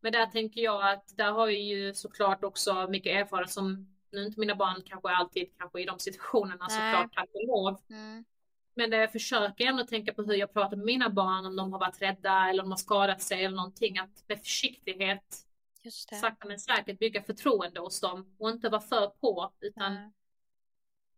Men 0.00 0.12
där 0.12 0.26
tänker 0.26 0.60
jag 0.60 0.92
att 0.92 1.16
där 1.16 1.32
har 1.32 1.48
jag 1.48 1.62
ju 1.62 1.94
såklart 1.94 2.44
också 2.44 2.86
mycket 2.90 3.16
erfarenhet 3.16 3.50
som 3.50 3.94
nu 4.12 4.20
är 4.20 4.26
inte 4.26 4.40
mina 4.40 4.54
barn 4.54 4.82
kanske 4.86 5.08
alltid 5.08 5.48
kanske 5.58 5.80
i 5.80 5.84
de 5.84 5.98
situationerna 5.98 6.66
Nej. 6.68 6.92
såklart 6.92 7.14
tack 7.14 7.28
och 7.32 7.46
lov. 7.46 7.80
Mm. 7.90 8.24
Men 8.74 8.92
jag 8.92 9.12
försöker 9.12 9.66
ändå 9.66 9.84
tänka 9.84 10.14
på 10.14 10.22
hur 10.22 10.34
jag 10.34 10.52
pratar 10.52 10.76
med 10.76 10.86
mina 10.86 11.10
barn 11.10 11.46
om 11.46 11.56
de 11.56 11.72
har 11.72 11.80
varit 11.80 12.02
rädda 12.02 12.48
eller 12.48 12.62
om 12.62 12.68
de 12.68 12.72
har 12.72 12.76
skadat 12.76 13.22
sig 13.22 13.44
eller 13.44 13.56
någonting. 13.56 13.98
Att 13.98 14.24
med 14.28 14.38
försiktighet, 14.38 15.36
sakta 16.20 16.48
men 16.48 16.58
säkert 16.58 16.98
bygga 16.98 17.22
förtroende 17.22 17.80
hos 17.80 18.00
dem 18.00 18.36
och 18.38 18.50
inte 18.50 18.68
vara 18.68 18.80
för 18.80 19.06
på. 19.06 19.52
Utan 19.60 19.94
Nej. 19.94 20.10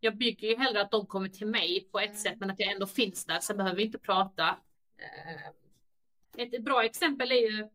Jag 0.01 0.17
bygger 0.17 0.49
ju 0.49 0.57
hellre 0.57 0.81
att 0.81 0.91
de 0.91 1.07
kommer 1.07 1.29
till 1.29 1.47
mig 1.47 1.89
på 1.93 1.99
ett 2.01 2.05
Mm. 2.11 2.17
sätt 2.17 2.37
men 2.41 2.51
att 2.51 2.61
jag 2.61 2.73
ändå 2.73 2.87
finns 2.87 3.25
där. 3.27 3.41
Sen 3.41 3.57
behöver 3.57 3.77
vi 3.77 3.83
inte 3.83 3.99
prata. 3.99 4.49
Eh, 4.99 6.43
Ett 6.43 6.65
bra 6.65 6.85
exempel 6.85 7.33
är 7.33 7.51
ju 7.51 7.69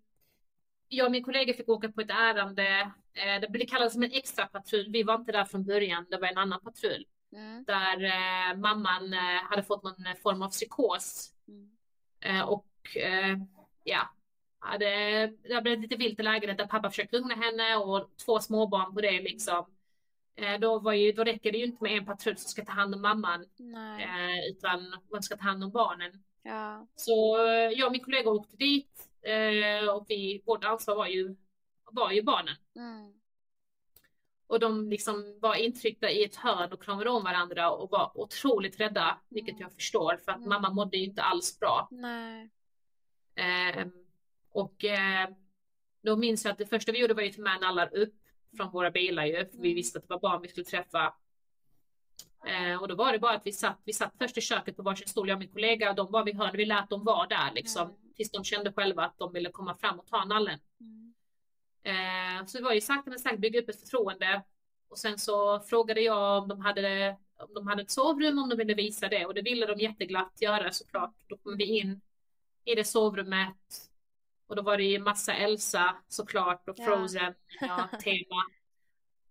jag 0.88 1.05
och 1.05 1.11
min 1.11 1.23
kollega 1.23 1.53
fick 1.53 1.69
åka 1.69 1.91
på 1.91 2.01
ett 2.01 2.09
ärende. 2.09 2.91
eh, 3.13 3.41
Det 3.41 3.49
blev 3.51 3.65
kallat 3.65 3.91
som 3.91 4.03
en 4.03 4.11
extra 4.11 4.45
patrull. 4.45 4.91
Vi 4.91 5.03
var 5.03 5.15
inte 5.15 5.31
där 5.31 5.45
från 5.45 5.63
början. 5.65 6.05
Det 6.09 6.17
var 6.17 6.27
en 6.27 6.38
annan 6.38 6.59
patrull 6.61 7.05
Mm. 7.31 7.63
där 7.63 8.03
eh, 8.03 8.57
mamman 8.57 9.13
hade 9.49 9.63
fått 9.63 9.83
någon 9.83 10.15
form 10.23 10.41
av 10.41 10.49
psykos 10.49 11.31
Mm. 11.47 11.71
Och 12.47 12.67
ja, 13.83 14.09
hade, 14.59 14.85
det 15.27 15.61
blev 15.61 15.81
lite 15.81 15.95
vilt 15.95 16.19
i 16.19 16.23
lägenheten 16.23 16.67
pappa 16.67 16.89
försökte 16.89 17.15
lugna 17.17 17.35
henne 17.35 17.75
och 17.75 18.09
två 18.25 18.39
småbarn 18.39 18.93
på 18.93 19.01
det 19.01 19.21
liksom. 19.21 19.74
Eh, 20.36 20.60
då, 20.60 20.80
var 20.80 20.93
ju, 20.93 21.12
då 21.12 21.24
räcker 21.24 21.52
det 21.52 21.58
ju 21.58 21.65
inte 21.65 21.84
med 21.84 21.98
en 21.98 22.06
patrull 22.06 22.38
som 22.38 22.50
ska 22.50 22.65
ta 22.65 22.71
hand 22.71 22.95
om 22.95 23.02
mamman 23.02 23.45
Nej. 23.58 24.04
eh, 24.04 24.52
utan 24.52 24.95
man 25.12 25.24
ska 25.24 25.38
ta 25.38 25.43
hand 25.43 25.63
om 25.63 25.71
barnen. 25.71 26.24
Ja. 26.43 26.88
Så 26.95 27.45
eh, 27.48 27.69
jag 27.71 27.86
och 27.86 27.91
min 27.91 28.04
kollega 28.04 28.30
åkte 28.30 28.58
dit 28.58 29.10
och 29.91 30.06
vi, 30.10 30.43
vårt 30.45 30.63
ansvar 30.63 30.95
var 30.95 31.08
ju, 31.08 31.36
var 31.91 32.12
ju 32.12 32.21
barnen. 32.21 32.56
Mm. 32.76 33.13
Och 34.48 34.60
de 34.60 34.89
liksom 34.89 35.39
var 35.41 35.56
intryckta 35.56 36.10
i 36.10 36.24
ett 36.24 36.36
hörn 36.36 36.74
och 36.74 36.84
kramade 36.84 37.10
om 37.10 37.24
varandra 37.24 37.71
och 37.71 37.91
var 37.91 38.12
otroligt 38.15 38.80
rädda, 38.80 39.17
vilket 39.30 39.60
jag 39.60 39.74
förstår 39.74 40.18
för 40.26 40.32
att 40.32 40.38
Mm. 40.38 40.49
mamma 40.49 40.70
mådde 40.70 40.97
ju 40.97 41.03
inte 41.03 41.22
alls 41.22 41.59
bra. 41.59 41.89
Eh, 43.36 43.88
och 44.51 44.84
eh, 44.86 45.30
då 46.01 46.16
minns 46.16 46.45
jag 46.45 46.51
att 46.51 46.57
det 46.57 46.66
första 46.66 46.91
vi 46.91 46.99
gjorde 46.99 47.14
var 47.14 47.22
ju 47.22 47.30
att 47.30 47.36
ta 47.36 47.41
med 47.41 47.62
nallar 47.62 47.95
upp 47.95 48.16
från 48.58 48.72
våra 48.72 48.91
bilar 48.91 49.26
ju, 49.26 49.34
för 49.34 49.51
vi 49.51 49.58
Mm. 49.70 49.76
visste 49.76 49.97
att 49.99 50.08
det 50.08 50.14
var 50.14 50.20
barn 50.20 50.41
vi 50.41 50.47
skulle 50.47 50.66
träffa. 50.66 51.14
Eh, 52.47 52.82
och 52.82 52.88
då 52.88 52.95
var 52.95 53.12
det 53.14 53.20
bara 53.20 53.36
att 53.36 53.45
vi 53.45 53.51
satt, 53.51 53.80
vi 53.84 53.93
satt 53.93 54.14
först 54.20 54.38
i 54.38 54.41
köket 54.41 54.76
på 54.78 54.84
varsin 54.84 55.08
stol, 55.08 55.28
jag 55.30 55.36
och 55.36 55.39
min 55.39 55.49
kollega, 55.51 55.89
och 55.89 55.95
de 55.95 56.12
var 56.12 56.24
vid 56.24 56.36
hörnet, 56.36 56.56
vi 56.56 56.66
lät 56.66 56.89
dem 56.89 57.03
vara 57.03 57.28
där 57.28 57.51
liksom, 57.56 57.82
Mm. 57.89 58.14
tills 58.16 58.32
de 58.32 58.43
kände 58.43 58.74
själva 58.74 59.03
att 59.06 59.18
de 59.18 59.34
ville 59.34 59.49
komma 59.51 59.76
fram 59.76 59.99
och 59.99 60.08
ta 60.08 60.26
nallen. 60.26 60.60
Mm. 60.80 61.14
Eh, 61.84 62.45
så 62.45 62.58
det 62.58 62.64
var 62.64 62.74
ju 62.74 62.82
sakta 62.82 63.10
men 63.10 63.20
säkert 63.20 63.39
bygga 63.39 63.60
upp 63.62 63.70
ett 63.70 63.80
förtroende. 63.80 64.41
Och 64.89 64.97
sen 64.97 65.20
så 65.20 65.60
frågade 65.60 66.01
jag 66.01 66.43
om 66.43 66.47
de 66.49 66.62
hade, 66.62 67.18
om 67.39 67.53
de 67.53 67.68
hade 67.68 67.82
ett 67.82 67.91
sovrum, 67.91 68.39
om 68.39 68.49
de 68.49 68.56
ville 68.56 68.74
visa 68.74 69.10
det. 69.10 69.26
Och 69.26 69.34
det 69.34 69.41
ville 69.41 69.66
de 69.66 69.80
jätteglatt 69.80 70.41
göra 70.41 70.72
såklart. 70.72 71.16
Då 71.28 71.38
kom 71.38 71.58
vi 71.58 71.80
in 71.80 72.01
i 72.66 72.76
det 72.76 72.84
sovrummet. 72.84 73.89
Och 74.48 74.56
då 74.56 74.62
var 74.62 74.78
det 74.78 74.84
ju 74.84 75.00
massa 75.00 75.34
Elsa 75.34 75.96
såklart 76.08 76.70
och 76.70 76.76
Ja. 76.80 76.86
Frozen 76.86 77.34
ja, 77.62 77.88
tema. 78.04 78.43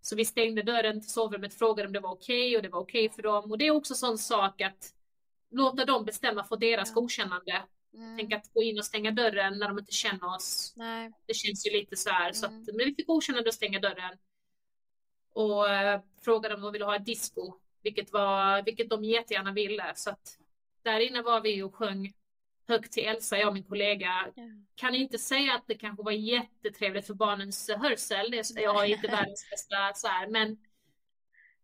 Så 0.01 0.15
vi 0.15 0.25
stängde 0.25 0.63
dörren 0.63 1.01
till 1.01 1.11
sovrummet, 1.11 1.53
frågade 1.53 1.87
om 1.87 1.93
det 1.93 1.99
var 1.99 2.11
okej 2.11 2.57
och 2.57 2.63
det 2.63 2.69
var 2.69 2.79
okej 2.79 3.09
för 3.09 3.21
dem. 3.21 3.51
Och 3.51 3.57
det 3.57 3.67
är 3.67 3.71
också 3.71 3.95
sån 3.95 4.17
sak 4.17 4.61
att 4.61 4.93
låta 5.51 5.85
dem 5.85 6.05
bestämma 6.05 6.43
för 6.43 6.57
deras 6.57 6.89
Ja. 6.89 6.93
godkännande. 6.95 7.63
Mm. 7.93 8.17
Tänk 8.17 8.33
att 8.33 8.53
gå 8.53 8.63
in 8.63 8.77
och 8.77 8.85
stänga 8.85 9.11
dörren 9.11 9.59
när 9.59 9.67
de 9.67 9.79
inte 9.79 9.91
känner 9.91 10.35
oss. 10.35 10.73
Nej. 10.75 11.11
Det 11.25 11.33
känns 11.33 11.67
ju 11.67 11.71
lite 11.71 11.95
så 11.95 12.09
här. 12.09 12.21
Mm. 12.21 12.33
Så 12.33 12.45
att, 12.45 12.51
men 12.51 12.77
vi 12.85 12.95
fick 12.95 13.07
godkänna 13.07 13.39
att 13.39 13.53
stänga 13.53 13.79
dörren. 13.79 14.17
Och 15.33 15.69
äh, 15.69 16.01
frågade 16.25 16.55
om 16.55 16.61
de 16.61 16.73
ville 16.73 16.85
ha 16.85 16.95
ett 16.95 17.05
disco. 17.05 17.53
Vilket, 17.83 18.11
var, 18.13 18.61
vilket 18.61 18.89
de 18.89 19.03
jättegärna 19.03 19.51
ville. 19.51 19.91
Så 19.95 20.09
att 20.09 20.37
där 20.81 20.99
inne 20.99 21.21
var 21.21 21.41
vi 21.41 21.61
och 21.61 21.75
sjöng 21.75 22.13
högt 22.67 22.91
till 22.91 23.05
Elsa, 23.05 23.37
jag 23.37 23.47
och 23.47 23.53
min 23.53 23.63
kollega. 23.63 24.31
Ja. 24.35 24.43
Kan 24.75 24.95
inte 24.95 25.17
säga 25.17 25.53
att 25.53 25.67
det 25.67 25.75
kanske 25.75 26.03
var 26.03 26.11
jättetrevligt 26.11 27.07
för 27.07 27.13
barnens 27.13 27.69
hörsel. 27.69 28.41
Jag 28.55 28.83
är 28.83 28.95
inte 28.95 29.07
världens 29.07 29.49
bästa 29.49 29.93
så 29.93 30.07
här, 30.07 30.27
men 30.27 30.57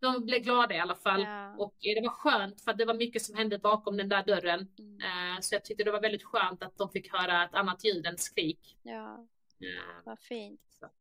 de 0.02 0.26
blev 0.26 0.40
glada 0.40 0.76
i 0.76 0.80
alla 0.80 0.96
fall. 0.96 1.22
Ja. 1.22 1.56
Och 1.58 1.76
det 1.80 2.02
var 2.04 2.10
skönt 2.10 2.62
för 2.62 2.74
det 2.74 2.86
var 2.86 2.94
mycket 2.94 3.22
som 3.22 3.36
hände 3.36 3.60
bakom 3.60 3.98
den 3.98 4.10
där 4.10 4.24
dörren. 4.24 4.68
Mm. 4.80 5.36
Eh, 5.36 5.40
så 5.40 5.56
jag 5.56 5.66
tyckte 5.66 5.84
det 5.84 5.92
var 5.92 6.02
väldigt 6.02 6.24
skönt 6.24 6.64
att 6.64 6.78
de 6.78 6.90
fick 6.90 7.14
höra 7.14 7.46
ett 7.46 7.54
annat 7.54 7.86
ljud 7.86 8.06
än 8.06 8.18
skrik. 8.18 8.78
Ja, 8.84 9.28
ja. 9.58 10.02
vad 10.06 10.20
fint. 10.20 10.62
Så 10.80 10.86
eh, 10.86 10.92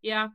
ja, 0.00 0.32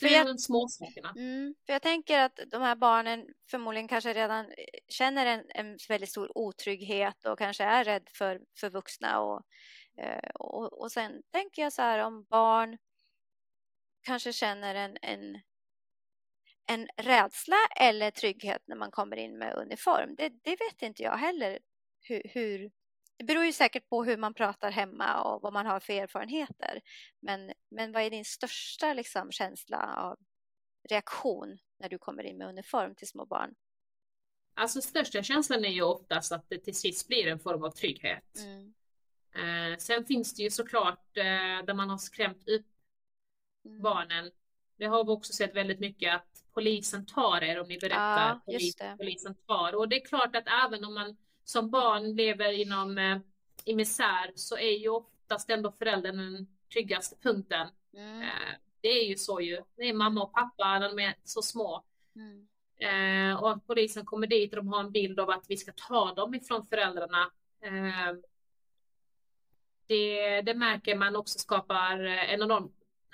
för 0.00 0.06
jag, 0.06 0.26
de 0.26 0.38
småsakerna. 0.38 1.14
Mm, 1.16 1.54
för 1.66 1.72
jag 1.72 1.82
tänker 1.82 2.18
att 2.18 2.40
de 2.50 2.62
här 2.62 2.76
barnen 2.76 3.26
förmodligen 3.50 3.88
kanske 3.88 4.12
redan 4.12 4.44
eh, 4.46 4.52
känner 4.88 5.26
en, 5.26 5.44
en 5.48 5.78
väldigt 5.88 6.10
stor 6.10 6.38
otrygghet 6.38 7.26
och 7.26 7.38
kanske 7.38 7.64
är 7.64 7.84
rädd 7.84 8.08
för, 8.14 8.40
för 8.60 8.70
vuxna. 8.70 9.20
Och, 9.20 9.42
och, 10.34 10.80
och 10.80 10.92
sen 10.92 11.22
tänker 11.32 11.62
jag 11.62 11.72
så 11.72 11.82
här 11.82 11.98
om 11.98 12.24
barn 12.24 12.78
kanske 14.02 14.32
känner 14.32 14.74
en, 14.74 14.96
en 15.02 15.40
en 16.70 16.88
rädsla 16.96 17.56
eller 17.76 18.10
trygghet 18.10 18.62
när 18.66 18.76
man 18.76 18.90
kommer 18.90 19.16
in 19.16 19.38
med 19.38 19.54
uniform. 19.54 20.14
Det, 20.14 20.28
det 20.28 20.50
vet 20.50 20.82
inte 20.82 21.02
jag 21.02 21.16
heller. 21.16 21.58
Hur, 22.02 22.22
hur, 22.24 22.70
det 23.20 23.24
beror 23.24 23.44
ju 23.44 23.52
säkert 23.52 23.88
på 23.88 24.04
hur 24.04 24.16
man 24.16 24.34
pratar 24.34 24.70
hemma 24.70 25.22
och 25.22 25.42
vad 25.42 25.52
man 25.52 25.66
har 25.66 25.80
för 25.80 25.92
erfarenheter. 25.92 26.80
Men, 27.20 27.52
men 27.70 27.92
vad 27.92 28.02
är 28.02 28.10
din 28.10 28.24
största 28.24 28.94
liksom, 28.94 29.32
känsla 29.32 29.94
av 29.96 30.18
reaktion 30.88 31.58
när 31.78 31.88
du 31.88 31.98
kommer 31.98 32.22
in 32.22 32.38
med 32.38 32.48
uniform 32.48 32.94
till 32.94 33.08
små 33.08 33.26
barn? 33.26 33.54
Alltså 34.54 34.80
största 34.80 35.22
känslan 35.22 35.64
är 35.64 35.68
ju 35.68 35.82
oftast 35.82 36.32
att 36.32 36.48
det 36.48 36.58
till 36.58 36.74
sist 36.74 37.08
blir 37.08 37.26
en 37.26 37.40
form 37.40 37.64
av 37.64 37.70
trygghet. 37.70 38.38
Mm. 38.38 38.74
Eh, 39.34 39.78
sen 39.78 40.04
finns 40.04 40.34
det 40.34 40.42
ju 40.42 40.50
såklart 40.50 41.16
eh, 41.16 41.64
där 41.66 41.74
man 41.74 41.90
har 41.90 41.98
skrämt 41.98 42.48
upp 42.48 42.66
mm. 43.64 43.82
barnen. 43.82 44.30
Det 44.76 44.86
har 44.86 45.04
vi 45.04 45.10
också 45.10 45.32
sett 45.32 45.56
väldigt 45.56 45.80
mycket 45.80 46.14
att 46.14 46.44
polisen 46.54 47.06
tar 47.06 47.44
er 47.44 47.60
om 47.60 47.68
ni 47.68 47.78
berättar 47.78 48.28
ja, 48.28 48.40
polis, 48.44 48.76
polisen 48.98 49.34
tar. 49.34 49.74
Och 49.74 49.88
det 49.88 49.96
är 49.96 50.06
klart 50.06 50.36
att 50.36 50.46
även 50.66 50.84
om 50.84 50.94
man 50.94 51.16
som 51.50 51.70
barn 51.70 52.16
lever 52.16 52.52
inom 52.52 52.98
eh, 52.98 53.18
i 53.64 53.74
misär 53.74 54.32
så 54.34 54.56
är 54.56 54.78
ju 54.78 54.88
oftast 54.88 55.50
ändå 55.50 55.72
föräldern 55.72 56.16
den 56.16 56.46
tryggaste 56.72 57.16
punkten. 57.22 57.68
Mm. 57.94 58.22
Eh, 58.22 58.54
det 58.80 58.88
är 58.88 59.08
ju 59.08 59.16
så 59.16 59.40
ju. 59.40 59.62
Det 59.76 59.82
är 59.82 59.94
mamma 59.94 60.22
och 60.22 60.32
pappa 60.32 60.78
när 60.78 60.88
de 60.88 60.98
är 60.98 61.14
så 61.24 61.42
små. 61.42 61.84
Mm. 62.16 62.46
Eh, 62.80 63.42
och 63.42 63.66
polisen 63.66 64.04
kommer 64.06 64.26
dit 64.26 64.52
och 64.52 64.56
de 64.56 64.68
har 64.68 64.80
en 64.80 64.92
bild 64.92 65.20
av 65.20 65.30
att 65.30 65.44
vi 65.48 65.56
ska 65.56 65.72
ta 65.88 66.14
dem 66.14 66.34
ifrån 66.34 66.66
föräldrarna. 66.66 67.30
Eh, 67.62 68.16
det, 69.86 70.42
det 70.42 70.54
märker 70.54 70.96
man 70.96 71.16
också 71.16 71.38
skapar 71.38 71.98
en 71.98 72.40
enorm 72.40 72.72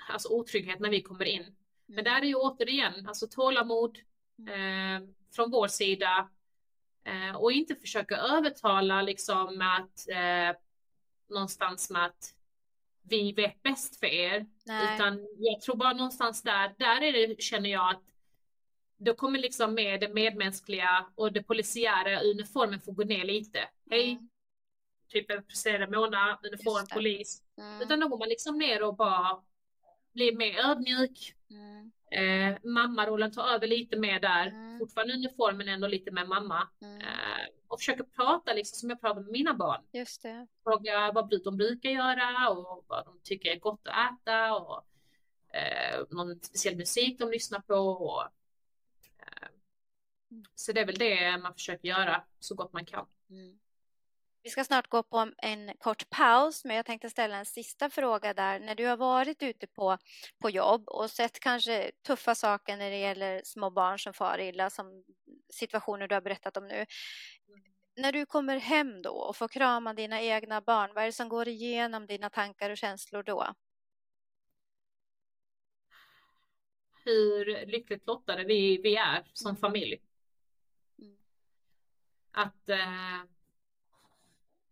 alltså 0.09 0.29
otrygghet 0.29 0.79
när 0.79 0.89
vi 0.89 1.01
kommer 1.01 1.25
in. 1.25 1.55
Men 1.85 2.03
där 2.03 2.21
är 2.21 2.25
ju 2.25 2.35
återigen, 2.35 3.07
alltså 3.07 3.27
tålamod 3.27 3.99
mm. 4.39 5.03
eh, 5.03 5.09
från 5.35 5.51
vår 5.51 5.67
sida 5.67 6.29
eh, 7.07 7.35
och 7.35 7.51
inte 7.51 7.75
försöka 7.75 8.17
övertala 8.17 9.01
liksom 9.01 9.61
att 9.61 10.09
eh, 10.09 10.59
någonstans 11.29 11.89
med 11.89 12.05
att 12.05 12.33
vi 13.09 13.31
vet 13.31 13.63
bäst 13.63 13.99
för 13.99 14.07
er. 14.07 14.45
Nej. 14.65 14.95
Utan 14.95 15.27
jag 15.37 15.61
tror 15.61 15.75
bara 15.75 15.93
någonstans 15.93 16.41
där, 16.43 16.75
där 16.77 17.01
är 17.01 17.27
det, 17.27 17.41
känner 17.41 17.69
jag 17.69 17.89
att 17.89 18.03
då 18.97 19.13
kommer 19.13 19.39
liksom 19.39 19.73
med 19.73 19.99
det 19.99 20.13
medmänskliga 20.13 21.05
och 21.15 21.33
det 21.33 21.43
polisiära 21.43 22.21
uniformen 22.21 22.81
får 22.81 22.91
gå 22.91 23.03
ner 23.03 23.25
lite. 23.25 23.59
Hej, 23.89 24.11
mm. 24.11 24.29
typ 25.07 25.31
en 25.31 25.91
Mona, 25.91 26.39
uniform, 26.43 26.87
polis. 26.93 27.41
Mm. 27.57 27.81
Utan 27.81 27.99
då 27.99 28.07
går 28.07 28.17
man 28.17 28.29
liksom 28.29 28.57
ner 28.57 28.83
och 28.83 28.95
bara 28.95 29.41
blir 30.17 30.35
mer 30.35 30.59
ödmjuk. 30.59 31.35
Mm. 31.49 31.91
Eh, 32.11 32.57
mammarollen 32.63 33.31
tar 33.31 33.47
över 33.47 33.67
lite 33.67 33.97
mer 33.97 34.19
där. 34.19 34.47
Mm. 34.47 34.79
Fortfarande 34.79 35.13
uniformen 35.13 35.67
ändå 35.67 35.87
lite 35.87 36.11
med 36.11 36.27
mamma. 36.27 36.67
Mm. 36.81 37.01
Eh, 37.01 37.45
och 37.67 37.79
försöker 37.79 38.03
prata 38.03 38.53
liksom 38.53 38.75
som 38.75 38.89
jag 38.89 39.01
pratar 39.01 39.21
med 39.21 39.31
mina 39.31 39.53
barn. 39.53 39.81
Just 39.91 40.21
det. 40.21 40.47
Fråga 40.63 41.11
vad 41.11 41.43
de 41.43 41.57
brukar 41.57 41.89
göra 41.89 42.49
och 42.49 42.85
vad 42.87 43.05
de 43.05 43.19
tycker 43.23 43.51
är 43.51 43.59
gott 43.59 43.87
att 43.87 44.13
äta. 44.13 44.55
Och 44.55 44.85
eh, 45.55 46.05
någon 46.09 46.39
speciell 46.41 46.77
musik 46.77 47.19
de 47.19 47.31
lyssnar 47.31 47.59
på. 47.59 47.75
Och, 47.75 48.23
eh, 49.19 49.47
mm. 50.31 50.43
så 50.55 50.71
det 50.71 50.81
är 50.81 50.85
väl 50.85 50.97
det 50.97 51.37
man 51.37 51.53
försöker 51.53 51.87
göra 51.87 52.23
så 52.39 52.55
gott 52.55 52.73
man 52.73 52.85
kan. 52.85 53.05
Mm. 53.29 53.59
Vi 54.47 54.51
ska 54.51 54.63
snart 54.63 54.87
gå 54.87 55.03
på 55.03 55.31
en 55.37 55.77
kort 55.77 56.09
paus, 56.09 56.65
men 56.65 56.75
jag 56.75 56.85
tänkte 56.85 57.09
ställa 57.09 57.37
en 57.37 57.45
sista 57.45 57.89
fråga 57.89 58.33
där. 58.33 58.59
När 58.59 58.75
du 58.75 58.85
har 58.85 58.97
varit 58.97 59.43
ute 59.43 59.67
på, 59.67 59.97
på 60.41 60.49
jobb 60.49 60.89
och 60.89 61.11
sett 61.11 61.39
kanske 61.39 61.91
tuffa 62.07 62.35
saker 62.35 62.77
när 62.77 62.89
det 62.91 62.97
gäller 62.97 63.41
små 63.43 63.69
barn 63.69 63.99
som 63.99 64.13
far 64.13 64.39
illa, 64.39 64.69
som 64.69 65.03
situationer 65.49 66.07
du 66.07 66.15
har 66.15 66.21
berättat 66.21 66.57
om 66.57 66.67
nu. 66.67 66.85
När 67.95 68.11
du 68.11 68.25
kommer 68.25 68.57
hem 68.57 69.01
då 69.01 69.11
och 69.11 69.35
får 69.35 69.47
krama 69.47 69.93
dina 69.93 70.21
egna 70.21 70.61
barn, 70.61 70.91
vad 70.93 71.03
är 71.03 71.07
det 71.07 71.13
som 71.13 71.29
går 71.29 71.47
igenom 71.47 72.05
dina 72.05 72.29
tankar 72.29 72.69
och 72.69 72.77
känslor 72.77 73.23
då? 73.23 73.53
Hur 77.05 77.65
lyckligt 77.65 78.07
lottade 78.07 78.43
vi, 78.43 78.77
vi 78.77 78.95
är 78.95 79.31
som 79.33 79.57
familj. 79.57 80.01
Mm. 80.99 81.17
Att 82.31 82.69
eh, 82.69 83.36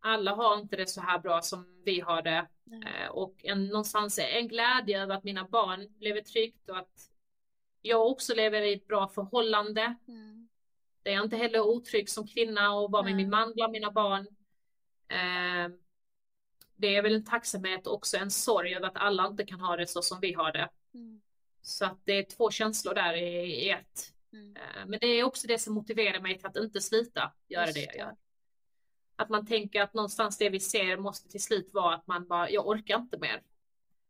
alla 0.06 0.36
har 0.36 0.60
inte 0.60 0.76
det 0.76 0.88
så 0.88 1.02
här 1.02 1.20
bra 1.20 1.42
som 1.42 1.82
vi 1.86 2.00
har 2.00 2.22
det. 2.22 2.48
Mm. 2.72 3.12
Och 3.12 3.36
en, 3.46 3.68
någonstans 3.68 4.20
en 4.20 4.48
glädje 4.48 5.02
över 5.02 5.16
att 5.16 5.24
mina 5.24 5.48
barn 5.48 5.88
lever 6.00 6.22
tryggt 6.22 6.70
och 6.70 6.78
att 6.78 7.10
jag 7.82 8.08
också 8.08 8.36
lever 8.36 8.62
i 8.62 8.74
ett 8.74 8.88
bra 8.88 9.08
förhållande. 9.08 9.96
Mm. 10.08 10.50
Det 11.04 11.14
är 11.14 11.24
inte 11.24 11.38
heller 11.38 11.60
otrygg 11.60 12.10
som 12.10 12.28
kvinna 12.28 12.74
och 12.74 12.92
vara 12.92 13.04
med 13.04 13.16
min 13.16 13.30
man 13.30 13.54
bland 13.54 13.72
mina 13.72 13.92
barn. 13.92 14.28
Eh, 15.08 15.76
det 16.76 16.96
är 16.96 17.02
väl 17.02 17.16
en 17.16 17.26
tacksamhet 17.26 17.88
och 17.88 17.94
också 17.94 18.18
en 18.18 18.32
sorg 18.32 18.76
över 18.76 18.88
att 18.88 18.98
alla 18.98 19.28
inte 19.28 19.46
kan 19.46 19.60
ha 19.60 19.76
det 19.76 19.88
så 19.88 20.02
som 20.02 20.20
vi 20.20 20.34
har 20.34 20.52
det. 20.52 20.70
Mm. 20.94 21.22
Så 21.62 21.86
att 21.86 22.00
det 22.04 22.14
är 22.14 22.24
två 22.24 22.52
känslor 22.52 22.94
där 22.94 23.14
i, 23.14 23.46
i 23.66 23.70
ett. 23.70 24.14
Mm. 24.34 24.56
Eh, 24.56 24.86
men 24.88 25.00
det 25.00 25.08
är 25.08 25.24
också 25.24 25.48
det 25.48 25.60
som 25.60 25.74
motiverar 25.74 26.20
mig 26.20 26.38
till 26.38 26.48
att 26.48 26.58
inte 26.58 26.82
sluta 26.82 27.34
göra 27.48 27.66
Just 27.66 27.76
det 27.76 27.82
jag 27.82 27.96
gör. 27.96 28.16
Att 29.16 29.30
man 29.30 29.46
tänker 29.46 29.82
att 29.82 29.94
någonstans 29.94 30.38
det 30.38 30.50
vi 30.50 30.60
ser 30.60 30.98
måste 30.98 31.30
till 31.30 31.44
slut 31.44 31.70
vara 31.74 31.96
att 31.96 32.08
man 32.08 32.28
bara, 32.28 32.50
jag 32.50 32.68
orkar 32.68 33.00
inte 33.00 33.18
mer. 33.18 33.44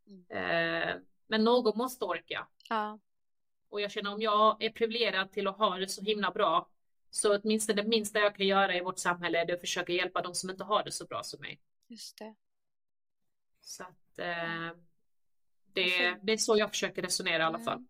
Mm. 0.07 0.25
Eh, 0.29 0.95
men 1.27 1.43
någon 1.43 1.77
måste 1.77 2.05
orka. 2.05 2.47
Ja. 2.69 2.99
Och 3.69 3.81
jag 3.81 3.91
känner 3.91 4.13
om 4.13 4.21
jag 4.21 4.63
är 4.63 4.69
privilegierad 4.69 5.31
till 5.31 5.47
att 5.47 5.57
ha 5.57 5.77
det 5.77 5.87
så 5.87 6.01
himla 6.01 6.31
bra 6.31 6.69
så 7.09 7.37
åtminstone 7.37 7.81
det 7.81 7.87
minsta 7.87 8.19
jag 8.19 8.35
kan 8.35 8.47
göra 8.47 8.75
i 8.75 8.81
vårt 8.81 8.99
samhälle 8.99 9.41
är 9.41 9.53
att 9.53 9.61
försöka 9.61 9.93
hjälpa 9.93 10.21
de 10.21 10.35
som 10.35 10.49
inte 10.49 10.63
har 10.63 10.83
det 10.83 10.91
så 10.91 11.05
bra 11.05 11.23
som 11.23 11.41
mig. 11.41 11.59
Just 11.87 12.17
det. 12.17 12.35
Så 13.61 13.83
att 13.83 14.19
eh, 14.19 14.77
det, 15.73 16.15
det 16.21 16.33
är 16.33 16.37
så 16.37 16.57
jag 16.57 16.69
försöker 16.69 17.01
resonera 17.01 17.43
i 17.43 17.45
alla 17.45 17.59
fall. 17.59 17.77
Mm. 17.77 17.87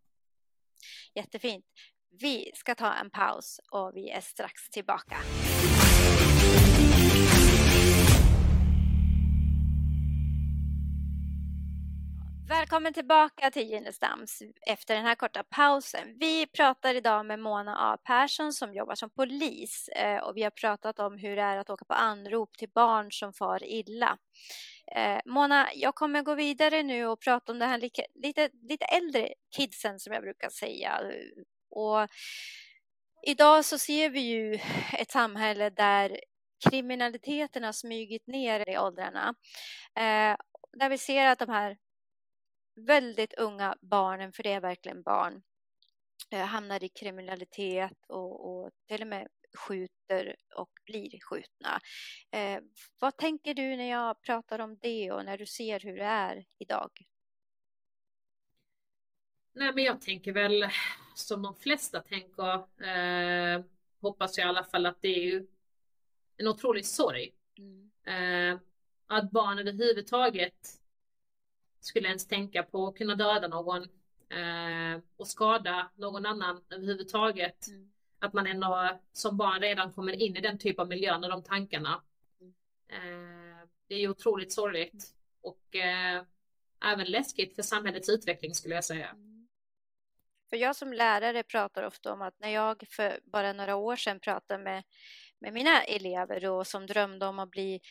Jättefint. 1.13 1.65
Vi 2.09 2.51
ska 2.55 2.75
ta 2.75 2.93
en 2.93 3.09
paus 3.09 3.59
och 3.71 3.91
vi 3.95 4.09
är 4.09 4.21
strax 4.21 4.69
tillbaka. 4.69 5.17
Välkommen 12.49 12.93
tillbaka 12.93 13.51
till 13.51 13.69
Gynestams 13.69 14.41
efter 14.67 14.95
den 14.95 15.05
här 15.05 15.15
korta 15.15 15.43
pausen. 15.43 16.17
Vi 16.19 16.47
pratar 16.47 16.95
idag 16.95 17.25
med 17.25 17.39
Mona 17.39 17.75
A 17.77 17.97
Persson 18.03 18.53
som 18.53 18.73
jobbar 18.73 18.95
som 18.95 19.09
polis 19.09 19.89
eh, 19.95 20.17
och 20.17 20.37
vi 20.37 20.43
har 20.43 20.49
pratat 20.49 20.99
om 20.99 21.17
hur 21.17 21.35
det 21.35 21.41
är 21.41 21.57
att 21.57 21.69
åka 21.69 21.85
på 21.85 21.93
anrop 21.93 22.57
till 22.57 22.69
barn 22.75 23.11
som 23.11 23.33
far 23.33 23.63
illa. 23.63 24.17
Eh, 24.95 25.19
Mona, 25.25 25.67
jag 25.75 25.95
kommer 25.95 26.21
gå 26.21 26.35
vidare 26.35 26.83
nu 26.83 27.05
och 27.05 27.19
prata 27.19 27.51
om 27.51 27.59
det 27.59 27.65
här 27.65 27.77
lite, 27.77 28.05
lite, 28.23 28.49
lite 28.69 28.85
äldre 28.85 29.33
kidsen 29.55 29.99
som 29.99 30.13
jag 30.13 30.21
brukar 30.21 30.49
säga. 30.49 31.01
Och 31.69 32.07
idag 33.27 33.65
så 33.65 33.77
ser 33.77 34.09
vi 34.09 34.19
ju 34.19 34.59
ett 34.99 35.11
samhälle 35.11 35.69
där 35.69 36.19
kriminaliteten 36.69 37.63
har 37.63 37.71
smugit 37.71 38.27
ner 38.27 38.69
i 38.69 38.77
åldrarna. 38.77 39.35
Eh, 39.95 40.37
där 40.79 40.89
vi 40.89 40.97
ser 40.97 41.27
att 41.27 41.39
de 41.39 41.49
här 41.49 41.77
väldigt 42.75 43.33
unga 43.33 43.75
barnen, 43.81 44.33
för 44.33 44.43
det 44.43 44.51
är 44.51 44.61
verkligen 44.61 45.03
barn, 45.03 45.43
eh, 46.31 46.45
hamnar 46.45 46.83
i 46.83 46.89
kriminalitet 46.89 47.97
och, 48.07 48.49
och 48.49 48.71
till 48.87 49.01
och 49.01 49.07
med 49.07 49.27
skjuter 49.55 50.35
och 50.55 50.69
blir 50.85 51.19
skjutna. 51.19 51.79
Eh, 52.31 52.61
vad 52.99 53.17
tänker 53.17 53.53
du 53.53 53.75
när 53.75 53.89
jag 53.89 54.21
pratar 54.21 54.59
om 54.59 54.77
det 54.81 55.11
och 55.11 55.25
när 55.25 55.37
du 55.37 55.45
ser 55.45 55.79
hur 55.79 55.97
det 55.97 56.05
är 56.05 56.45
idag? 56.59 56.91
Nej, 59.53 59.71
men 59.75 59.83
jag 59.83 60.01
tänker 60.01 60.31
väl 60.31 60.65
som 61.15 61.41
de 61.41 61.55
flesta 61.55 61.99
tänker, 61.99 62.53
eh, 62.83 63.63
hoppas 64.01 64.37
jag 64.37 64.45
i 64.45 64.49
alla 64.49 64.63
fall 64.63 64.85
att 64.85 65.01
det 65.01 65.07
är 65.07 65.23
ju 65.23 65.47
en 66.37 66.47
otrolig 66.47 66.85
sorg. 66.85 67.33
Mm. 67.57 67.91
Eh, 68.03 68.59
att 69.07 69.31
barn 69.31 69.59
överhuvudtaget 69.59 70.81
skulle 71.85 72.07
ens 72.07 72.27
tänka 72.27 72.63
på 72.63 72.87
att 72.87 72.97
kunna 72.97 73.15
döda 73.15 73.47
någon 73.47 73.83
eh, 74.29 75.01
och 75.17 75.27
skada 75.27 75.91
någon 75.95 76.25
annan 76.25 76.61
överhuvudtaget. 76.69 77.67
Mm. 77.67 77.91
Att 78.19 78.33
man 78.33 78.47
ändå 78.47 78.99
som 79.11 79.37
barn 79.37 79.61
redan 79.61 79.93
kommer 79.93 80.13
in 80.13 80.35
i 80.35 80.41
den 80.41 80.57
typ 80.57 80.79
av 80.79 80.87
miljön 80.87 81.23
och 81.23 81.29
de 81.29 81.43
tankarna. 81.43 82.01
Mm. 82.41 82.53
Eh, 82.89 83.67
det 83.87 83.95
är 83.95 83.99
ju 83.99 84.09
otroligt 84.09 84.53
sorgligt 84.53 84.93
mm. 84.93 85.03
och 85.41 85.75
eh, 85.75 86.23
även 86.85 87.05
läskigt 87.05 87.55
för 87.55 87.61
samhällets 87.61 88.09
utveckling 88.09 88.55
skulle 88.55 88.75
jag 88.75 88.85
säga. 88.85 89.09
Mm. 89.09 89.47
För 90.49 90.57
jag 90.57 90.75
som 90.75 90.93
lärare 90.93 91.43
pratar 91.43 91.83
ofta 91.83 92.13
om 92.13 92.21
att 92.21 92.39
när 92.39 92.49
jag 92.49 92.83
för 92.89 93.19
bara 93.23 93.53
några 93.53 93.75
år 93.75 93.95
sedan 93.95 94.19
pratade 94.19 94.63
med, 94.63 94.83
med 95.39 95.53
mina 95.53 95.83
elever 95.83 96.41
då, 96.41 96.63
som 96.63 96.85
drömde 96.85 97.25
om 97.25 97.39
att 97.39 97.51
bli 97.51 97.81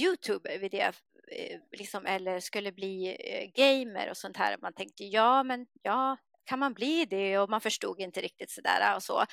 youtuber 0.00 0.58
vid 0.58 0.70
det, 0.70 0.92
Eh, 1.32 1.60
liksom, 1.70 2.06
eller 2.06 2.40
skulle 2.40 2.72
bli 2.72 3.16
eh, 3.20 3.50
gamer 3.54 4.10
och 4.10 4.16
sånt 4.16 4.36
här. 4.36 4.58
Man 4.62 4.72
tänkte 4.72 5.04
ja, 5.04 5.42
men 5.42 5.66
ja, 5.82 6.16
kan 6.44 6.58
man 6.58 6.74
bli 6.74 7.04
det? 7.04 7.38
Och 7.38 7.50
man 7.50 7.60
förstod 7.60 8.00
inte 8.00 8.20
riktigt 8.20 8.50
sådär 8.50 8.96
och 8.96 9.02
så. 9.02 9.24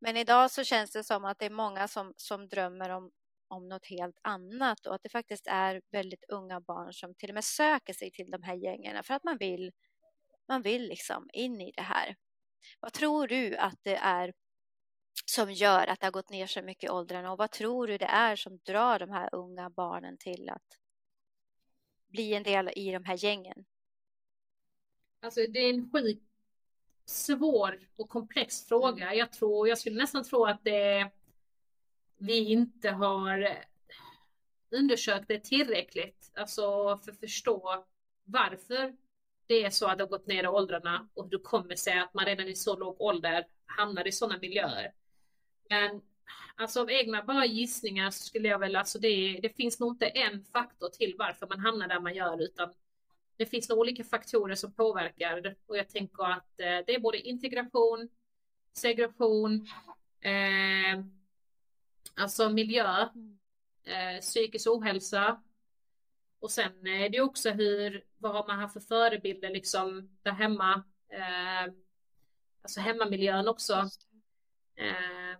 Men 0.00 0.16
idag 0.16 0.50
så 0.50 0.64
känns 0.64 0.92
det 0.92 1.04
som 1.04 1.24
att 1.24 1.38
det 1.38 1.46
är 1.46 1.50
många 1.50 1.88
som, 1.88 2.14
som 2.16 2.48
drömmer 2.48 2.90
om, 2.90 3.10
om 3.48 3.68
något 3.68 3.86
helt 3.86 4.18
annat 4.22 4.86
och 4.86 4.94
att 4.94 5.02
det 5.02 5.08
faktiskt 5.08 5.46
är 5.46 5.82
väldigt 5.92 6.24
unga 6.28 6.60
barn 6.60 6.92
som 6.92 7.14
till 7.14 7.30
och 7.30 7.34
med 7.34 7.44
söker 7.44 7.92
sig 7.92 8.10
till 8.10 8.30
de 8.30 8.42
här 8.42 8.54
gängen 8.54 9.02
för 9.02 9.14
att 9.14 9.24
man 9.24 9.36
vill, 9.38 9.72
man 10.48 10.62
vill 10.62 10.88
liksom 10.88 11.28
in 11.32 11.60
i 11.60 11.72
det 11.76 11.82
här. 11.82 12.16
Vad 12.80 12.92
tror 12.92 13.26
du 13.26 13.56
att 13.56 13.78
det 13.82 13.96
är 13.96 14.32
som 15.24 15.52
gör 15.52 15.86
att 15.86 16.00
det 16.00 16.06
har 16.06 16.12
gått 16.12 16.30
ner 16.30 16.46
så 16.46 16.62
mycket 16.62 16.84
i 16.84 16.90
åldrarna 16.90 17.32
och 17.32 17.38
vad 17.38 17.50
tror 17.50 17.86
du 17.86 17.98
det 17.98 18.06
är 18.06 18.36
som 18.36 18.58
drar 18.66 18.98
de 18.98 19.10
här 19.10 19.34
unga 19.34 19.70
barnen 19.70 20.18
till 20.18 20.50
att 20.50 20.78
bli 22.16 22.34
en 22.34 22.42
del 22.42 22.70
i 22.76 22.92
de 22.92 23.04
här 23.04 23.24
gängen? 23.24 23.64
Alltså 25.20 25.40
det 25.40 25.58
är 25.58 25.70
en 25.70 25.90
sjukt 25.92 26.22
svår 27.04 27.88
och 27.96 28.08
komplex 28.08 28.68
fråga. 28.68 29.04
Mm. 29.04 29.18
Jag 29.18 29.32
tror, 29.32 29.68
jag 29.68 29.78
skulle 29.78 29.96
nästan 29.96 30.24
tro 30.24 30.44
att 30.44 30.64
det, 30.64 31.10
vi 32.18 32.52
inte 32.52 32.90
har 32.90 33.58
undersökt 34.70 35.28
det 35.28 35.44
tillräckligt, 35.44 36.32
alltså 36.34 36.96
för 37.04 37.12
att 37.12 37.20
förstå 37.20 37.84
varför 38.24 38.96
det 39.46 39.64
är 39.64 39.70
så 39.70 39.86
att 39.86 39.98
det 39.98 40.04
har 40.04 40.08
gått 40.08 40.26
ner 40.26 40.44
i 40.44 40.48
åldrarna 40.48 41.08
och 41.14 41.24
hur 41.24 41.30
det 41.30 41.38
kommer 41.38 41.76
sig 41.76 41.98
att 41.98 42.14
man 42.14 42.24
redan 42.24 42.48
i 42.48 42.54
så 42.54 42.76
låg 42.76 43.00
ålder 43.00 43.46
hamnar 43.66 44.06
i 44.06 44.12
sådana 44.12 44.38
miljöer. 44.38 44.92
Men 45.70 46.02
alltså 46.56 46.80
av 46.80 46.90
egna 46.90 47.22
bara 47.22 47.46
gissningar 47.46 48.10
så 48.10 48.24
skulle 48.24 48.48
jag 48.48 48.58
väl, 48.58 48.76
alltså 48.76 48.98
det, 48.98 49.38
det 49.42 49.48
finns 49.48 49.80
nog 49.80 49.92
inte 49.92 50.06
en 50.06 50.44
faktor 50.44 50.88
till 50.88 51.14
varför 51.18 51.46
man 51.46 51.60
hamnar 51.60 51.88
där 51.88 52.00
man 52.00 52.14
gör 52.14 52.42
utan 52.42 52.72
det 53.36 53.46
finns 53.46 53.68
nog 53.68 53.78
olika 53.78 54.04
faktorer 54.04 54.54
som 54.54 54.72
påverkar. 54.72 55.56
Och 55.66 55.76
jag 55.76 55.88
tänker 55.88 56.24
att 56.24 56.60
eh, 56.60 56.78
det 56.86 56.94
är 56.94 57.00
både 57.00 57.18
integration, 57.18 58.08
segregation, 58.72 59.68
eh, 60.20 61.04
alltså 62.14 62.48
miljö, 62.48 63.08
eh, 63.84 64.20
psykisk 64.20 64.66
ohälsa. 64.68 65.42
Och 66.40 66.50
sen 66.50 66.86
är 66.86 67.08
det 67.08 67.20
också 67.20 67.50
hur, 67.50 68.04
vad 68.18 68.32
har 68.32 68.46
man 68.46 68.58
haft 68.58 68.72
för 68.72 68.80
förebilder 68.80 69.50
liksom 69.50 70.18
där 70.22 70.32
hemma, 70.32 70.84
eh, 71.08 71.72
alltså 72.62 72.80
hemmamiljön 72.80 73.48
också. 73.48 73.74
Eh, 74.76 75.38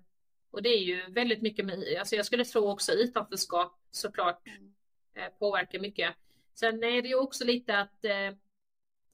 och 0.57 0.63
det 0.63 0.69
är 0.69 0.83
ju 0.83 1.11
väldigt 1.11 1.43
mycket 1.43 1.65
med, 1.65 1.97
alltså 1.99 2.17
jag 2.17 2.27
skulle 2.27 2.45
tro 2.45 2.71
också 2.71 2.93
utanförskap 2.93 3.79
såklart 3.91 4.47
mm. 4.47 4.75
eh, 5.15 5.29
påverkar 5.39 5.79
mycket. 5.79 6.15
Sen 6.55 6.85
är 6.85 7.03
det 7.03 7.09
ju 7.09 7.15
också 7.15 7.45
lite 7.45 7.79
att 7.79 8.05
eh, 8.05 8.31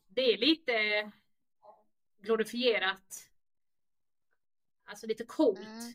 det 0.09 0.33
är 0.33 0.39
lite 0.39 0.73
glorifierat, 2.21 3.31
alltså 4.85 5.07
lite 5.07 5.25
coolt, 5.25 5.59
mm. 5.59 5.93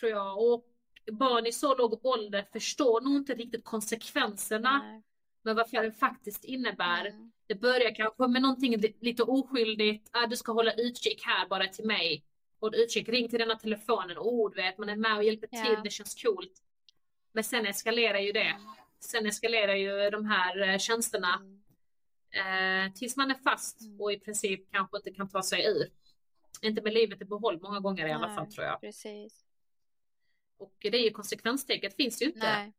tror 0.00 0.10
jag. 0.10 0.38
Och 0.38 0.66
barn 1.12 1.46
i 1.46 1.52
så 1.52 1.74
låg 1.74 2.06
ålder 2.06 2.48
förstår 2.52 3.00
nog 3.00 3.16
inte 3.16 3.34
riktigt 3.34 3.64
konsekvenserna 3.64 4.82
Nej. 4.82 5.02
med 5.42 5.56
vad 5.56 5.70
det 5.72 5.92
faktiskt 5.92 6.44
innebär. 6.44 7.06
Mm. 7.06 7.32
Det 7.46 7.54
börjar 7.54 7.94
kanske 7.94 8.26
med 8.26 8.42
någonting 8.42 8.80
lite 9.00 9.22
oskyldigt, 9.22 10.08
ah, 10.12 10.26
du 10.26 10.36
ska 10.36 10.52
hålla 10.52 10.72
utkik 10.72 11.22
här 11.24 11.48
bara 11.48 11.66
till 11.66 11.86
mig 11.86 12.24
håll 12.60 12.74
utkik, 12.74 13.08
ring 13.08 13.28
till 13.28 13.38
denna 13.38 13.58
telefonen, 13.58 14.18
oh 14.18 14.50
du 14.50 14.56
vet 14.56 14.78
man 14.78 14.88
är 14.88 14.96
med 14.96 15.16
och 15.16 15.24
hjälper 15.24 15.46
till, 15.46 15.74
ja. 15.74 15.80
det 15.84 15.90
känns 15.90 16.22
coolt. 16.22 16.62
Men 17.32 17.44
sen 17.44 17.66
eskalerar 17.66 18.18
ju 18.18 18.32
det. 18.32 18.60
Sen 19.00 19.26
eskalerar 19.26 19.74
ju 19.74 20.10
de 20.10 20.26
här 20.26 20.68
eh, 20.68 20.78
tjänsterna 20.78 21.42
mm. 22.32 22.86
eh, 22.86 22.92
tills 22.92 23.16
man 23.16 23.30
är 23.30 23.34
fast 23.34 23.80
mm. 23.80 24.00
och 24.00 24.12
i 24.12 24.18
princip 24.20 24.72
kanske 24.72 24.96
inte 24.96 25.10
kan 25.10 25.28
ta 25.28 25.42
sig 25.42 25.66
ur. 25.66 25.90
Inte 26.62 26.82
med 26.82 26.92
livet 26.92 27.22
i 27.22 27.24
behåll 27.24 27.60
många 27.62 27.80
gånger 27.80 28.06
i 28.06 28.12
alla 28.12 28.34
fall 28.34 28.52
tror 28.52 28.66
jag. 28.66 28.80
Precis. 28.80 29.44
Och 30.58 30.76
det 30.78 30.98
är 30.98 31.04
ju 31.04 31.10
konsekvenstecket 31.10 31.96
finns 31.96 32.22
ju 32.22 32.26
inte. 32.26 32.38
Nej. 32.38 32.72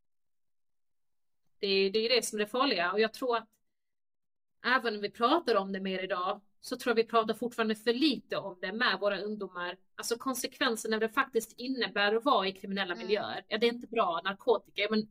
Det 1.60 1.68
är, 1.68 1.92
det 1.92 2.00
är 2.00 2.16
det 2.16 2.26
som 2.26 2.40
är 2.40 2.44
det 2.44 2.50
farliga 2.50 2.92
och 2.92 3.00
jag 3.00 3.14
tror 3.14 3.38
att 3.38 3.50
även 4.66 4.96
om 4.96 5.02
vi 5.02 5.12
pratar 5.12 5.56
om 5.56 5.72
det 5.72 5.80
mer 5.80 6.04
idag 6.04 6.42
så 6.68 6.78
tror 6.78 6.92
jag 6.92 7.04
vi 7.04 7.10
pratar 7.10 7.34
fortfarande 7.34 7.76
för 7.76 7.94
lite 7.94 8.38
om 8.38 8.58
det 8.62 8.74
med 8.74 9.00
våra 9.00 9.20
ungdomar. 9.20 9.78
Alltså 9.96 10.18
konsekvenserna 10.18 10.98
det 10.98 11.10
faktiskt 11.10 11.54
innebär 11.58 12.16
att 12.16 12.26
vara 12.26 12.48
i 12.48 12.52
kriminella 12.52 12.94
mm. 12.94 13.08
miljöer. 13.08 13.46
Ja, 13.48 13.58
det 13.58 13.68
är 13.68 13.74
inte 13.74 13.88
bra, 13.88 14.22
narkotika, 14.24 14.88
men 14.90 15.08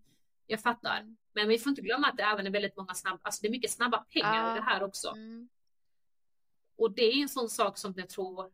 jag 0.47 0.61
fattar. 0.61 1.01
Mm. 1.01 1.17
Men 1.33 1.49
vi 1.49 1.59
får 1.59 1.71
inte 1.71 1.83
glömma 1.83 2.07
att 2.07 2.17
det 2.17 2.23
även 2.23 2.47
är 2.47 2.51
väldigt 2.51 2.77
många 2.77 2.95
snabba, 2.95 3.19
alltså 3.23 3.43
det 3.43 3.49
är 3.49 3.51
mycket 3.51 3.71
snabba 3.71 3.99
pengar 3.99 4.45
ah. 4.45 4.53
i 4.53 4.59
det 4.59 4.65
här 4.65 4.83
också. 4.83 5.09
Mm. 5.09 5.49
Och 6.77 6.95
det 6.95 7.03
är 7.03 7.23
en 7.23 7.29
sån 7.29 7.49
sak 7.49 7.79
som 7.79 7.95
jag 7.97 8.09
tror 8.09 8.51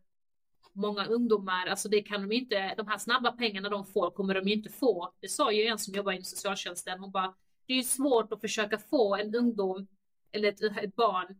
många 0.73 1.05
ungdomar, 1.05 1.67
alltså 1.67 1.89
det 1.89 2.01
kan 2.01 2.21
de 2.21 2.35
inte, 2.35 2.75
de 2.77 2.87
här 2.87 2.97
snabba 2.97 3.31
pengarna 3.31 3.69
de 3.69 3.85
får 3.85 4.11
kommer 4.11 4.33
de 4.35 4.47
inte 4.47 4.69
få. 4.69 5.13
Det 5.19 5.29
sa 5.29 5.51
ju 5.51 5.63
en 5.63 5.79
som 5.79 5.93
jobbar 5.93 6.11
inom 6.11 6.23
socialtjänsten, 6.23 6.99
hon 6.99 7.11
bara, 7.11 7.35
det 7.65 7.73
är 7.73 7.77
ju 7.77 7.83
svårt 7.83 8.33
att 8.33 8.41
försöka 8.41 8.77
få 8.77 9.15
en 9.15 9.35
ungdom 9.35 9.87
eller 10.31 10.49
ett, 10.49 10.61
ett 10.61 10.95
barn 10.95 11.35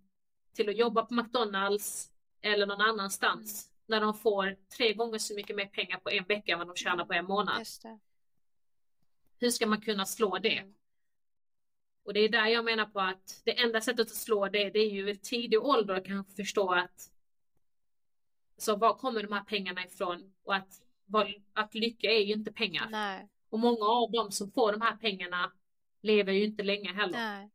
till 0.53 0.69
att 0.69 0.77
jobba 0.77 1.05
på 1.05 1.13
McDonalds 1.13 2.11
eller 2.41 2.65
någon 2.65 2.81
annanstans 2.81 3.65
mm. 3.65 3.83
när 3.85 4.01
de 4.05 4.13
får 4.13 4.57
tre 4.77 4.93
gånger 4.93 5.17
så 5.17 5.35
mycket 5.35 5.55
mer 5.55 5.65
pengar 5.65 5.97
på 5.97 6.09
en 6.09 6.23
vecka 6.23 6.51
än 6.51 6.57
vad 6.59 6.67
de 6.67 6.75
tjänar 6.75 7.05
på 7.05 7.13
en 7.13 7.25
månad. 7.25 7.67
Hur 9.39 9.49
ska 9.49 9.67
man 9.67 9.81
kunna 9.81 10.05
slå 10.05 10.37
det? 10.37 10.57
Mm. 10.57 10.73
Och 12.03 12.13
det 12.13 12.19
är 12.19 12.29
där 12.29 12.47
jag 12.47 12.65
menar 12.65 12.85
på 12.85 12.99
att 12.99 13.41
det 13.45 13.61
enda 13.61 13.81
sättet 13.81 14.07
att 14.07 14.15
slå 14.15 14.47
det, 14.47 14.69
det 14.69 14.79
är 14.79 14.89
ju 14.89 15.09
i 15.09 15.17
tidig 15.17 15.63
ålder 15.63 15.93
att 15.93 16.05
kanske 16.05 16.35
förstå 16.35 16.73
att 16.73 17.09
så 18.57 18.75
var 18.75 18.93
kommer 18.93 19.23
de 19.23 19.33
här 19.33 19.43
pengarna 19.43 19.85
ifrån? 19.85 20.33
Och 20.43 20.55
att, 20.55 20.81
att 21.53 21.75
lycka 21.75 22.07
är 22.07 22.19
ju 22.19 22.33
inte 22.33 22.51
pengar. 22.51 22.87
Nej. 22.89 23.29
Och 23.49 23.59
många 23.59 23.85
av 23.85 24.11
dem 24.11 24.31
som 24.31 24.51
får 24.51 24.71
de 24.71 24.81
här 24.81 24.95
pengarna 24.95 25.51
lever 26.01 26.33
ju 26.33 26.43
inte 26.43 26.63
länge 26.63 26.93
heller. 26.93 27.17
Nej 27.17 27.52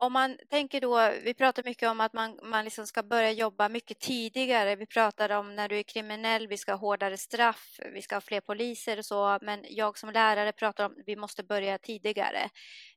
om 0.00 0.12
man 0.12 0.36
tänker 0.50 0.80
då, 0.80 1.10
vi 1.24 1.34
pratar 1.34 1.62
mycket 1.64 1.88
om 1.88 2.00
att 2.00 2.12
man, 2.12 2.38
man 2.42 2.64
liksom 2.64 2.86
ska 2.86 3.02
börja 3.02 3.32
jobba 3.32 3.68
mycket 3.68 4.00
tidigare. 4.00 4.76
Vi 4.76 4.86
pratar 4.86 5.30
om 5.30 5.56
när 5.56 5.68
du 5.68 5.78
är 5.78 5.82
kriminell, 5.82 6.48
vi 6.48 6.56
ska 6.56 6.72
ha 6.72 6.78
hårdare 6.78 7.16
straff, 7.16 7.80
vi 7.94 8.02
ska 8.02 8.16
ha 8.16 8.20
fler 8.20 8.40
poliser 8.40 8.98
och 8.98 9.04
så. 9.04 9.38
Men 9.42 9.64
jag 9.68 9.98
som 9.98 10.10
lärare 10.10 10.52
pratar 10.52 10.86
om 10.86 10.92
att 10.92 10.98
vi 11.06 11.16
måste 11.16 11.42
börja 11.44 11.78
tidigare. 11.78 12.50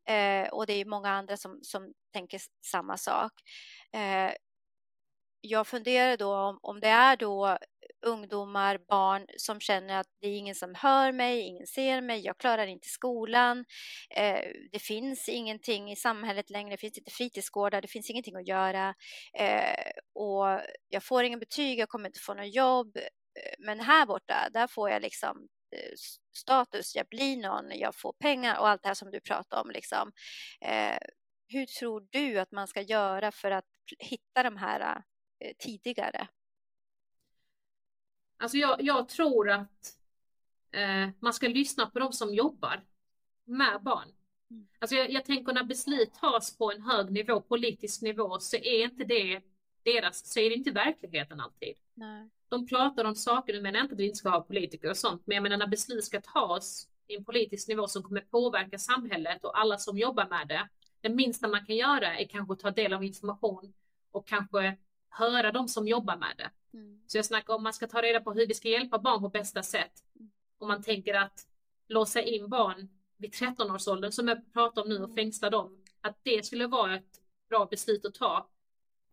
Eh, 0.07 0.49
och 0.49 0.65
det 0.65 0.73
är 0.73 0.85
många 0.85 1.09
andra 1.09 1.37
som, 1.37 1.59
som 1.61 1.93
tänker 2.13 2.41
samma 2.65 2.97
sak. 2.97 3.31
Eh, 3.93 4.31
jag 5.41 5.67
funderar 5.67 6.17
då 6.17 6.35
om, 6.35 6.59
om 6.61 6.79
det 6.79 6.87
är 6.87 7.17
då 7.17 7.57
ungdomar, 8.05 8.77
barn 8.89 9.25
som 9.37 9.59
känner 9.59 9.99
att 9.99 10.07
det 10.21 10.27
är 10.27 10.37
ingen 10.37 10.55
som 10.55 10.75
hör 10.75 11.11
mig, 11.11 11.39
ingen 11.39 11.67
ser 11.67 12.01
mig, 12.01 12.19
jag 12.19 12.37
klarar 12.37 12.67
inte 12.67 12.87
skolan, 12.87 13.65
eh, 14.15 14.41
det 14.71 14.79
finns 14.79 15.29
ingenting 15.29 15.91
i 15.91 15.95
samhället 15.95 16.49
längre, 16.49 16.71
det 16.71 16.77
finns 16.77 16.97
inte 16.97 17.11
fritidsgårdar, 17.11 17.81
det 17.81 17.87
finns 17.87 18.09
ingenting 18.09 18.35
att 18.35 18.47
göra 18.47 18.95
eh, 19.33 19.91
och 20.15 20.61
jag 20.89 21.03
får 21.03 21.23
ingen 21.23 21.39
betyg, 21.39 21.79
jag 21.79 21.89
kommer 21.89 22.09
inte 22.09 22.19
få 22.19 22.33
något 22.33 22.55
jobb. 22.55 22.97
Eh, 22.97 23.55
men 23.59 23.79
här 23.79 24.05
borta, 24.05 24.49
där 24.53 24.67
får 24.67 24.89
jag 24.89 25.01
liksom 25.01 25.47
eh, 25.75 25.93
status, 26.37 26.95
jag 26.95 27.07
blir 27.07 27.37
någon, 27.37 27.79
jag 27.79 27.95
får 27.95 28.13
pengar 28.13 28.59
och 28.59 28.67
allt 28.67 28.83
det 28.83 28.87
här 28.87 28.95
som 28.95 29.11
du 29.11 29.19
pratar 29.19 29.61
om. 29.61 29.71
Liksom. 29.71 30.11
Eh, 30.61 30.97
hur 31.47 31.65
tror 31.65 32.07
du 32.11 32.39
att 32.39 32.51
man 32.51 32.67
ska 32.67 32.81
göra 32.81 33.31
för 33.31 33.51
att 33.51 33.65
hitta 33.99 34.43
de 34.43 34.57
här 34.57 35.03
tidigare? 35.57 36.27
Alltså 38.37 38.57
jag, 38.57 38.81
jag 38.81 39.09
tror 39.09 39.49
att 39.49 39.97
eh, 40.71 41.09
man 41.19 41.33
ska 41.33 41.47
lyssna 41.47 41.85
på 41.85 41.99
de 41.99 42.13
som 42.13 42.33
jobbar 42.33 42.83
med 43.43 43.81
barn. 43.83 44.07
Mm. 44.51 44.67
Alltså 44.79 44.95
jag, 44.95 45.11
jag 45.11 45.25
tänker 45.25 45.53
när 45.53 45.63
beslut 45.63 46.13
tas 46.13 46.57
på 46.57 46.71
en 46.71 46.81
hög 46.81 47.11
nivå, 47.11 47.41
politisk 47.41 48.01
nivå, 48.01 48.39
så 48.39 48.55
är 48.55 48.83
inte 48.83 49.03
det 49.03 49.41
deras, 49.83 50.33
så 50.33 50.39
är 50.39 50.49
det 50.49 50.55
inte 50.55 50.71
verkligheten 50.71 51.39
alltid. 51.39 51.75
Nej. 51.93 52.29
De 52.49 52.67
pratar 52.67 53.05
om 53.05 53.15
saker, 53.15 53.53
nu 53.53 53.61
menar 53.61 53.79
jag 53.79 53.85
inte 53.85 53.93
att 53.93 53.99
vi 53.99 54.05
inte 54.05 54.17
ska 54.17 54.29
ha 54.29 54.41
politiker 54.41 54.89
och 54.89 54.97
sånt, 54.97 55.21
men 55.25 55.35
jag 55.35 55.43
menar 55.43 55.57
när 55.57 55.67
beslut 55.67 56.03
ska 56.03 56.21
tas 56.21 56.87
i 57.07 57.15
en 57.15 57.25
politisk 57.25 57.67
nivå 57.67 57.87
som 57.87 58.03
kommer 58.03 58.21
påverka 58.21 58.77
samhället 58.77 59.43
och 59.45 59.59
alla 59.59 59.77
som 59.77 59.97
jobbar 59.97 60.27
med 60.29 60.47
det. 60.47 60.69
Det 61.01 61.09
minsta 61.09 61.47
man 61.47 61.65
kan 61.65 61.75
göra 61.75 62.19
är 62.19 62.27
kanske 62.27 62.55
ta 62.55 62.71
del 62.71 62.93
av 62.93 63.03
information 63.03 63.73
och 64.11 64.27
kanske 64.27 64.77
höra 65.11 65.51
de 65.51 65.67
som 65.67 65.87
jobbar 65.87 66.17
med 66.17 66.33
det. 66.37 66.77
Mm. 66.77 67.01
Så 67.07 67.17
jag 67.17 67.25
snackar 67.25 67.53
om 67.53 67.63
man 67.63 67.73
ska 67.73 67.87
ta 67.87 68.01
reda 68.01 68.19
på 68.21 68.33
hur 68.33 68.47
vi 68.47 68.53
ska 68.53 68.69
hjälpa 68.69 68.99
barn 68.99 69.21
på 69.21 69.29
bästa 69.29 69.63
sätt. 69.63 70.03
Om 70.57 70.67
man 70.67 70.83
tänker 70.83 71.13
att 71.13 71.47
låsa 71.87 72.21
in 72.21 72.49
barn 72.49 72.89
vid 73.17 73.33
13-årsåldern 73.33 74.11
som 74.11 74.27
jag 74.27 74.53
pratar 74.53 74.81
om 74.81 74.89
nu 74.89 75.03
och 75.03 75.13
fängsla 75.15 75.49
dem. 75.49 75.83
Att 76.01 76.17
det 76.23 76.45
skulle 76.45 76.67
vara 76.67 76.95
ett 76.95 77.21
bra 77.49 77.65
beslut 77.65 78.05
att 78.05 78.13
ta. 78.13 78.49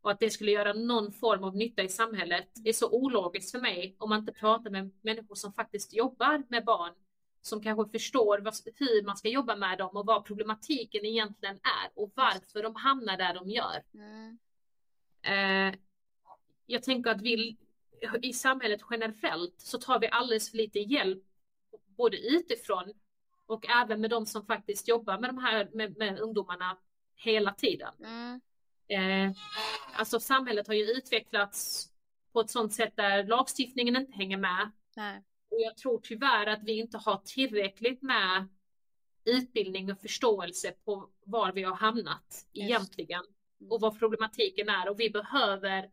Och 0.01 0.11
att 0.11 0.20
det 0.20 0.30
skulle 0.30 0.51
göra 0.51 0.72
någon 0.72 1.12
form 1.12 1.44
av 1.44 1.57
nytta 1.57 1.82
i 1.82 1.88
samhället. 1.88 2.49
Är 2.64 2.72
så 2.72 2.90
ologiskt 2.90 3.51
för 3.51 3.61
mig 3.61 3.96
om 3.99 4.11
man 4.11 4.18
inte 4.18 4.32
pratar 4.32 4.70
med 4.70 4.90
människor 5.03 5.34
som 5.34 5.53
faktiskt 5.53 5.94
jobbar 5.94 6.42
med 6.49 6.64
barn. 6.64 6.92
Som 7.42 7.62
kanske 7.62 7.99
förstår 7.99 8.38
vad, 8.38 8.55
hur 8.74 9.07
man 9.07 9.16
ska 9.16 9.28
jobba 9.28 9.57
med 9.57 9.78
dem 9.78 9.96
och 9.96 10.07
vad 10.07 10.24
problematiken 10.24 11.05
egentligen 11.05 11.55
är 11.55 11.90
och 11.94 12.12
varför 12.14 12.62
de 12.62 12.74
hamnar 12.74 13.16
där 13.16 13.34
de 13.34 13.51
gör. 13.51 13.82
Mm. 13.94 14.38
Eh, 15.22 15.78
jag 16.70 16.82
tänker 16.82 17.10
att 17.10 17.22
vi 17.22 17.56
i 18.22 18.32
samhället 18.32 18.80
generellt 18.90 19.60
så 19.60 19.78
tar 19.78 20.00
vi 20.00 20.08
alldeles 20.08 20.50
för 20.50 20.56
lite 20.56 20.78
hjälp 20.78 21.24
både 21.96 22.16
utifrån 22.16 22.92
och 23.46 23.68
även 23.68 24.00
med 24.00 24.10
de 24.10 24.26
som 24.26 24.46
faktiskt 24.46 24.88
jobbar 24.88 25.18
med 25.18 25.30
de 25.30 25.38
här 25.38 25.68
med, 25.72 25.96
med 25.96 26.18
ungdomarna 26.18 26.78
hela 27.14 27.54
tiden. 27.54 27.94
Mm. 28.04 28.40
Eh, 28.88 29.36
alltså 29.92 30.20
samhället 30.20 30.66
har 30.66 30.74
ju 30.74 30.84
utvecklats 30.84 31.88
på 32.32 32.40
ett 32.40 32.50
sådant 32.50 32.72
sätt 32.72 32.96
där 32.96 33.24
lagstiftningen 33.24 33.96
inte 33.96 34.12
hänger 34.12 34.36
med. 34.36 34.70
Nej. 34.96 35.22
Och 35.50 35.60
jag 35.60 35.76
tror 35.76 36.00
tyvärr 36.02 36.46
att 36.46 36.62
vi 36.62 36.78
inte 36.78 36.98
har 36.98 37.22
tillräckligt 37.24 38.02
med 38.02 38.48
utbildning 39.24 39.92
och 39.92 40.00
förståelse 40.00 40.72
på 40.84 41.10
var 41.24 41.52
vi 41.52 41.62
har 41.62 41.76
hamnat 41.76 42.46
Just. 42.52 42.70
egentligen 42.70 43.22
Mm. 43.60 43.72
och 43.72 43.80
vad 43.80 43.98
problematiken 43.98 44.68
är 44.68 44.88
och 44.88 45.00
vi 45.00 45.10
behöver 45.10 45.90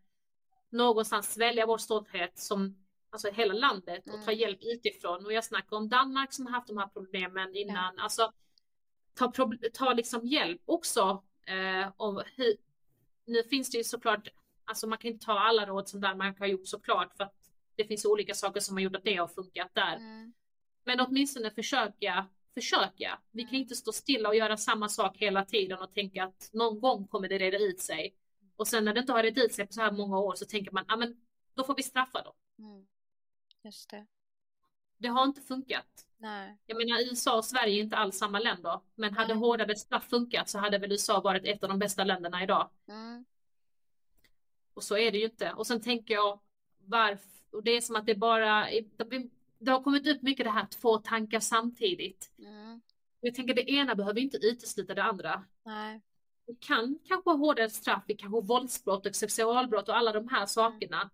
någonstans 0.77 1.33
svälja 1.33 1.65
vår 1.65 1.77
stolthet 1.77 2.37
som 2.39 2.77
alltså 3.09 3.31
hela 3.31 3.53
landet 3.53 4.03
och 4.07 4.13
ta 4.25 4.31
Mm. 4.31 4.37
hjälp 4.39 4.59
utifrån 4.61 5.25
och 5.25 5.33
jag 5.33 5.43
snackar 5.43 5.77
om 5.77 5.89
Danmark 5.89 6.33
som 6.33 6.45
har 6.45 6.53
haft 6.53 6.67
de 6.67 6.77
här 6.77 6.87
problemen 6.87 7.55
innan. 7.55 7.99
Alltså 7.99 8.33
ta, 9.13 9.31
ta 9.73 9.93
liksom 9.93 10.25
hjälp 10.27 10.61
också 10.65 11.23
eh, 11.47 11.91
om 11.97 12.23
hur, 12.35 12.53
nu 13.25 13.43
finns 13.43 13.69
det 13.71 13.77
ju 13.77 13.83
såklart, 13.83 14.27
alltså 14.65 14.87
man 14.87 14.97
kan 14.97 15.11
inte 15.11 15.25
ta 15.25 15.39
alla 15.39 15.65
råd 15.65 15.89
som 15.89 16.01
Danmark 16.01 16.39
har 16.39 16.47
gjort 16.47 16.67
såklart 16.67 17.13
för 17.17 17.23
att 17.23 17.35
det 17.75 17.83
finns 17.85 18.05
olika 18.05 18.33
saker 18.33 18.59
som 18.59 18.75
har 18.75 18.81
gjort 18.81 18.95
att 18.95 19.03
det 19.03 19.15
har 19.15 19.27
funkat 19.27 19.69
där. 19.75 19.95
Mm. 19.95 20.33
Men 20.83 20.99
åtminstone 20.99 21.51
försöka, 21.51 22.25
försöka. 22.53 23.19
Vi 23.31 23.41
kan 23.41 23.49
Mm. 23.49 23.61
inte 23.61 23.75
stå 23.75 23.91
stilla 23.91 24.29
och 24.29 24.35
göra 24.35 24.57
samma 24.57 24.89
sak 24.89 25.17
hela 25.17 25.45
tiden 25.45 25.79
och 25.79 25.93
tänka 25.93 26.23
att 26.23 26.49
någon 26.53 26.79
gång 26.79 27.07
kommer 27.07 27.29
det 27.29 27.37
reda 27.37 27.57
ut 27.57 27.79
sig. 27.79 28.15
Och 28.55 28.67
sen 28.67 28.85
när 28.85 28.93
det 28.93 28.99
inte 28.99 29.13
har 29.13 29.23
redat 29.23 29.45
ut 29.45 29.53
sig 29.53 29.67
på 29.67 29.73
så 29.73 29.81
här 29.81 29.91
många 29.91 30.19
år 30.19 30.35
så 30.35 30.45
tänker 30.45 30.71
man, 30.71 30.85
ja 30.87 30.95
men 30.95 31.17
då 31.53 31.63
får 31.63 31.75
vi 31.75 31.83
straffa 31.83 32.21
dem. 32.21 32.33
Mm. 32.59 32.87
Just 33.63 33.89
det. 33.89 34.05
Det 34.97 35.07
har 35.07 35.23
inte 35.23 35.41
funkat. 35.41 36.05
Nej. 36.17 36.57
Jag 36.65 36.77
menar 36.77 37.09
USA 37.09 37.37
och 37.37 37.45
Sverige 37.45 37.79
är 37.79 37.83
inte 37.83 37.97
alls 37.97 38.17
samma 38.17 38.39
länder. 38.39 38.79
Men 38.95 39.13
hade 39.13 39.33
Nej. 39.33 39.39
hårdare 39.39 39.75
straff 39.75 40.09
funkat 40.09 40.49
så 40.49 40.59
hade 40.59 40.77
väl 40.77 40.91
USA 40.91 41.21
varit 41.21 41.45
ett 41.45 41.63
av 41.63 41.69
de 41.69 41.79
bästa 41.79 42.03
länderna 42.03 42.43
idag. 42.43 42.69
Mm. 42.87 43.25
Och 44.73 44.83
så 44.83 44.97
är 44.97 45.11
det 45.11 45.17
ju 45.17 45.25
inte. 45.25 45.51
Och 45.51 45.67
sen 45.67 45.81
tänker 45.81 46.13
jag 46.13 46.39
varför, 46.77 47.29
och 47.51 47.63
det 47.63 47.71
är 47.71 47.81
som 47.81 47.95
att 47.95 48.05
det 48.05 48.15
bara, 48.15 48.67
det 49.59 49.71
har 49.71 49.83
kommit 49.83 50.07
upp 50.07 50.21
mycket 50.21 50.45
det 50.45 50.51
här 50.51 50.65
två 50.65 50.97
tankar 50.97 51.39
samtidigt. 51.39 52.31
Mm. 52.39 52.81
Jag 53.19 53.35
tänker 53.35 53.53
det 53.53 53.71
ena 53.71 53.95
behöver 53.95 54.21
inte 54.21 54.37
utesluta 54.37 54.93
det 54.93 55.03
andra. 55.03 55.43
Nej. 55.63 56.01
Vi 56.47 56.55
kan 56.55 56.99
kanske 57.07 57.29
ha 57.29 57.37
hårdare 57.37 57.69
straff, 57.69 58.03
vi 58.07 58.15
kanske 58.15 58.35
ha 58.37 58.41
våldsbrott 58.41 59.05
och 59.05 59.15
sexualbrott 59.15 59.89
och 59.89 59.97
alla 59.97 60.11
de 60.11 60.27
här 60.27 60.45
sakerna. 60.45 61.09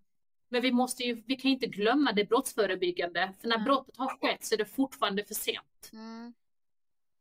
Men 0.49 0.61
vi 0.61 0.71
måste 0.71 1.03
ju, 1.03 1.23
vi 1.25 1.35
kan 1.35 1.51
inte 1.51 1.67
glömma 1.67 2.11
det 2.11 2.25
brottsförebyggande. 2.25 3.33
För 3.41 3.47
när 3.47 3.57
Nej. 3.57 3.65
brottet 3.65 3.97
har 3.97 4.07
skett 4.07 4.43
så 4.45 4.53
är 4.55 4.57
det 4.57 4.65
fortfarande 4.65 5.23
för 5.25 5.33
sent. 5.33 5.89
Mm. 5.93 6.33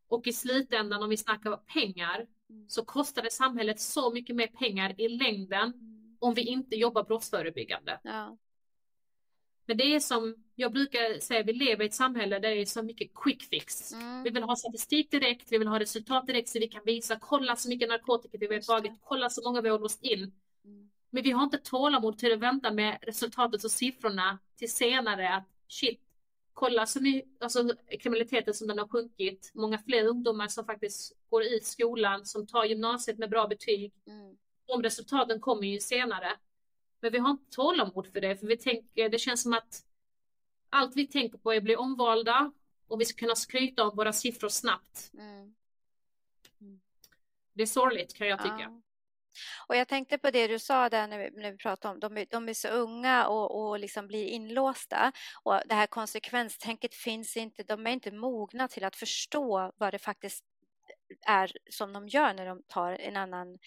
Och 0.09 0.27
i 0.27 0.33
slutändan 0.33 1.03
om 1.03 1.11
vi 1.11 1.17
snackar 1.17 1.57
pengar 1.57 2.27
Mm. 2.51 2.69
så 2.69 2.85
kostar 2.85 3.23
det 3.23 3.31
samhället 3.33 3.81
så 3.81 4.11
mycket 4.13 4.37
mer 4.37 4.47
pengar 4.47 5.01
i 5.01 5.09
längden 5.09 5.73
Mm. 5.73 6.17
om 6.19 6.35
vi 6.35 6.43
inte 6.43 6.77
jobbar 6.77 7.05
brottsförebyggande. 7.05 8.01
Ja. 8.05 8.37
Men 9.67 9.77
det 9.77 9.95
är 9.95 10.01
som 10.01 10.45
jag 10.61 10.73
brukar 10.73 11.21
säga, 11.21 11.43
vi 11.43 11.53
lever 11.53 11.85
i 11.85 11.87
ett 11.87 11.95
samhälle 11.95 12.39
där 12.39 12.51
det 12.51 12.61
är 12.61 12.67
så 12.67 12.83
mycket 12.83 13.15
quick 13.15 13.43
fix. 13.43 13.93
Mm. 13.93 14.23
Vi 14.23 14.31
vill 14.31 14.43
ha 14.43 14.57
statistik 14.57 15.11
direkt, 15.11 15.53
vi 15.53 15.59
vill 15.59 15.69
ha 15.69 15.81
resultat 15.81 16.27
direkt 16.27 16.49
så 16.49 16.59
vi 16.59 16.69
kan 16.69 16.83
visa, 16.85 17.19
kolla 17.21 17.57
så 17.57 17.69
mycket 17.69 17.89
narkotika 17.89 18.39
vi 18.41 18.55
har 18.55 18.61
tagit, 18.61 18.93
kolla 19.03 19.31
så 19.31 19.43
många 19.45 19.61
vi 19.61 19.69
har 19.69 19.79
låst 19.79 20.03
in. 20.03 20.33
Mm. 20.65 20.91
Men 21.11 21.23
vi 21.23 21.31
har 21.31 21.45
inte 21.45 21.59
tålamod 21.59 22.19
till 22.19 22.33
att 22.33 22.39
vänta 22.39 22.73
med 22.73 22.99
resultatet 23.03 23.65
och 23.65 23.71
siffrorna 23.71 24.39
till 24.57 24.73
senare 24.73 25.35
att 25.35 25.49
shit, 25.69 26.01
kolla 26.53 26.87
så 26.87 27.03
mycket, 27.03 27.43
alltså 27.43 27.75
kriminaliteten 28.01 28.55
som 28.55 28.69
den 28.69 28.79
har 28.79 28.89
sjunkit. 28.89 29.51
Många 29.55 29.79
fler 29.79 30.07
ungdomar 30.07 30.49
som 30.49 30.65
faktiskt 30.65 31.13
går 31.29 31.43
ut 31.43 31.65
skolan, 31.65 32.27
som 32.27 32.47
tar 32.47 32.65
gymnasiet 32.65 33.19
med 33.19 33.31
bra 33.31 33.47
betyg. 33.47 33.93
Mm. 34.07 34.37
De 34.67 34.83
resultaten 34.83 35.41
kommer 35.41 35.67
ju 35.67 35.81
senare. 35.81 36.33
Men 37.01 37.13
vi 37.13 37.19
har 37.19 37.31
inte 37.31 37.51
tålamod 37.51 38.07
för 38.07 38.21
det, 38.21 38.37
för 38.37 38.47
vi 38.47 38.57
tänker, 38.57 39.09
det 39.09 39.19
känns 39.19 39.43
som 39.43 39.53
att 39.53 39.85
allt 40.71 40.97
vi 40.97 41.07
tänker 41.07 41.39
på 41.39 41.53
är 41.53 41.57
att 41.57 41.63
bli 41.63 41.77
omvalda 41.77 42.53
och 42.89 43.01
vi 43.01 43.05
ska 43.05 43.19
kunna 43.19 43.35
skryta 43.35 43.85
om 43.85 43.97
våra 43.97 44.13
siffror 44.13 44.49
snabbt. 44.49 45.11
Mm. 45.15 45.55
Det 47.53 47.63
är 47.63 47.67
sorgligt 47.67 48.15
kan 48.15 48.29
jag 48.29 48.39
tycka. 48.43 48.57
Ja. 48.61 48.81
Och 49.69 49.77
jag 49.77 49.89
tänkte 49.89 50.19
på 50.19 50.31
det 50.31 50.47
du 50.47 50.59
sa 50.59 50.89
där 50.89 51.09
när 51.09 51.19
vi, 51.19 51.31
när 51.31 51.53
vi 51.53 51.59
pratade 51.59 51.95
om 51.95 52.01
de, 52.01 52.17
är- 52.19 52.27
de 52.31 52.49
är 52.49 52.55
så 52.55 52.69
unga 52.69 53.27
och, 53.29 53.61
och 53.69 53.79
liksom 53.79 54.07
blir 54.07 54.27
inlåsta 54.27 55.13
och 55.43 55.61
det 55.67 55.75
här 55.75 55.87
konsekvenstänket 55.87 56.95
finns 56.95 57.37
inte, 57.37 57.63
de 57.63 57.87
är 57.87 57.91
inte 57.91 58.11
mogna 58.11 58.69
till 58.69 58.85
att 58.85 58.97
förstå 58.97 59.73
vad 59.77 59.95
det 59.95 59.99
faktiskt 59.99 60.45
är 61.27 61.53
som 61.71 61.93
de 61.93 62.09
gör 62.09 62.35
när 62.35 62.47
de 62.47 62.63
tar 62.63 62.93
en 62.93 63.17
annan 63.17 63.59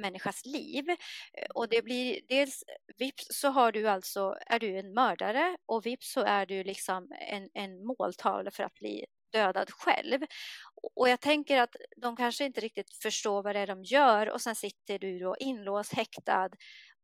människas 0.00 0.46
liv. 0.46 0.90
Eh, 0.90 1.48
och 1.54 1.68
det 1.68 1.82
blir 1.82 2.20
dels 2.28 2.64
vips 2.98 3.26
så 3.30 3.48
har 3.48 3.72
du 3.72 3.88
alltså, 3.88 4.36
är 4.46 4.58
du 4.58 4.78
en 4.78 4.94
mördare 4.94 5.56
och 5.66 5.86
vips 5.86 6.12
så 6.12 6.20
är 6.20 6.46
du 6.46 6.64
liksom 6.64 7.12
en, 7.28 7.48
en 7.54 7.86
måltavla 7.86 8.50
för 8.50 8.62
att 8.62 8.74
bli 8.74 9.06
dödad 9.32 9.70
själv. 9.70 10.20
Och 10.96 11.08
jag 11.08 11.20
tänker 11.20 11.60
att 11.60 11.76
de 11.96 12.16
kanske 12.16 12.44
inte 12.44 12.60
riktigt 12.60 12.94
förstår 13.02 13.42
vad 13.42 13.56
det 13.56 13.60
är 13.60 13.66
de 13.66 13.84
gör 13.84 14.30
och 14.30 14.40
sen 14.40 14.54
sitter 14.54 14.98
du 14.98 15.18
då 15.18 15.36
inlåst, 15.38 15.92
häktad 15.92 16.50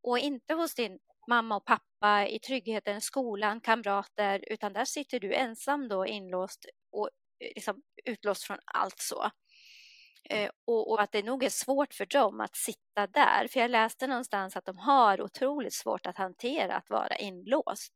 och 0.03 0.19
inte 0.19 0.53
hos 0.53 0.75
din 0.75 0.99
mamma 1.27 1.55
och 1.55 1.65
pappa 1.65 2.27
i 2.27 2.39
tryggheten, 2.39 3.01
skolan, 3.01 3.61
kamrater, 3.61 4.43
utan 4.47 4.73
där 4.73 4.85
sitter 4.85 5.19
du 5.19 5.33
ensam 5.33 5.87
då 5.87 6.05
inlåst 6.05 6.65
och 6.91 7.09
eh, 7.39 7.51
liksom 7.55 7.81
utlåst 8.05 8.43
från 8.43 8.57
allt 8.65 8.99
så. 8.99 9.31
Eh, 10.31 10.49
och, 10.65 10.91
och 10.91 11.01
att 11.01 11.11
det 11.11 11.23
nog 11.23 11.43
är 11.43 11.49
svårt 11.49 11.93
för 11.93 12.05
dem 12.05 12.39
att 12.39 12.55
sitta 12.55 13.07
där. 13.07 13.47
För 13.47 13.59
jag 13.59 13.71
läste 13.71 14.07
någonstans 14.07 14.55
att 14.55 14.65
de 14.65 14.77
har 14.77 15.21
otroligt 15.21 15.73
svårt 15.73 16.05
att 16.05 16.17
hantera 16.17 16.75
att 16.75 16.89
vara 16.89 17.15
inlåst. 17.15 17.93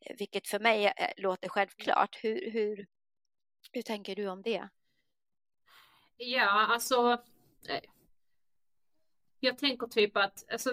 Eh, 0.00 0.16
vilket 0.18 0.48
för 0.48 0.60
mig 0.60 0.86
eh, 0.86 0.92
låter 1.16 1.48
självklart. 1.48 2.18
Hur, 2.22 2.50
hur, 2.50 2.86
hur 3.72 3.82
tänker 3.82 4.16
du 4.16 4.28
om 4.28 4.42
det? 4.42 4.68
Ja, 6.16 6.66
alltså. 6.70 7.12
Eh, 7.68 7.80
jag 9.40 9.58
tänker 9.58 9.86
typ 9.86 10.16
att 10.16 10.52
alltså, 10.52 10.70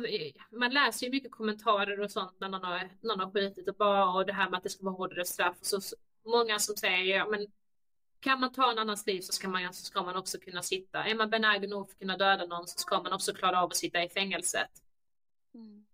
man 0.51 0.73
läser 0.73 1.05
ju 1.05 1.11
mycket 1.11 1.31
kommentarer 1.31 1.99
och 1.99 2.11
sånt 2.11 2.39
när 2.39 2.49
någon 2.49 2.63
har, 2.63 2.89
någon 3.01 3.19
har 3.19 3.31
skjutit 3.31 3.69
och 3.69 3.75
bara 3.75 4.09
och 4.09 4.25
det 4.25 4.33
här 4.33 4.49
med 4.49 4.57
att 4.57 4.63
det 4.63 4.69
ska 4.69 4.85
vara 4.85 4.95
hårdare 4.95 5.25
straff. 5.25 5.57
Och 5.59 5.65
så, 5.65 5.81
så, 5.81 5.95
många 6.25 6.59
som 6.59 6.75
säger 6.75 7.17
ja, 7.17 7.27
men 7.27 7.47
kan 8.19 8.39
man 8.39 8.51
ta 8.51 8.71
en 8.71 8.79
annans 8.79 9.07
liv 9.07 9.21
så 9.21 9.33
ska 9.33 9.49
man, 9.49 9.73
så 9.73 9.85
ska 9.85 10.03
man 10.03 10.15
också 10.15 10.39
kunna 10.39 10.61
sitta. 10.61 11.03
Är 11.03 11.15
man 11.15 11.29
benägen 11.29 11.69
nog 11.69 11.87
för 11.87 11.93
att 11.93 11.99
kunna 11.99 12.17
döda 12.17 12.45
någon 12.45 12.67
så 12.67 12.79
ska 12.79 13.01
man 13.03 13.13
också 13.13 13.33
klara 13.33 13.61
av 13.61 13.69
att 13.69 13.75
sitta 13.75 14.03
i 14.03 14.09
fängelset. 14.09 14.69
Mm. 15.53 15.85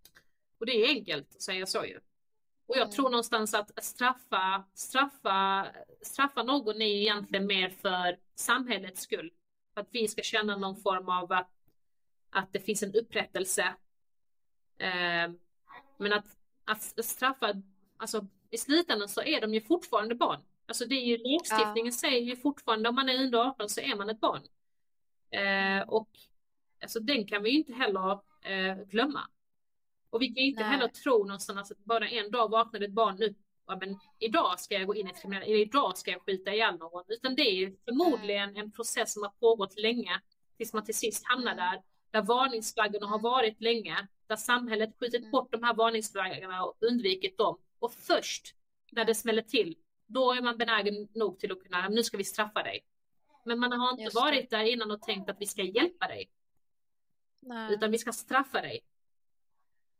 Och 0.57 0.65
det 0.65 0.71
är 0.71 0.87
enkelt 0.87 1.35
att 1.35 1.41
säga 1.41 1.65
så 1.65 1.85
ju. 1.85 1.99
Och 2.67 2.77
jag 2.77 2.83
Mm. 2.83 2.91
tror 2.91 3.09
någonstans 3.09 3.53
att 3.53 3.83
straffa, 3.83 4.63
straffa, 4.73 5.67
straffa 6.01 6.43
någon 6.43 6.81
är 6.81 6.85
egentligen 6.85 7.47
mer 7.47 7.69
för 7.69 8.17
samhällets 8.35 9.01
skull. 9.01 9.31
För 9.73 9.81
att 9.81 9.87
vi 9.91 10.07
ska 10.07 10.21
känna 10.21 10.57
någon 10.57 10.81
form 10.81 11.09
av 11.09 11.31
att, 11.31 11.51
att 12.29 12.53
det 12.53 12.59
finns 12.59 12.83
en 12.83 12.95
upprättelse. 12.95 13.75
Eh, 14.77 15.31
men 15.97 16.13
att, 16.13 16.25
att 16.65 17.05
straffa, 17.05 17.53
alltså 17.97 18.27
i 18.49 18.57
slutändan 18.57 19.09
så 19.09 19.21
är 19.21 19.41
de 19.41 19.53
ju 19.53 19.61
fortfarande 19.61 20.15
barn. 20.15 20.41
Alltså 20.67 20.85
det 20.85 20.95
är 20.95 21.05
ju 21.05 21.17
lagstiftningen 21.17 21.85
ja. 21.85 21.91
säger 21.91 22.21
ju 22.21 22.35
fortfarande 22.35 22.89
om 22.89 22.95
man 22.95 23.09
är 23.09 23.23
under 23.23 23.39
18 23.39 23.69
så 23.69 23.81
är 23.81 23.95
man 23.95 24.09
ett 24.09 24.19
barn. 24.19 24.41
Eh, 25.31 25.87
och 25.87 26.09
alltså 26.81 26.99
den 26.99 27.27
kan 27.27 27.43
vi 27.43 27.49
ju 27.49 27.57
inte 27.57 27.73
heller 27.73 28.11
eh, 28.41 28.75
glömma. 28.87 29.29
Och 30.09 30.21
vi 30.21 30.27
kan 30.27 30.43
inte 30.43 30.61
Nej. 30.61 30.71
heller 30.71 30.87
tro 30.87 31.23
någonstans 31.23 31.71
att 31.71 31.85
bara 31.85 32.09
en 32.09 32.31
dag 32.31 32.49
vaknade 32.49 32.85
ett 32.85 32.91
barn 32.91 33.15
nu, 33.19 33.35
ja, 33.67 33.77
men 33.79 33.99
idag 34.19 34.59
ska 34.59 34.75
jag 34.75 34.87
gå 34.87 34.95
in 34.95 35.07
i 35.07 35.13
kriminella, 35.13 35.45
idag 35.45 35.97
ska 35.97 36.11
jag 36.11 36.21
skjuta 36.21 36.53
ihjäl 36.53 36.77
någon. 36.77 37.03
Utan 37.07 37.35
det 37.35 37.41
är 37.41 37.73
förmodligen 37.85 38.49
mm. 38.49 38.61
en 38.61 38.71
process 38.71 39.13
som 39.13 39.23
har 39.23 39.29
pågått 39.29 39.79
länge 39.79 40.21
tills 40.57 40.73
man 40.73 40.85
till 40.85 40.95
sist 40.95 41.25
hamnar 41.25 41.51
mm. 41.51 41.65
där, 41.65 41.81
där 42.11 42.21
varningsflaggorna 42.21 43.07
har 43.07 43.19
varit 43.19 43.61
länge, 43.61 44.07
där 44.27 44.35
samhället 44.35 44.89
skjutit 44.99 45.19
mm. 45.19 45.31
bort 45.31 45.51
de 45.51 45.63
här 45.63 45.73
varningsflaggorna 45.73 46.63
och 46.63 46.77
undvikit 46.81 47.37
dem. 47.37 47.57
Och 47.79 47.93
först 47.93 48.55
när 48.91 49.05
det 49.05 49.15
smäller 49.15 49.41
till, 49.41 49.75
då 50.05 50.33
är 50.33 50.41
man 50.41 50.57
benägen 50.57 51.07
nog 51.13 51.39
till 51.39 51.51
att 51.51 51.63
kunna, 51.63 51.89
nu 51.89 52.03
ska 52.03 52.17
vi 52.17 52.23
straffa 52.23 52.63
dig. 52.63 52.85
Men 53.45 53.59
man 53.59 53.71
har 53.71 53.99
inte 53.99 54.15
varit 54.15 54.49
där 54.49 54.63
innan 54.63 54.91
och 54.91 55.01
tänkt 55.01 55.29
att 55.29 55.41
vi 55.41 55.45
ska 55.45 55.63
hjälpa 55.63 56.07
dig. 56.07 56.29
Nej. 57.39 57.73
Utan 57.73 57.91
vi 57.91 57.97
ska 57.97 58.11
straffa 58.13 58.61
dig. 58.61 58.81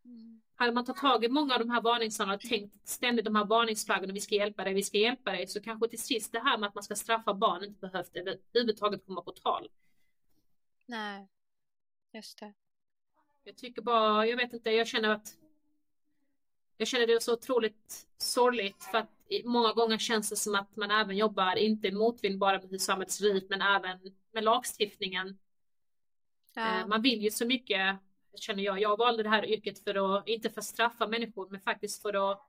Mm. 0.05 0.41
Hade 0.55 0.71
man 0.71 0.85
tagit 0.85 1.01
tag 1.01 1.23
i 1.23 1.29
många 1.29 1.53
av 1.53 1.59
de 1.59 1.69
här 1.69 1.81
varningssignalerna 1.81 2.35
och 2.35 2.41
tänkt 2.41 2.87
ständigt 2.87 3.25
de 3.25 3.35
här 3.35 3.45
varningsflaggorna, 3.45 4.13
vi 4.13 4.21
ska 4.21 4.35
hjälpa 4.35 4.63
dig, 4.63 4.73
vi 4.73 4.83
ska 4.83 4.97
hjälpa 4.97 5.31
dig, 5.31 5.47
så 5.47 5.61
kanske 5.61 5.87
till 5.87 6.01
sist 6.01 6.31
det 6.31 6.39
här 6.39 6.57
med 6.57 6.67
att 6.67 6.75
man 6.75 6.83
ska 6.83 6.95
straffa 6.95 7.33
barn 7.33 7.63
inte 7.63 7.79
behövt 7.79 8.15
överhuvudtaget 8.15 9.05
komma 9.05 9.21
på 9.21 9.31
tal. 9.31 9.69
Nej, 10.85 11.27
just 12.13 12.39
det. 12.39 12.53
Jag 13.43 13.57
tycker 13.57 13.81
bara, 13.81 14.27
jag 14.27 14.37
vet 14.37 14.53
inte, 14.53 14.71
jag 14.71 14.87
känner 14.87 15.09
att 15.09 15.37
jag 16.77 16.87
känner 16.87 17.07
det 17.07 17.23
så 17.23 17.33
otroligt 17.33 18.07
sorgligt 18.17 18.83
för 18.83 18.97
att 18.97 19.14
många 19.43 19.73
gånger 19.73 19.97
känns 19.97 20.30
det 20.30 20.36
som 20.36 20.55
att 20.55 20.76
man 20.76 20.91
även 20.91 21.17
jobbar, 21.17 21.55
inte 21.55 21.91
motvind 21.91 22.39
bara 22.39 22.59
med 22.59 22.69
hur 22.69 22.78
samhället 22.78 23.11
ser 23.11 23.36
ut, 23.36 23.49
men 23.49 23.61
även 23.61 23.99
med 24.32 24.43
lagstiftningen. 24.43 25.38
Ja. 26.53 26.80
Eh, 26.80 26.88
man 26.88 27.01
vill 27.01 27.21
ju 27.21 27.32
så 27.32 27.45
mycket, 27.45 27.97
känner 28.36 28.63
jag. 28.63 28.82
Jag 28.82 28.97
valde 28.97 29.23
det 29.23 29.30
här 29.30 29.45
yrket 29.45 29.84
för 29.84 30.17
att, 30.17 30.28
inte 30.28 30.49
för 30.49 30.59
att 30.59 30.65
straffa 30.65 31.07
människor, 31.07 31.49
men 31.49 31.61
faktiskt 31.61 32.01
för 32.01 32.32
att 32.32 32.41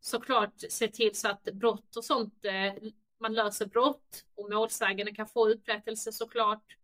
såklart 0.00 0.54
se 0.68 0.88
till 0.88 1.16
så 1.16 1.28
att 1.28 1.44
brott 1.44 1.96
och 1.96 2.04
sånt, 2.04 2.44
eh, 2.44 2.90
man 3.20 3.34
löser 3.34 3.66
brott 3.66 4.24
och 4.34 4.50
målsägande 4.50 5.14
kan 5.14 5.26
få 5.26 5.48
upprättelse 5.48 6.12
såklart. 6.12 6.76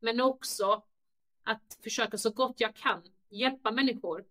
Men 0.00 0.20
också 0.20 0.82
att 1.44 1.78
försöka 1.82 2.18
så 2.18 2.30
gott 2.30 2.60
jag 2.60 2.76
kan 2.76 3.02
hjälpa 3.30 3.70
människor 3.70 4.24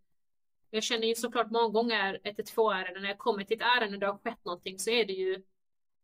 jag 0.74 0.84
känner 0.84 1.08
ju 1.08 1.16
såklart 1.16 1.52
många 1.52 1.68
gånger 1.68 2.20
112-ärenden, 2.24 3.02
när 3.02 3.10
jag 3.10 3.18
kommer 3.18 3.44
till 3.44 3.58
ett 3.58 3.68
ärende 3.78 3.98
där 3.98 4.00
det 4.00 4.14
har 4.14 4.18
skett 4.18 4.46
någonting 4.46 4.80
så 4.80 4.90
är 4.90 5.06
det 5.06 5.14
ju, 5.14 5.44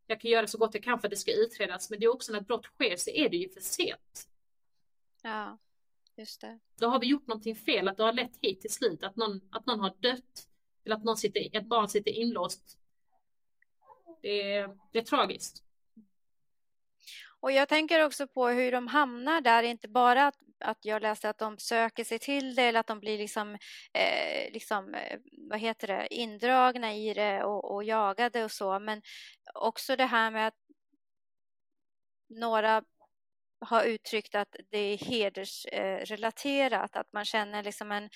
jag 0.07 0.21
kan 0.21 0.31
göra 0.31 0.47
så 0.47 0.57
gott 0.57 0.73
jag 0.73 0.83
kan 0.83 0.99
för 0.99 1.07
att 1.07 1.11
det 1.11 1.17
ska 1.17 1.31
utredas, 1.31 1.89
men 1.89 1.99
det 1.99 2.05
är 2.05 2.13
också 2.13 2.31
när 2.31 2.41
ett 2.41 2.47
brott 2.47 2.65
sker 2.65 2.95
så 2.95 3.09
är 3.09 3.29
det 3.29 3.37
ju 3.37 3.49
för 3.49 3.61
sent. 3.61 4.29
Ja, 5.21 5.57
just 6.15 6.41
det. 6.41 6.59
Då 6.79 6.87
har 6.87 6.99
vi 6.99 7.07
gjort 7.07 7.27
någonting 7.27 7.55
fel, 7.55 7.87
att 7.87 7.97
det 7.97 8.03
har 8.03 8.13
lett 8.13 8.37
hit 8.41 8.61
till 8.61 8.73
slut, 8.73 9.03
att 9.03 9.15
någon, 9.15 9.41
att 9.51 9.65
någon 9.65 9.79
har 9.79 9.95
dött, 9.99 10.47
eller 10.85 10.95
att 10.95 11.03
någon 11.03 11.17
sitter, 11.17 11.57
ett 11.57 11.65
barn 11.65 11.89
sitter 11.89 12.11
inlåst. 12.11 12.79
Det 14.21 14.53
är, 14.53 14.77
det 14.91 14.99
är 14.99 15.03
tragiskt. 15.03 15.63
Och 17.39 17.51
jag 17.51 17.69
tänker 17.69 18.05
också 18.05 18.27
på 18.27 18.47
hur 18.47 18.71
de 18.71 18.87
hamnar 18.87 19.41
där, 19.41 19.63
inte 19.63 19.87
bara 19.87 20.27
att 20.27 20.37
att 20.59 20.85
jag 20.85 21.01
läste 21.01 21.29
att 21.29 21.37
de 21.37 21.57
söker 21.57 22.03
sig 22.03 22.19
till 22.19 22.55
det 22.55 22.63
eller 22.63 22.79
att 22.79 22.87
de 22.87 22.99
blir 22.99 23.17
liksom, 23.17 23.57
eh, 23.93 24.51
liksom 24.51 24.93
eh, 24.93 25.19
vad 25.49 25.59
heter 25.59 25.87
det, 25.87 26.07
indragna 26.15 26.93
i 26.93 27.13
det 27.13 27.43
och, 27.43 27.75
och 27.75 27.83
jagade 27.83 28.43
och 28.43 28.51
så. 28.51 28.79
Men 28.79 29.01
också 29.53 29.95
det 29.95 30.05
här 30.05 30.31
med 30.31 30.47
att 30.47 30.57
några 32.29 32.83
har 33.61 33.83
uttryckt 33.83 34.35
att 34.35 34.55
det 34.71 34.77
är 34.77 34.97
hedersrelaterat, 34.97 36.95
att 36.95 37.13
man 37.13 37.25
känner 37.25 37.63
liksom 37.63 37.91
en, 37.91 38.09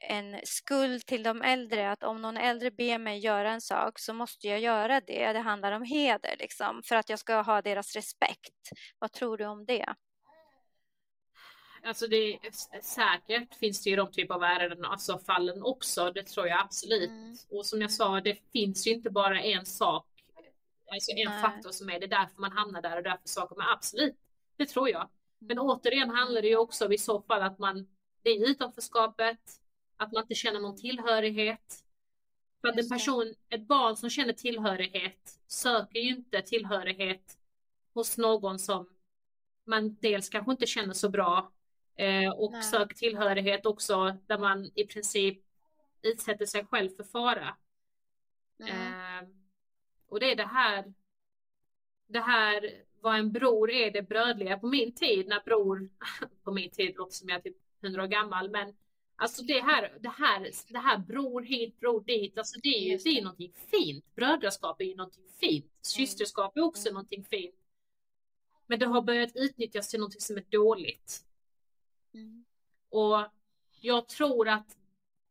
en 0.00 0.40
skuld 0.44 1.06
till 1.06 1.22
de 1.22 1.42
äldre, 1.42 1.90
att 1.90 2.02
om 2.02 2.22
någon 2.22 2.36
äldre 2.36 2.70
ber 2.70 2.98
mig 2.98 3.18
göra 3.18 3.52
en 3.52 3.60
sak 3.60 3.98
så 3.98 4.14
måste 4.14 4.48
jag 4.48 4.60
göra 4.60 5.00
det. 5.00 5.32
Det 5.32 5.38
handlar 5.38 5.72
om 5.72 5.82
heder, 5.82 6.36
liksom, 6.38 6.82
för 6.84 6.96
att 6.96 7.08
jag 7.08 7.18
ska 7.18 7.40
ha 7.40 7.62
deras 7.62 7.96
respekt. 7.96 8.70
Vad 8.98 9.12
tror 9.12 9.36
du 9.36 9.46
om 9.46 9.64
det? 9.64 9.94
Alltså 11.82 12.06
det 12.06 12.34
är 12.34 12.80
säkert 12.80 13.54
finns 13.54 13.82
det 13.82 13.90
ju 13.90 13.96
de 13.96 14.12
typer 14.12 14.34
av 14.34 14.42
ärenden, 14.42 14.84
alltså 14.84 15.18
fallen 15.18 15.62
också. 15.62 16.12
Det 16.12 16.22
tror 16.22 16.46
jag 16.48 16.60
absolut. 16.60 17.10
Mm. 17.10 17.36
Och 17.50 17.66
som 17.66 17.80
jag 17.80 17.90
sa, 17.90 18.20
det 18.20 18.38
finns 18.52 18.86
ju 18.86 18.90
inte 18.90 19.10
bara 19.10 19.42
en 19.42 19.66
sak, 19.66 20.06
alltså 20.92 21.10
en 21.10 21.30
Nej. 21.30 21.42
faktor 21.42 21.70
som 21.70 21.90
är 21.90 22.00
det 22.00 22.06
därför 22.06 22.40
man 22.40 22.52
hamnar 22.52 22.82
där 22.82 22.96
och 22.96 23.02
därför 23.02 23.28
saker. 23.28 23.56
Men 23.56 23.66
absolut, 23.68 24.16
det 24.56 24.66
tror 24.66 24.88
jag. 24.88 25.08
Men 25.38 25.58
mm. 25.58 25.70
återigen 25.70 26.10
handlar 26.10 26.42
det 26.42 26.48
ju 26.48 26.56
också 26.56 26.92
i 26.92 26.98
så 26.98 27.22
fall 27.22 27.42
att 27.42 27.58
man, 27.58 27.86
det 28.22 28.30
är 28.30 28.50
utanförskapet, 28.50 29.40
att 29.96 30.12
man 30.12 30.22
inte 30.22 30.34
känner 30.34 30.60
någon 30.60 30.76
tillhörighet. 30.76 31.84
För 32.60 32.68
att 32.68 32.78
en 32.78 32.88
person, 32.88 33.34
ett 33.48 33.66
barn 33.66 33.96
som 33.96 34.10
känner 34.10 34.32
tillhörighet 34.32 35.38
söker 35.46 35.98
ju 35.98 36.08
inte 36.08 36.42
tillhörighet 36.42 37.38
hos 37.94 38.18
någon 38.18 38.58
som 38.58 38.88
man 39.64 39.96
dels 40.00 40.28
kanske 40.28 40.52
inte 40.52 40.66
känner 40.66 40.94
så 40.94 41.08
bra 41.08 41.52
Eh, 41.98 42.30
och 42.30 42.52
Nej. 42.52 42.62
sök 42.62 42.94
tillhörighet 42.94 43.66
också 43.66 44.16
där 44.26 44.38
man 44.38 44.70
i 44.74 44.84
princip 44.84 45.38
utsätter 46.02 46.46
sig 46.46 46.66
själv 46.66 46.90
för 46.90 47.04
fara. 47.04 47.56
Eh, 48.60 49.28
och 50.08 50.20
det 50.20 50.32
är 50.32 50.36
det 50.36 50.46
här, 50.46 50.94
det 52.06 52.20
här 52.20 52.82
vad 53.00 53.18
en 53.18 53.32
bror 53.32 53.70
är 53.70 53.90
det 53.90 54.02
brödliga 54.02 54.58
på 54.58 54.66
min 54.66 54.94
tid 54.94 55.28
när 55.28 55.40
bror, 55.44 55.90
på 56.44 56.52
min 56.52 56.70
tid 56.70 56.96
låter 56.96 57.12
som 57.12 57.28
jag 57.28 57.38
är 57.38 57.42
typ 57.42 57.56
100 57.82 58.02
år 58.02 58.06
gammal, 58.06 58.50
men 58.50 58.74
alltså 59.16 59.42
det 59.42 59.60
här, 59.60 59.98
det 60.00 60.08
här, 60.08 60.50
det 60.68 60.78
här 60.78 60.98
bror 60.98 61.42
hit, 61.42 61.80
bror 61.80 62.04
dit, 62.04 62.38
alltså 62.38 62.60
det 62.62 62.68
är 62.68 62.90
ju 62.90 62.96
det 62.96 63.18
är 63.18 63.22
någonting 63.22 63.52
fint. 63.70 64.14
Brödraskap 64.14 64.80
är 64.80 64.84
ju 64.84 64.96
någonting 64.96 65.28
fint. 65.40 65.72
Systerskap 65.82 66.56
är 66.56 66.60
också 66.60 66.88
mm. 66.88 66.94
någonting 66.94 67.24
fint. 67.24 67.54
Men 68.66 68.78
det 68.78 68.86
har 68.86 69.02
börjat 69.02 69.30
utnyttjas 69.34 69.88
till 69.88 70.00
någonting 70.00 70.20
som 70.20 70.36
är 70.36 70.44
dåligt. 70.50 71.27
Mm. 72.18 72.44
Och 72.90 73.26
jag 73.80 74.08
tror 74.08 74.48
att 74.48 74.76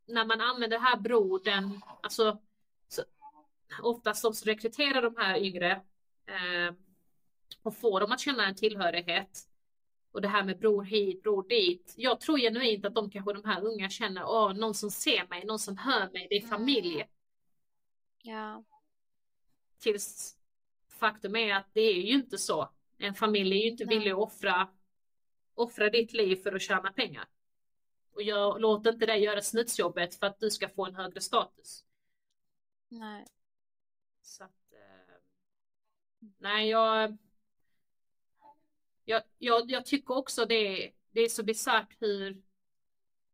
när 0.05 0.25
man 0.25 0.41
använder 0.41 0.79
här 0.79 0.97
brodern, 0.97 1.81
alltså 2.03 2.39
så, 2.87 3.03
oftast 3.81 4.23
de 4.23 4.33
som 4.33 4.45
rekryterar 4.45 5.01
de 5.01 5.15
här 5.17 5.37
yngre 5.37 5.71
eh, 6.25 6.75
och 7.61 7.77
får 7.77 7.99
dem 7.99 8.11
att 8.11 8.19
känna 8.19 8.47
en 8.47 8.55
tillhörighet. 8.55 9.39
Och 10.11 10.21
det 10.21 10.27
här 10.27 10.43
med 10.43 10.59
bror 10.59 10.83
hit, 10.83 11.23
bror 11.23 11.47
dit. 11.47 11.93
Jag 11.97 12.19
tror 12.19 12.37
genuint 12.37 12.85
att 12.85 12.95
de 12.95 13.09
kanske 13.09 13.33
de 13.33 13.45
här 13.45 13.65
unga 13.65 13.89
känner, 13.89 14.23
åh, 14.25 14.53
någon 14.53 14.73
som 14.73 14.91
ser 14.91 15.27
mig, 15.27 15.45
någon 15.45 15.59
som 15.59 15.77
hör 15.77 16.09
mig, 16.11 16.27
det 16.29 16.35
är 16.35 16.39
mm. 16.39 16.49
familj. 16.49 17.05
Ja. 18.21 18.63
Tills 19.79 20.37
faktum 20.89 21.35
är 21.35 21.55
att 21.55 21.69
det 21.73 21.81
är 21.81 22.01
ju 22.01 22.13
inte 22.13 22.37
så. 22.37 22.69
En 22.97 23.13
familj 23.13 23.57
är 23.57 23.61
ju 23.61 23.69
inte 23.69 23.85
Nej. 23.85 23.97
villig 23.97 24.11
att 24.11 24.17
offra 24.17 24.67
offra 25.57 25.89
ditt 25.89 26.13
liv 26.13 26.35
för 26.35 26.55
att 26.55 26.61
tjäna 26.61 26.91
pengar. 26.91 27.25
Och 28.11 28.23
jag, 28.23 28.61
låt 28.61 28.85
inte 28.85 29.05
det 29.05 29.17
göra 29.17 29.41
snutsjobbet 29.41 30.15
för 30.15 30.27
att 30.27 30.39
du 30.39 30.51
ska 30.51 30.69
få 30.69 30.85
en 30.85 30.95
högre 30.95 31.21
status. 31.21 31.85
Nej. 32.89 33.25
Så 34.21 34.43
att, 34.43 34.71
eh, 34.71 35.15
nej, 36.37 36.69
jag, 36.69 37.17
jag, 39.05 39.23
jag, 39.37 39.71
jag, 39.71 39.85
tycker 39.85 40.17
också 40.17 40.45
det, 40.45 40.91
det 41.11 41.21
är 41.21 41.29
så 41.29 41.43
bisarrt 41.43 41.95
hur, 41.99 42.41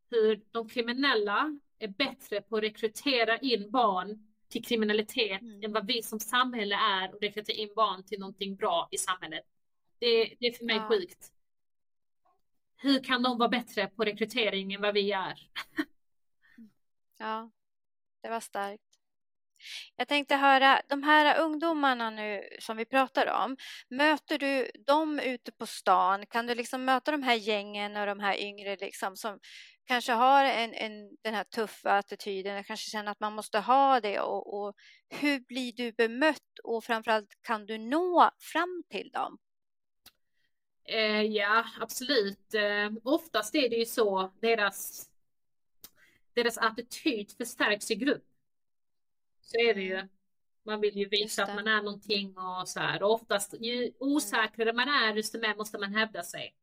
hur 0.10 0.44
de 0.52 0.70
kriminella 0.70 1.60
är 1.80 1.88
bättre 1.88 2.42
på 2.42 2.58
att 2.58 2.64
rekrytera 2.64 3.38
in 3.38 3.72
barn 3.72 4.34
till 4.48 4.66
kriminalitet 4.66 5.42
mm. 5.42 5.64
än 5.64 5.74
vad 5.74 5.88
vi 5.88 6.04
som 6.04 6.20
samhälle 6.20 6.76
är 6.76 7.16
och 7.16 7.22
rekrytera 7.22 7.58
in 7.58 7.74
barn 7.76 8.04
till 8.04 8.20
någonting 8.20 8.56
bra 8.56 8.88
i 8.92 8.98
samhället. 8.98 9.46
Det, 10.00 10.36
det 10.40 10.48
är 10.48 10.52
för 10.52 10.66
mig 10.66 10.76
ja. 10.76 10.88
sjukt 10.88 11.33
hur 12.84 13.04
kan 13.04 13.24
de 13.24 13.38
vara 13.38 13.50
bättre 13.50 13.88
på 13.88 14.04
rekrytering 14.04 14.74
än 14.74 14.82
vad 14.82 14.94
vi 14.94 15.12
är? 15.12 15.40
ja, 17.20 17.52
det 18.22 18.30
var 18.30 18.40
starkt. 18.40 18.84
Jag 19.96 20.08
tänkte 20.08 20.36
höra, 20.36 20.82
de 20.90 21.04
här 21.04 21.40
ungdomarna 21.40 22.10
nu 22.10 22.44
som 22.60 22.78
vi 22.78 22.86
pratar 22.86 23.46
om, 23.46 23.58
möter 23.90 24.38
du 24.38 24.72
dem 24.86 25.20
ute 25.20 25.52
på 25.52 25.66
stan? 25.66 26.26
Kan 26.26 26.48
du 26.48 26.56
liksom 26.56 26.86
möta 26.86 27.12
de 27.12 27.24
här 27.24 27.36
gängen 27.36 27.96
och 27.96 28.06
de 28.06 28.20
här 28.20 28.38
yngre 28.42 28.76
liksom 28.76 29.16
som 29.16 29.40
kanske 29.86 30.12
har 30.12 30.46
en, 30.46 30.74
en, 30.74 31.18
den 31.24 31.34
här 31.34 31.44
tuffa 31.44 31.98
attityden 31.98 32.60
och 32.60 32.66
kanske 32.66 32.90
känner 32.90 33.12
att 33.12 33.20
man 33.20 33.34
måste 33.34 33.60
ha 33.60 34.00
det 34.00 34.20
och, 34.20 34.60
och 34.60 34.76
hur 35.10 35.40
blir 35.40 35.74
du 35.74 35.92
bemött 35.92 36.60
och 36.64 36.84
framförallt 36.84 37.38
kan 37.42 37.66
du 37.66 37.78
nå 37.78 38.32
fram 38.40 38.84
till 38.90 39.10
dem? 39.14 39.38
Eh, 40.86 41.22
ja, 41.22 41.66
absolut. 41.80 42.54
Eh, 42.54 42.92
oftast 43.04 43.56
är 43.56 43.70
det 43.70 43.76
ju 43.76 43.86
så 43.86 44.32
deras, 44.40 45.10
deras 46.34 46.58
attityd 46.58 47.32
förstärks 47.32 47.92
i 47.92 47.96
grupp. 47.96 48.26
Så 49.42 49.58
är 49.58 49.74
det 49.74 49.82
ju. 49.82 50.08
Man 50.66 50.82
vill 50.82 50.98
ju 50.98 51.10
visa 51.10 51.44
att 51.44 51.56
man 51.56 51.68
är 51.68 51.82
någonting 51.82 52.38
och 52.38 52.70
så 52.70 52.80
här. 52.80 53.04
Och 53.04 53.12
oftast 53.12 53.54
ju 53.60 53.92
osäkrare 54.00 54.74
man 54.74 54.88
är, 54.90 55.16
desto 55.16 55.40
mer 55.40 55.56
måste 55.56 55.78
man 55.78 55.96
hävda 55.96 56.24
sig. 56.24 56.56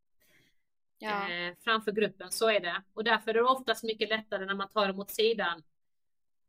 Ja. 0.98 1.30
Eh, 1.30 1.54
framför 1.64 1.92
gruppen, 1.92 2.30
så 2.30 2.50
är 2.50 2.60
det. 2.60 2.82
Och 2.94 3.04
därför 3.04 3.30
är 3.30 3.34
det 3.34 3.42
oftast 3.42 3.84
mycket 3.84 4.08
lättare 4.08 4.46
när 4.46 4.54
man 4.54 4.68
tar 4.68 4.88
dem 4.88 5.00
åt 5.00 5.10
sidan. 5.10 5.62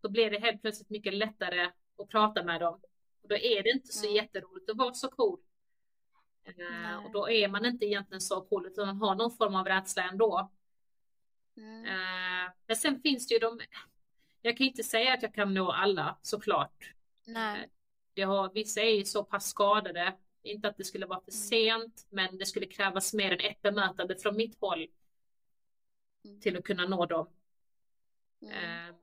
Då 0.01 0.09
blir 0.09 0.32
det 0.32 0.39
helt 0.39 0.61
plötsligt 0.61 0.89
mycket 0.89 1.13
lättare 1.13 1.69
att 1.97 2.09
prata 2.09 2.43
med 2.43 2.61
dem. 2.61 2.80
Och 3.22 3.30
då 3.30 3.36
är 3.36 3.63
det 3.63 3.69
inte 3.69 3.93
så 3.93 4.05
mm. 4.05 4.15
jätteroligt 4.15 4.69
att 4.69 4.78
vara 4.78 4.93
så 4.93 5.09
cool. 5.09 5.39
Eh, 6.44 7.06
och 7.06 7.12
då 7.12 7.30
är 7.30 7.48
man 7.48 7.66
inte 7.66 7.86
egentligen 7.86 8.22
så 8.22 8.42
cool 8.42 8.68
utan 8.68 8.88
man 8.88 8.98
har 8.98 9.16
någon 9.16 9.32
form 9.32 9.56
av 9.56 9.66
rädsla 9.66 10.04
ändå. 10.04 10.52
Mm. 11.58 11.86
Eh, 11.86 12.52
men 12.68 12.76
sen 12.76 13.02
finns 13.02 13.28
det 13.28 13.34
ju 13.34 13.39
de, 13.39 13.60
jag 14.42 14.58
kan 14.58 14.68
inte 14.68 14.84
säga 14.84 15.14
att 15.14 15.24
jag 15.24 15.34
kan 15.34 15.54
nå 15.54 15.72
alla 15.72 16.18
såklart. 16.22 16.94
Nej. 17.26 17.70
Det 18.14 18.22
har, 18.22 18.54
vissa 18.54 18.82
är 18.82 18.96
ju 18.96 19.06
så 19.06 19.24
pass 19.24 19.50
skadade, 19.50 20.16
inte 20.44 20.68
att 20.68 20.78
det 20.78 20.84
skulle 20.84 21.06
vara 21.06 21.22
för 21.22 21.32
mm. 21.32 21.42
sent, 21.42 22.08
men 22.10 22.38
det 22.38 22.46
skulle 22.46 22.66
krävas 22.66 23.14
mer 23.14 23.32
än 23.32 23.52
ett 23.52 23.62
bemötande 23.62 24.16
från 24.16 24.36
mitt 24.36 24.62
håll 24.62 24.88
mm. 26.26 26.39
till 26.39 26.58
att 26.58 26.64
kunna 26.64 26.86
nå 26.86 27.06
dem. 27.06 27.28
Mm. 28.42 28.89
Eh, 28.89 28.96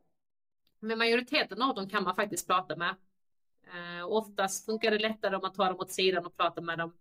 men 0.80 0.98
majoriteten 0.98 1.62
av 1.62 1.74
dem 1.74 1.88
kan 1.88 2.04
man 2.04 2.14
faktiskt 2.14 2.46
prata 2.46 2.76
med. 2.76 2.94
oftast 4.06 4.66
funkar 4.66 4.90
det 4.90 4.98
lättare 4.98 5.36
om 5.36 5.42
man 5.42 5.52
tar 5.52 5.66
dem 5.66 5.80
åt 5.80 5.90
sidan 5.90 6.26
och 6.26 6.36
pratar 6.36 6.62
med 6.62 6.78
dem 6.78 6.92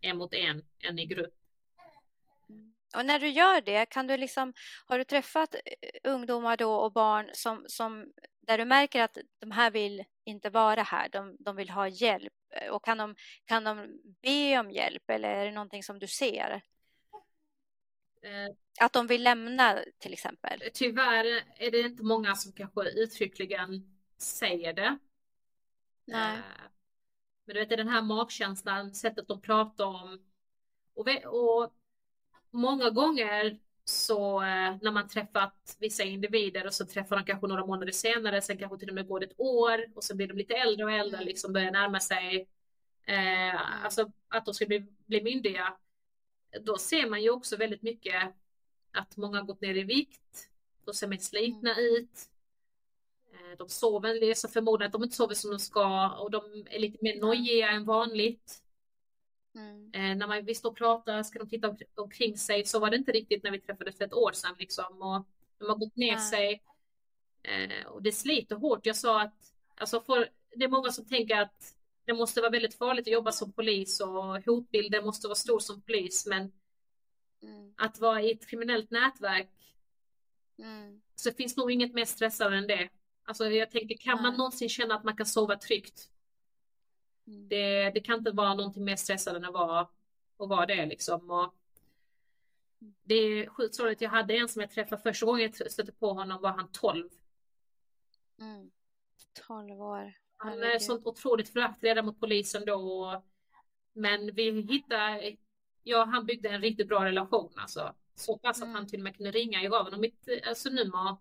en 0.00 0.16
mot 0.16 0.34
en 0.34 0.64
än 0.88 0.98
i 0.98 1.06
grupp. 1.06 1.34
Och 2.96 3.06
när 3.06 3.18
du 3.18 3.28
gör 3.28 3.60
det, 3.60 3.86
kan 3.86 4.06
du 4.06 4.16
liksom, 4.16 4.52
har 4.86 4.98
du 4.98 5.04
träffat 5.04 5.54
eh, 5.54 6.12
ungdomar 6.12 6.56
då 6.56 6.74
och 6.74 6.92
barn 6.92 7.30
som, 7.32 7.64
som, 7.68 8.12
där 8.40 8.58
du 8.58 8.64
märker 8.64 9.02
att 9.02 9.18
de 9.38 9.50
här 9.50 9.70
vill 9.70 10.04
inte 10.24 10.50
vara 10.50 10.82
här, 10.82 11.08
de, 11.08 11.36
de 11.40 11.56
vill 11.56 11.70
ha 11.70 11.88
hjälp? 11.88 12.32
Och 12.70 12.84
kan 12.84 12.98
de, 12.98 13.14
kan 13.44 13.64
de 13.64 14.00
be 14.22 14.58
om 14.58 14.70
hjälp 14.70 15.10
eller 15.10 15.28
är 15.28 15.44
det 15.44 15.52
någonting 15.52 15.82
som 15.82 15.98
du 15.98 16.06
ser? 16.06 16.62
Eh, 18.22 18.54
att 18.80 18.92
de 18.92 19.06
vill 19.06 19.22
lämna 19.22 19.78
till 19.98 20.12
exempel? 20.12 20.62
Tyvärr 20.74 21.24
är 21.56 21.70
det 21.70 21.80
inte 21.80 22.02
många 22.02 22.34
som 22.34 22.52
kanske 22.52 22.90
uttryckligen 22.90 23.96
säger 24.18 24.72
det. 24.72 24.98
Nej. 26.04 26.38
Men 27.46 27.54
du 27.54 27.60
vet, 27.60 27.68
den 27.68 27.88
här 27.88 28.02
magkänslan, 28.02 28.94
sättet 28.94 29.28
de 29.28 29.40
pratar 29.40 29.84
om. 29.84 30.18
Och, 30.94 31.08
och 31.24 31.72
många 32.50 32.90
gånger 32.90 33.58
så 33.84 34.42
eh, 34.42 34.76
när 34.82 34.90
man 34.90 35.08
träffat 35.08 35.76
vissa 35.78 36.02
individer 36.02 36.66
och 36.66 36.74
så 36.74 36.86
träffar 36.86 37.16
de 37.16 37.24
kanske 37.24 37.46
några 37.46 37.66
månader 37.66 37.92
senare, 37.92 38.42
sen 38.42 38.58
kanske 38.58 38.78
till 38.78 38.88
och 38.88 38.94
med 38.94 39.08
går 39.08 39.20
det 39.20 39.26
ett 39.26 39.40
år 39.40 39.86
och 39.94 40.04
så 40.04 40.16
blir 40.16 40.28
de 40.28 40.38
lite 40.38 40.54
äldre 40.54 40.84
och 40.84 40.92
äldre, 40.92 41.16
mm. 41.16 41.26
liksom 41.26 41.52
börjar 41.52 41.70
närma 41.70 42.00
sig, 42.00 42.48
eh, 43.04 43.84
alltså 43.84 44.12
att 44.28 44.44
de 44.44 44.54
ska 44.54 44.66
bli, 44.66 44.86
bli 45.06 45.22
myndiga. 45.22 45.76
Då 46.60 46.78
ser 46.78 47.10
man 47.10 47.22
ju 47.22 47.30
också 47.30 47.56
väldigt 47.56 47.82
mycket 47.82 48.34
att 48.92 49.16
många 49.16 49.38
har 49.38 49.44
gått 49.44 49.60
ner 49.60 49.74
i 49.74 49.82
vikt, 49.82 50.48
de 50.84 50.94
ser 50.94 51.06
mer 51.06 51.18
slitna 51.18 51.74
mm. 51.74 51.84
ut. 51.84 52.28
De 53.58 53.68
sover, 53.68 54.34
så 54.34 54.48
förmodligen 54.48 54.88
att 54.88 54.92
de 54.92 55.04
inte 55.04 55.16
sover 55.16 55.34
som 55.34 55.50
de 55.50 55.58
ska 55.58 56.10
och 56.10 56.30
de 56.30 56.66
är 56.70 56.78
lite 56.78 56.98
mer 57.00 57.20
nojiga 57.20 57.70
än 57.70 57.84
vanligt. 57.84 58.62
Mm. 59.54 59.90
Eh, 59.92 60.16
när 60.16 60.26
man 60.26 60.44
vill 60.44 60.56
stå 60.56 60.68
och 60.68 60.76
prata, 60.76 61.24
ska 61.24 61.38
de 61.38 61.48
titta 61.48 61.76
omkring 61.94 62.38
sig, 62.38 62.64
så 62.64 62.78
var 62.78 62.90
det 62.90 62.96
inte 62.96 63.12
riktigt 63.12 63.42
när 63.42 63.50
vi 63.50 63.60
träffades 63.60 63.96
för 63.96 64.04
ett 64.04 64.14
år 64.14 64.32
sedan. 64.32 64.54
Liksom. 64.58 65.02
Och 65.02 65.26
de 65.58 65.68
har 65.68 65.76
gått 65.76 65.96
ner 65.96 66.12
ja. 66.12 66.30
sig. 66.30 66.62
Eh, 67.42 67.86
och 67.86 68.02
det 68.02 68.12
sliter 68.12 68.56
hårt. 68.56 68.86
Jag 68.86 68.96
sa 68.96 69.22
att 69.22 69.52
alltså 69.76 70.00
för, 70.00 70.28
det 70.56 70.64
är 70.64 70.68
många 70.68 70.90
som 70.90 71.04
tänker 71.08 71.40
att 71.40 71.74
det 72.04 72.14
måste 72.14 72.40
vara 72.40 72.50
väldigt 72.50 72.74
farligt 72.74 73.06
att 73.06 73.12
jobba 73.12 73.32
som 73.32 73.52
polis 73.52 74.00
och 74.00 74.44
hotbilden 74.44 75.04
måste 75.04 75.28
vara 75.28 75.34
stor 75.34 75.58
som 75.58 75.82
polis. 75.82 76.26
Men 76.26 76.52
mm. 77.42 77.74
att 77.76 77.98
vara 77.98 78.22
i 78.22 78.32
ett 78.32 78.46
kriminellt 78.46 78.90
nätverk 78.90 79.50
mm. 80.58 81.00
så 81.14 81.32
finns 81.32 81.56
nog 81.56 81.72
inget 81.72 81.94
mer 81.94 82.04
stressande 82.04 82.56
än 82.56 82.66
det. 82.66 82.88
Alltså 83.28 83.50
jag 83.50 83.70
tänker, 83.70 83.96
kan 83.96 84.22
man 84.22 84.36
någonsin 84.36 84.68
känna 84.68 84.94
att 84.94 85.04
man 85.04 85.16
kan 85.16 85.26
sova 85.26 85.56
tryggt? 85.56 86.10
Mm. 87.26 87.48
Det, 87.48 87.90
det, 87.90 88.00
kan 88.00 88.18
inte 88.18 88.30
vara 88.30 88.54
någonting 88.54 88.84
mer 88.84 88.96
stressande 88.96 89.38
än 89.38 89.44
att 89.44 89.52
vara, 89.52 89.80
att 89.80 90.48
vara 90.48 90.66
det 90.66 90.86
liksom. 90.86 91.30
Och 91.30 91.54
det 93.04 93.14
är 93.14 93.48
sjukt 93.48 93.74
sorgligt. 93.74 94.00
Jag 94.00 94.10
hade 94.10 94.36
en 94.36 94.48
som 94.48 94.60
jag 94.60 94.70
träffade 94.70 95.02
första 95.02 95.26
gången 95.26 95.52
jag 95.58 95.72
stötte 95.72 95.92
på 95.92 96.12
honom 96.12 96.42
var 96.42 96.50
han 96.50 96.68
12. 96.72 97.08
Mm. 98.40 98.70
12 99.46 99.80
år. 99.80 100.12
Han 100.36 100.62
är 100.62 100.78
sånt 100.78 101.06
otroligt 101.06 101.48
förakt 101.48 101.84
redan 101.84 102.06
mot 102.06 102.20
polisen 102.20 102.64
då. 102.66 103.22
Men 103.92 104.34
vi 104.34 104.60
hittade, 104.62 105.36
ja 105.82 106.04
han 106.04 106.26
byggde 106.26 106.48
en 106.48 106.60
riktigt 106.60 106.88
bra 106.88 107.04
relation 107.04 107.52
alltså. 107.56 107.94
Så 108.14 108.38
pass 108.38 108.56
mm. 108.56 108.68
att 108.68 108.76
han 108.76 108.88
till 108.88 109.00
och 109.00 109.04
med 109.04 109.16
kunde 109.16 109.30
ringa. 109.30 109.62
Jag 109.62 109.72
gav 109.72 109.84
honom 109.84 110.00
mitt 110.00 110.28
alltså, 110.46 110.70
nummer. 110.70 111.16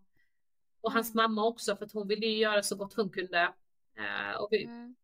Och 0.86 0.92
hans 0.92 1.14
mm. 1.14 1.24
mamma 1.24 1.48
också 1.48 1.76
för 1.76 1.86
att 1.86 1.92
hon 1.92 2.08
ville 2.08 2.26
göra 2.28 2.64
så 2.64 2.76
gott 2.76 2.94
hon 2.94 3.10
kunde. 3.10 3.54
Uh, 4.00 4.42
och 4.42 4.48
vi, 4.52 4.64
mm. 4.64 4.96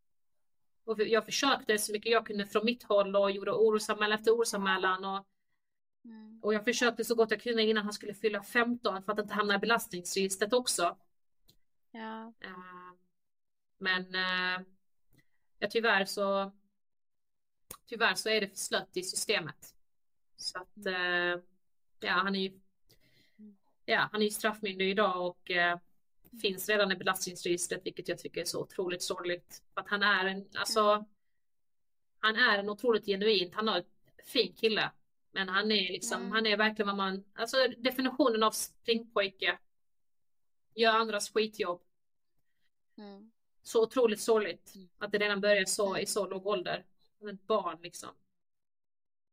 Och 0.84 1.00
jag 1.00 1.24
försökte 1.24 1.78
så 1.78 1.92
mycket 1.92 2.12
jag 2.12 2.26
kunde 2.26 2.46
från 2.46 2.64
mitt 2.64 2.82
håll 2.82 3.16
och 3.16 3.30
gjorde 3.30 3.52
orosanmälan 3.52 4.18
efter 4.18 4.30
orosanmälan. 4.30 5.04
Och, 5.04 5.26
mm. 6.04 6.40
och 6.42 6.54
jag 6.54 6.64
försökte 6.64 7.04
så 7.04 7.14
gott 7.14 7.30
jag 7.30 7.42
kunde 7.42 7.62
innan 7.62 7.84
han 7.84 7.92
skulle 7.92 8.14
fylla 8.14 8.42
15 8.42 9.02
för 9.02 9.12
att 9.12 9.18
inte 9.18 9.34
hamna 9.34 9.54
i 9.54 9.58
belastningsregistret 9.58 10.52
också. 10.52 10.96
Ja. 11.90 12.32
Uh, 12.44 12.92
men 13.78 14.14
uh, 14.14 14.66
ja, 15.58 15.68
tyvärr 15.70 16.04
så 16.04 16.52
tyvärr 17.86 18.14
så 18.14 18.28
är 18.28 18.40
det 18.40 18.48
för 18.48 18.56
slött 18.56 18.96
i 18.96 19.02
systemet. 19.02 19.74
Så 20.36 20.58
att 20.58 20.86
uh, 20.86 21.42
ja, 22.00 22.12
han 22.12 22.36
är 22.36 22.40
ju. 22.40 22.60
Ja, 23.84 24.08
han 24.12 24.20
är 24.20 24.24
ju 24.24 24.30
straffmyndig 24.30 24.90
idag 24.90 25.26
och 25.26 25.50
finns 26.40 26.68
redan 26.68 26.92
i 26.92 26.96
belastningsregistret, 26.96 27.86
vilket 27.86 28.08
jag 28.08 28.18
tycker 28.18 28.40
är 28.40 28.44
så 28.44 28.60
otroligt 28.60 29.02
sorgligt. 29.02 29.62
Att 29.74 29.88
han 29.88 30.02
är 30.02 30.24
en, 30.24 30.48
alltså, 30.54 31.04
han 32.18 32.36
är 32.36 32.58
en 32.58 32.68
otroligt 32.68 33.06
genuint, 33.06 33.54
han 33.54 33.68
har 33.68 33.78
ett 33.78 33.88
fin 34.24 34.52
kille. 34.52 34.90
Men 35.32 35.48
han 35.48 35.72
är 35.72 35.92
liksom, 35.92 36.20
mm. 36.20 36.32
han 36.32 36.46
är 36.46 36.56
verkligen 36.56 36.86
vad 36.86 36.96
man, 36.96 37.24
alltså 37.34 37.56
definitionen 37.78 38.42
av 38.42 38.50
springpojke. 38.50 39.58
Gör 40.74 40.92
andras 40.92 41.30
skitjobb. 41.30 41.82
Mm. 42.98 43.32
Så 43.62 43.82
otroligt 43.82 44.20
sorgligt 44.20 44.74
mm. 44.74 44.88
att 44.98 45.12
det 45.12 45.18
redan 45.18 45.40
börjar 45.40 45.64
så 45.64 45.88
mm. 45.88 46.02
i 46.02 46.06
så 46.06 46.26
låg 46.26 46.46
ålder. 46.46 46.84
Som 47.18 47.28
ett 47.28 47.46
barn 47.46 47.78
liksom. 47.82 48.10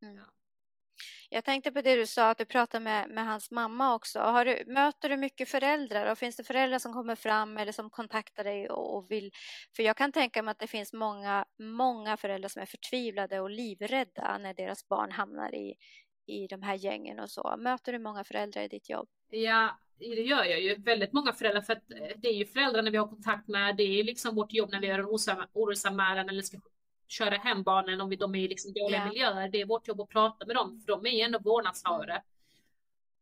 Mm. 0.02 0.16
Ja. 0.16 0.24
Jag 1.32 1.46
tänkte 1.46 1.72
på 1.72 1.82
det 1.82 1.96
du 1.96 2.06
sa, 2.06 2.30
att 2.30 2.38
du 2.38 2.46
pratar 2.46 2.80
med, 2.80 3.10
med 3.10 3.26
hans 3.26 3.52
mamma 3.52 3.96
också. 3.96 4.20
Har 4.20 4.46
du, 4.46 4.64
möter 4.68 5.10
du 5.10 5.18
mycket 5.18 5.50
föräldrar 5.50 6.12
och 6.12 6.18
finns 6.18 6.36
det 6.36 6.44
föräldrar 6.44 6.80
som 6.80 6.94
kommer 6.94 7.16
fram 7.16 7.58
eller 7.58 7.72
som 7.72 7.90
kontaktar 7.90 8.44
dig 8.44 8.70
och, 8.70 8.98
och, 8.98 9.12
vill? 9.12 9.32
För 9.76 9.84
jag 9.84 9.98
kan 9.98 10.12
tänka 10.12 10.44
mig 10.44 10.52
att 10.52 10.60
det 10.60 10.68
finns 10.68 10.94
många, 10.94 11.46
många 11.60 12.18
föräldrar 12.18 12.50
som 12.50 12.62
är 12.62 12.66
förtvivlade 12.66 13.40
och 13.40 13.50
livrädda 13.50 14.38
när 14.38 14.54
deras 14.54 14.88
barn 14.88 15.12
hamnar 15.12 15.56
i, 15.56 15.76
i 16.26 16.48
de 16.48 16.62
här 16.62 16.76
gängen 16.76 17.20
och 17.20 17.32
så. 17.32 17.56
Möter 17.58 17.94
du 17.94 18.00
många 18.00 18.24
föräldrar 18.24 18.62
i 18.62 18.68
ditt 18.68 18.90
jobb? 18.90 19.08
Ja, 19.30 19.80
det 20.00 20.06
gör 20.06 20.44
jag 20.44 20.62
ju. 20.62 20.76
Väldigt 20.76 21.14
många 21.14 21.34
föräldrar, 21.34 21.62
för 21.62 21.74
att 21.74 21.92
eh, 21.92 22.18
det 22.18 22.28
är 22.28 22.34
ju 22.34 22.46
föräldrarna 22.46 22.90
vi 22.90 22.98
har 22.98 23.08
kontakt 23.08 23.48
med. 23.48 23.78
Det 23.78 23.84
är 23.84 24.04
liksom 24.04 24.36
vårt 24.36 24.54
jobb 24.54 24.72
när 24.72 24.80
vi 24.80 24.88
gör 24.88 25.00
en 25.00 25.50
orosanmälan 25.54 26.30
eller 26.30 26.42
ska 26.42 26.58
köra 27.10 27.36
hem 27.36 27.64
barnen 27.64 28.02
om 28.02 28.10
de 28.10 28.36
är 28.36 28.40
i 28.40 28.48
liksom 28.48 28.74
dåliga 28.74 29.00
yeah. 29.00 29.10
miljöer. 29.10 29.50
Det 29.50 29.62
är 29.62 29.66
vårt 29.66 29.88
jobb 29.88 30.02
att 30.02 30.10
prata 30.10 30.46
med 30.46 30.56
dem, 30.56 30.82
för 30.86 30.88
de 30.88 31.06
är 31.06 31.26
ändå 31.26 31.40
vårdnadshavare. 31.40 32.22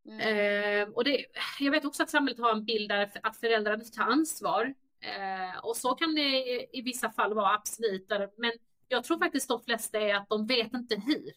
Mm. 0.06 0.20
Eh, 0.20 0.94
och 0.94 1.04
det, 1.04 1.26
jag 1.60 1.72
vet 1.72 1.86
också 1.86 2.04
att 2.04 2.10
samhället 2.10 2.40
har 2.40 2.52
en 2.52 2.66
bild 2.66 2.90
där 2.90 3.12
att 3.24 3.38
föräldrar 3.38 3.74
inte 3.74 3.92
tar 3.92 4.04
ansvar. 4.04 4.74
Eh, 5.00 5.60
och 5.64 5.78
så 5.78 5.96
kan 5.96 6.16
det 6.16 6.22
i, 6.22 6.70
i 6.74 6.82
vissa 6.82 7.10
fall 7.10 7.34
vara 7.34 7.54
absolut. 7.54 8.12
Men 8.38 8.52
jag 8.88 9.04
tror 9.04 9.18
faktiskt 9.18 9.48
de 9.48 9.62
flesta 9.62 10.00
är 10.00 10.16
att 10.16 10.30
de 10.30 10.48
vet 10.48 10.74
inte 10.74 10.96
hur. 10.96 11.34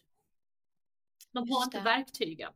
De 1.31 1.49
har 1.49 1.63
inte 1.63 1.79
verktygen. 1.79 2.53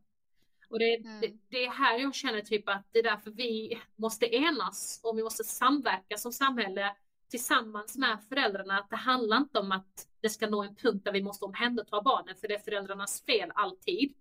Och 0.70 0.80
det, 0.80 0.96
mm. 0.96 1.22
det, 1.22 1.34
det, 1.50 1.66
är 1.66 1.72
här 1.72 2.00
jag 2.00 2.16
känner 2.16 2.41
typ 2.41 2.70
att 2.70 2.88
det 2.91 3.00
är 3.00 3.04
därför 3.04 3.32
vi 3.32 3.82
måste 3.96 4.36
enas 4.36 5.00
och 5.04 5.18
vi 5.18 5.24
måste 5.24 5.43
samverka 5.43 6.18
som 6.18 6.32
samhälle 6.32 6.96
tillsammans 7.36 7.98
med 7.98 8.18
föräldrarna 8.30 8.80
att 8.80 8.90
det 8.90 8.96
handlar 8.96 9.38
inte 9.38 9.60
om 9.60 9.72
att 9.72 10.08
det 10.22 10.30
ska 10.30 10.50
nå 10.50 10.64
en 10.64 10.76
punkt 10.76 11.06
där 11.06 11.12
vi 11.12 11.22
måste 11.22 11.46
omhänderta 11.46 12.02
barnen 12.02 12.36
för 12.36 12.48
det 12.48 12.54
är 12.56 12.60
föräldrarnas 12.60 13.26
fel 13.26 13.52
alltid. 13.56 14.14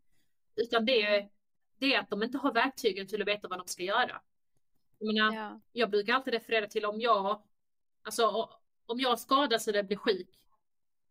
Utan 0.56 0.84
det 0.84 1.02
är, 1.02 1.28
det 1.78 1.94
är 1.94 2.00
att 2.00 2.10
de 2.10 2.22
inte 2.22 2.38
har 2.38 2.52
verktygen 2.52 3.06
till 3.06 3.22
att 3.22 3.28
veta 3.28 3.48
vad 3.48 3.58
de 3.58 3.66
ska 3.66 3.82
göra. 3.82 4.20
Jag, 4.98 5.14
menar, 5.14 5.34
ja. 5.34 5.60
jag 5.72 5.90
brukar 5.90 6.14
alltid 6.14 6.34
referera 6.34 6.66
till 6.66 6.84
om 6.84 7.00
jag, 7.00 7.42
alltså, 8.02 8.50
om 8.86 9.00
jag 9.00 9.20
skadas 9.20 9.68
eller 9.68 9.82
blir 9.82 9.96
sjuk, 9.96 10.30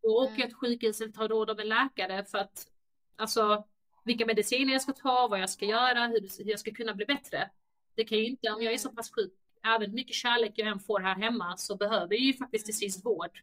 då 0.02 0.10
åker 0.10 0.30
mm. 0.30 0.42
jag 0.42 0.50
till 0.50 0.58
sjukhus 0.58 1.02
eller 1.02 1.12
tar 1.12 1.28
råd 1.28 1.50
av 1.50 1.60
en 1.60 1.70
läkare 1.70 2.26
för 2.26 2.38
att 2.38 2.68
alltså 3.16 3.64
vilka 4.04 4.26
mediciner 4.26 4.74
jag 4.74 4.82
ska 4.82 4.94
ta, 4.94 5.28
vad 5.28 5.40
jag 5.40 5.50
ska 5.50 5.66
göra, 5.66 6.08
hur, 6.08 6.44
hur 6.44 6.52
jag 6.52 6.60
ska 6.60 6.72
kunna 6.72 6.94
bli 6.94 7.06
bättre. 7.06 7.50
Det 7.96 8.04
kan 8.04 8.18
ju 8.18 8.26
inte, 8.26 8.50
om 8.50 8.64
jag 8.64 8.74
är 8.74 8.78
så 8.78 8.90
pass 8.90 9.12
sjuk 9.12 9.43
även 9.64 9.94
mycket 9.94 10.16
kärlek 10.16 10.54
jag 10.56 10.68
än 10.68 10.80
får 10.80 11.00
här 11.00 11.16
hemma 11.16 11.58
så 11.58 11.76
behöver 11.76 12.14
jag 12.14 12.22
ju 12.22 12.34
faktiskt 12.34 12.66
till 12.66 12.78
sist 12.78 13.06
vård. 13.06 13.40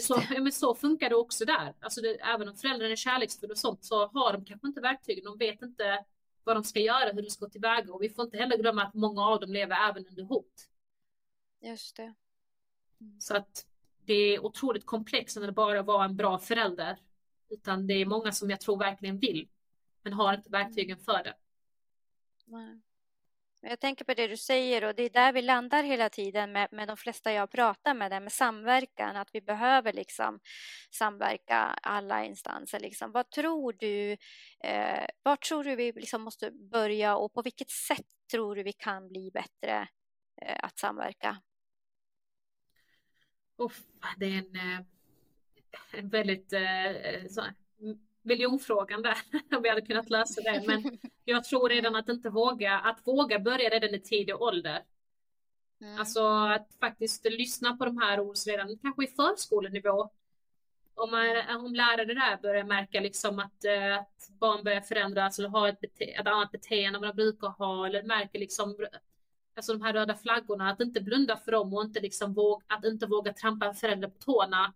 Så, 0.00 0.22
men 0.30 0.52
så 0.52 0.74
funkar 0.74 1.08
det 1.08 1.16
också 1.16 1.44
där. 1.44 1.74
Alltså 1.80 2.00
det, 2.00 2.08
även 2.08 2.48
om 2.48 2.56
föräldrarna 2.56 2.92
är 2.92 2.96
kärleksfulla 2.96 3.52
och 3.52 3.58
sånt 3.58 3.84
så 3.84 4.06
har 4.06 4.32
de 4.32 4.44
kanske 4.44 4.66
inte 4.66 4.80
verktygen. 4.80 5.24
De 5.24 5.38
vet 5.38 5.62
inte 5.62 6.04
vad 6.44 6.56
de 6.56 6.64
ska 6.64 6.80
göra, 6.80 7.12
hur 7.12 7.22
de 7.22 7.30
ska 7.30 7.44
gå 7.44 7.50
tillväga. 7.50 7.92
Och 7.92 8.02
vi 8.02 8.08
får 8.08 8.24
inte 8.24 8.38
heller 8.38 8.58
glömma 8.58 8.82
att 8.82 8.94
många 8.94 9.22
av 9.22 9.40
dem 9.40 9.52
lever 9.52 9.90
även 9.90 10.06
under 10.06 10.22
hot. 10.22 10.68
Just 11.60 11.96
det. 11.96 12.14
Mm. 13.00 13.20
Så 13.20 13.36
att 13.36 13.66
det 14.04 14.14
är 14.14 14.44
otroligt 14.44 14.86
komplext 14.86 15.36
när 15.36 15.46
det 15.46 15.52
bara 15.52 15.82
vara 15.82 16.04
en 16.04 16.16
bra 16.16 16.38
förälder. 16.38 16.98
Utan 17.48 17.86
det 17.86 17.94
är 17.94 18.06
många 18.06 18.32
som 18.32 18.50
jag 18.50 18.60
tror 18.60 18.78
verkligen 18.78 19.18
vill, 19.18 19.48
men 20.02 20.12
har 20.12 20.34
inte 20.34 20.50
verktygen 20.50 20.98
för 20.98 21.24
det. 21.24 21.34
Nej. 22.44 22.80
Jag 23.64 23.80
tänker 23.80 24.04
på 24.04 24.14
det 24.14 24.28
du 24.28 24.36
säger 24.36 24.84
och 24.84 24.94
det 24.94 25.02
är 25.02 25.10
där 25.10 25.32
vi 25.32 25.42
landar 25.42 25.82
hela 25.82 26.08
tiden 26.08 26.52
med, 26.52 26.68
med 26.72 26.88
de 26.88 26.96
flesta 26.96 27.32
jag 27.32 27.50
pratar 27.50 27.94
med, 27.94 28.10
det 28.10 28.20
med 28.20 28.32
samverkan, 28.32 29.16
att 29.16 29.28
vi 29.32 29.40
behöver 29.40 29.92
liksom 29.92 30.40
samverka 30.90 31.56
alla 31.82 32.24
instanser. 32.24 32.80
Liksom. 32.80 33.12
Vad 33.12 33.30
tror 33.30 33.72
du, 33.72 34.12
eh, 34.64 35.06
var 35.22 35.36
tror 35.36 35.64
du 35.64 35.76
vi 35.76 35.92
liksom 35.92 36.22
måste 36.22 36.50
börja 36.50 37.16
och 37.16 37.32
på 37.32 37.42
vilket 37.42 37.70
sätt 37.70 38.06
tror 38.30 38.56
du 38.56 38.62
vi 38.62 38.72
kan 38.72 39.08
bli 39.08 39.30
bättre 39.30 39.88
eh, 40.42 40.58
att 40.62 40.78
samverka? 40.78 41.42
Oh, 43.56 43.72
det 44.16 44.26
är 44.26 44.38
en, 44.38 44.56
eh, 44.56 44.80
en 45.92 46.08
väldigt 46.08 46.52
eh, 46.52 47.26
så, 47.30 47.44
miljonfrågan 48.22 49.02
där, 49.02 49.16
om 49.56 49.62
vi 49.62 49.68
hade 49.68 49.82
kunnat 49.82 50.10
lösa 50.10 50.40
det. 50.40 50.64
Men 50.66 50.98
jag 51.24 51.44
tror 51.44 51.68
redan 51.68 51.96
att 51.96 52.08
inte 52.08 52.30
våga, 52.30 52.78
att 52.78 53.06
våga 53.06 53.38
börja 53.38 53.70
redan 53.70 53.94
i 53.94 54.00
tidig 54.00 54.42
ålder. 54.42 54.82
Mm. 55.80 55.98
Alltså 55.98 56.26
att 56.26 56.74
faktiskt 56.80 57.24
lyssna 57.24 57.76
på 57.76 57.84
de 57.84 57.98
här 57.98 58.20
orden 58.20 58.42
redan 58.46 58.78
kanske 58.78 59.04
i 59.04 59.06
förskolenivå. 59.06 60.10
Om, 60.94 61.10
man, 61.10 61.56
om 61.56 61.74
lärare 61.74 62.14
där 62.14 62.36
börjar 62.42 62.64
märka 62.64 63.00
liksom 63.00 63.38
att, 63.38 63.64
eh, 63.64 63.98
att 63.98 64.28
barn 64.40 64.64
börjar 64.64 64.80
förändras 64.80 65.38
eller 65.38 65.48
ha 65.48 65.68
ett, 65.68 65.80
bete 65.80 66.04
ett 66.04 66.26
annat 66.26 66.52
beteende 66.52 66.96
än 66.96 67.00
vad 67.00 67.10
de 67.10 67.16
brukar 67.16 67.48
ha 67.48 67.86
eller 67.86 68.02
märker 68.02 68.38
liksom 68.38 68.76
alltså 69.54 69.72
de 69.72 69.82
här 69.82 69.92
röda 69.92 70.14
flaggorna, 70.14 70.70
att 70.70 70.80
inte 70.80 71.00
blunda 71.00 71.36
för 71.36 71.52
dem 71.52 71.74
och 71.74 71.82
inte 71.82 72.00
liksom 72.00 72.34
våga, 72.34 72.64
att 72.68 72.84
inte 72.84 73.06
våga 73.06 73.32
trampa 73.32 73.66
en 73.66 73.74
förälder 73.74 74.08
på 74.08 74.18
tårna. 74.18 74.72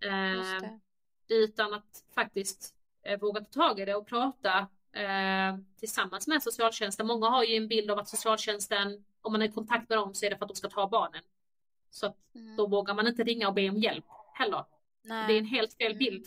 Eh, 0.00 0.70
utan 1.32 1.74
att 1.74 2.04
faktiskt 2.14 2.74
eh, 3.02 3.20
våga 3.20 3.40
ta 3.40 3.46
tag 3.46 3.80
i 3.80 3.84
det 3.84 3.94
och 3.94 4.06
prata 4.06 4.68
eh, 4.92 5.56
tillsammans 5.78 6.26
med 6.26 6.42
socialtjänsten. 6.42 7.06
Många 7.06 7.28
har 7.28 7.44
ju 7.44 7.56
en 7.56 7.68
bild 7.68 7.90
av 7.90 7.98
att 7.98 8.08
socialtjänsten, 8.08 9.04
om 9.22 9.32
man 9.32 9.42
är 9.42 9.46
i 9.46 9.52
kontakt 9.52 9.88
med 9.88 9.98
dem 9.98 10.14
så 10.14 10.26
är 10.26 10.30
det 10.30 10.36
för 10.36 10.44
att 10.44 10.48
de 10.48 10.54
ska 10.54 10.68
ta 10.68 10.88
barnen. 10.88 11.22
Så 11.90 12.06
att 12.06 12.34
mm. 12.34 12.56
då 12.56 12.66
vågar 12.66 12.94
man 12.94 13.06
inte 13.06 13.24
ringa 13.24 13.48
och 13.48 13.54
be 13.54 13.70
om 13.70 13.76
hjälp 13.76 14.04
heller. 14.34 14.64
Nej. 15.02 15.26
Det 15.26 15.34
är 15.34 15.38
en 15.38 15.46
helt 15.46 15.74
fel 15.74 15.92
mm. 15.92 15.98
bild. 15.98 16.26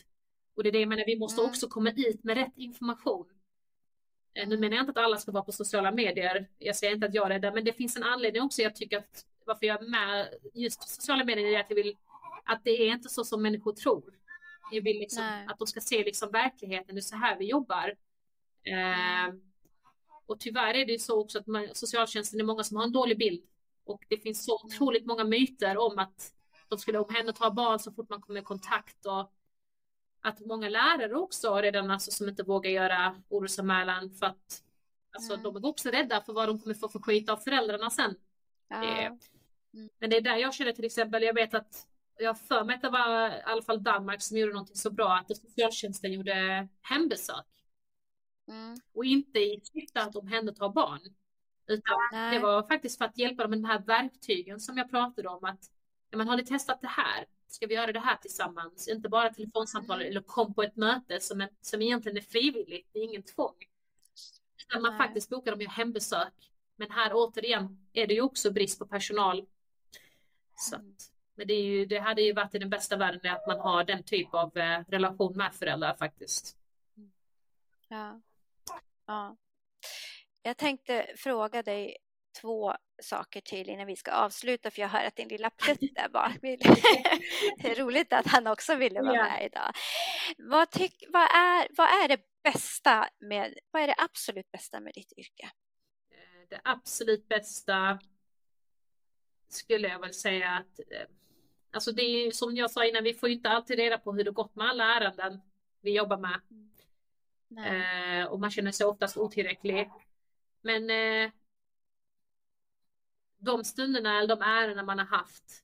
Och 0.55 0.63
det 0.63 0.69
är 0.69 0.71
det 0.71 0.79
jag 0.79 0.89
menar, 0.89 1.03
vi 1.05 1.19
måste 1.19 1.41
mm. 1.41 1.49
också 1.49 1.67
komma 1.67 1.91
ut 1.95 2.23
med 2.23 2.37
rätt 2.37 2.57
information. 2.57 3.25
Eh, 4.33 4.47
nu 4.47 4.57
menar 4.57 4.75
jag 4.75 4.83
inte 4.83 4.91
att 4.91 5.05
alla 5.05 5.17
ska 5.17 5.31
vara 5.31 5.43
på 5.43 5.51
sociala 5.51 5.91
medier. 5.91 6.47
Jag 6.57 6.75
säger 6.75 6.93
inte 6.93 7.07
att 7.07 7.13
jag 7.13 7.31
är 7.31 7.39
det, 7.39 7.51
men 7.51 7.63
det 7.63 7.73
finns 7.73 7.97
en 7.97 8.03
anledning 8.03 8.41
också. 8.41 8.61
Jag 8.61 8.75
tycker 8.75 8.97
att 8.97 9.25
varför 9.45 9.65
jag 9.65 9.83
är 9.83 9.87
med 9.87 10.27
just 10.53 10.89
sociala 10.89 11.23
medier 11.23 11.45
är 11.45 11.59
att 11.59 11.69
jag 11.69 11.75
vill 11.75 11.95
att 12.45 12.63
det 12.63 12.71
är 12.71 12.91
inte 12.91 13.09
så 13.09 13.23
som 13.23 13.41
människor 13.41 13.73
tror. 13.73 14.03
Jag 14.71 14.81
vill 14.81 14.99
liksom 14.99 15.45
att 15.47 15.59
de 15.59 15.67
ska 15.67 15.81
se 15.81 16.03
liksom 16.03 16.31
verkligheten, 16.31 16.95
det 16.95 16.99
är 16.99 17.01
så 17.01 17.15
här 17.15 17.37
vi 17.39 17.45
jobbar. 17.45 17.95
Eh, 18.63 19.35
och 20.25 20.39
tyvärr 20.39 20.73
är 20.73 20.85
det 20.85 21.01
så 21.01 21.21
också 21.21 21.39
att 21.39 21.47
man, 21.47 21.67
socialtjänsten 21.73 22.39
är 22.39 22.43
många 22.43 22.63
som 22.63 22.77
har 22.77 22.83
en 22.83 22.91
dålig 22.91 23.17
bild. 23.17 23.45
Och 23.83 24.05
det 24.09 24.17
finns 24.17 24.45
så 24.45 24.59
mm. 24.59 24.65
otroligt 24.65 25.05
många 25.05 25.23
myter 25.23 25.77
om 25.77 25.99
att 25.99 26.33
de 26.67 26.79
skulle 26.79 26.99
omhänderta 26.99 27.51
barn 27.51 27.79
så 27.79 27.91
fort 27.91 28.09
man 28.09 28.21
kommer 28.21 28.39
i 28.39 28.43
kontakt. 28.43 29.05
Och 29.05 29.31
att 30.21 30.39
många 30.39 30.69
lärare 30.69 31.15
också 31.15 31.55
redan 31.55 31.91
alltså, 31.91 32.11
som 32.11 32.29
inte 32.29 32.43
vågar 32.43 32.71
göra 32.71 33.15
orosanmälan 33.29 34.11
för 34.11 34.25
att 34.25 34.63
alltså, 35.11 35.33
mm. 35.33 35.43
de 35.43 35.55
är 35.55 35.65
också 35.65 35.89
rädda 35.89 36.21
för 36.21 36.33
vad 36.33 36.49
de 36.49 36.59
kommer 36.59 36.75
få 36.75 36.89
för 36.89 36.99
skit 36.99 37.29
av 37.29 37.37
föräldrarna 37.37 37.89
sen. 37.89 38.15
Ja. 38.67 38.83
Mm. 38.83 39.19
Men 39.99 40.09
det 40.09 40.17
är 40.17 40.21
där 40.21 40.35
jag 40.35 40.53
känner 40.53 40.71
till 40.71 40.85
exempel, 40.85 41.23
jag 41.23 41.33
vet 41.33 41.53
att 41.53 41.87
jag 42.17 42.39
för 42.39 42.63
mig 42.63 42.75
att 42.75 42.81
det 42.81 42.89
var 42.89 43.29
i 43.29 43.41
alla 43.45 43.61
fall 43.61 43.83
Danmark 43.83 44.21
som 44.21 44.37
gjorde 44.37 44.53
någonting 44.53 44.75
så 44.75 44.91
bra 44.91 45.15
att 45.15 45.37
socialtjänsten 45.37 46.13
gjorde 46.13 46.67
hembesök. 46.81 47.45
Mm. 48.47 48.77
Och 48.93 49.05
inte 49.05 49.39
i 49.39 49.61
syfte 49.63 50.01
att 50.01 50.15
omhänderta 50.15 50.69
barn. 50.69 50.99
Utan 51.67 51.97
Nej. 52.11 52.33
det 52.33 52.39
var 52.39 52.63
faktiskt 52.63 52.97
för 52.97 53.05
att 53.05 53.17
hjälpa 53.17 53.43
dem 53.43 53.49
med 53.49 53.59
de 53.59 53.65
här 53.65 53.79
verktygen 53.79 54.59
som 54.59 54.77
jag 54.77 54.89
pratade 54.89 55.29
om. 55.29 55.43
Att 55.43 55.71
men 56.11 56.27
har 56.27 56.37
ni 56.37 56.45
testat 56.45 56.81
det 56.81 56.87
här? 56.87 57.25
Ska 57.47 57.67
vi 57.67 57.75
göra 57.75 57.91
det 57.91 57.99
här 57.99 58.17
tillsammans? 58.17 58.87
Inte 58.87 59.09
bara 59.09 59.33
telefonsamtal 59.33 60.01
mm. 60.01 60.11
eller 60.11 60.21
kom 60.21 60.53
på 60.53 60.63
ett 60.63 60.75
möte 60.75 61.19
som, 61.19 61.41
är, 61.41 61.49
som 61.61 61.81
egentligen 61.81 62.17
är 62.17 62.21
frivilligt. 62.21 62.89
Det 62.93 62.99
är 62.99 63.03
ingen 63.03 63.23
tvång. 63.23 63.55
Utan 64.61 64.81
man 64.81 64.97
faktiskt 64.97 65.29
bokar 65.29 65.51
dem 65.51 65.61
ju 65.61 65.67
hembesök. 65.67 66.51
Men 66.75 66.91
här 66.91 67.11
återigen 67.13 67.87
är 67.93 68.07
det 68.07 68.13
ju 68.13 68.21
också 68.21 68.51
brist 68.51 68.79
på 68.79 68.85
personal. 68.85 69.45
Så 70.55 70.75
mm. 70.75 70.87
att, 70.87 71.11
men 71.35 71.47
det, 71.47 71.53
ju, 71.53 71.85
det 71.85 71.99
hade 71.99 72.21
ju 72.21 72.33
varit 72.33 72.55
i 72.55 72.59
den 72.59 72.69
bästa 72.69 72.97
världen 72.97 73.35
att 73.35 73.47
man 73.47 73.59
har 73.59 73.83
den 73.83 74.03
typ 74.03 74.33
av 74.33 74.57
eh, 74.57 74.83
relation 74.87 75.37
med 75.37 75.53
föräldrar 75.53 75.95
faktiskt. 75.95 76.57
Ja. 77.87 78.21
ja. 79.05 79.37
Jag 80.41 80.57
tänkte 80.57 81.13
fråga 81.17 81.63
dig 81.63 81.97
två 82.41 82.73
saker 83.01 83.41
till 83.41 83.69
innan 83.69 83.87
vi 83.87 83.95
ska 83.95 84.11
avsluta 84.11 84.71
för 84.71 84.81
jag 84.81 84.89
hör 84.89 85.05
att 85.05 85.15
din 85.15 85.27
lilla 85.27 85.49
plutt 85.49 85.95
där 85.95 86.09
bak 86.09 86.31
Det 87.61 87.71
är 87.71 87.75
roligt 87.75 88.13
att 88.13 88.27
han 88.27 88.47
också 88.47 88.75
ville 88.75 89.01
vara 89.01 89.13
med 89.13 89.45
idag. 89.45 89.71
Vad, 90.37 90.71
tyck, 90.71 91.03
vad, 91.09 91.23
är, 91.23 91.67
vad 91.77 91.87
är 91.87 92.07
det 92.07 92.21
bästa 92.43 93.09
med, 93.19 93.53
vad 93.71 93.81
är 93.81 93.87
det 93.87 93.95
absolut 93.97 94.51
bästa 94.51 94.79
med 94.79 94.93
ditt 94.93 95.13
yrke? 95.17 95.51
Eh, 96.11 96.47
det 96.49 96.61
absolut 96.63 97.27
bästa 97.27 97.99
skulle 99.47 99.87
jag 99.87 99.99
väl 99.99 100.13
säga 100.13 100.49
att 100.49 100.79
eh, 100.79 101.07
Alltså 101.75 101.91
det 101.91 102.01
är 102.01 102.31
som 102.31 102.55
jag 102.55 102.71
sa 102.71 102.85
innan, 102.85 103.03
vi 103.03 103.13
får 103.13 103.29
inte 103.29 103.49
alltid 103.49 103.77
reda 103.77 103.97
på 103.97 104.13
hur 104.13 104.23
det 104.23 104.31
gått 104.31 104.55
med 104.55 104.69
alla 104.69 104.83
ärenden 104.83 105.41
vi 105.81 105.95
jobbar 105.95 106.17
med. 106.17 106.41
Eh, 107.57 108.27
och 108.27 108.39
man 108.39 108.51
känner 108.51 108.71
sig 108.71 108.85
oftast 108.85 109.17
otillräcklig. 109.17 109.89
Men 110.61 110.89
eh, 110.89 111.31
de 113.37 113.63
stunderna 113.63 114.17
eller 114.17 114.35
de 114.35 114.41
ärenden 114.41 114.85
man 114.85 114.99
har 114.99 115.05
haft 115.05 115.63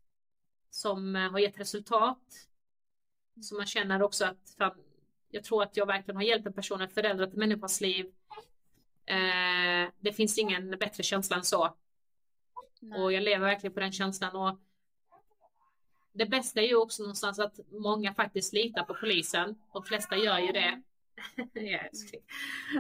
som 0.70 1.16
eh, 1.16 1.32
har 1.32 1.40
gett 1.40 1.60
resultat. 1.60 2.48
Mm. 3.36 3.44
Så 3.44 3.56
man 3.56 3.66
känner 3.66 4.02
också 4.02 4.26
att 4.26 4.56
fan, 4.58 4.84
jag 5.30 5.44
tror 5.44 5.64
att 5.64 5.78
jag 5.78 5.86
verkligen 5.86 6.16
har 6.16 6.24
hjälpt 6.24 6.48
en 6.48 6.54
person 6.54 6.82
att 6.82 6.94
förändra 6.94 7.26
ett 7.26 7.34
människas 7.34 7.82
liv. 7.82 8.06
Eh, 9.06 9.90
det 10.00 10.14
finns 10.14 10.38
ingen 10.38 10.70
bättre 10.72 11.04
känsla 11.04 11.36
än 11.36 11.44
så. 11.44 11.76
Nej. 12.80 13.02
Och 13.02 13.14
jag 13.14 13.24
lever 13.24 13.46
verkligen 13.46 13.74
på 13.74 13.80
den 13.80 13.92
känslan. 13.92 14.36
Och 14.36 14.60
det 16.14 16.26
bästa 16.26 16.62
är 16.62 16.68
ju 16.68 16.76
också 16.76 17.04
någonstans 17.04 17.40
att 17.40 17.60
många 17.72 18.14
faktiskt 18.14 18.54
litar 18.54 18.84
på 18.84 18.94
polisen. 18.94 19.56
De 19.74 19.84
flesta 19.84 20.18
gör 20.18 20.40
ju 20.40 20.52
det. 20.52 20.82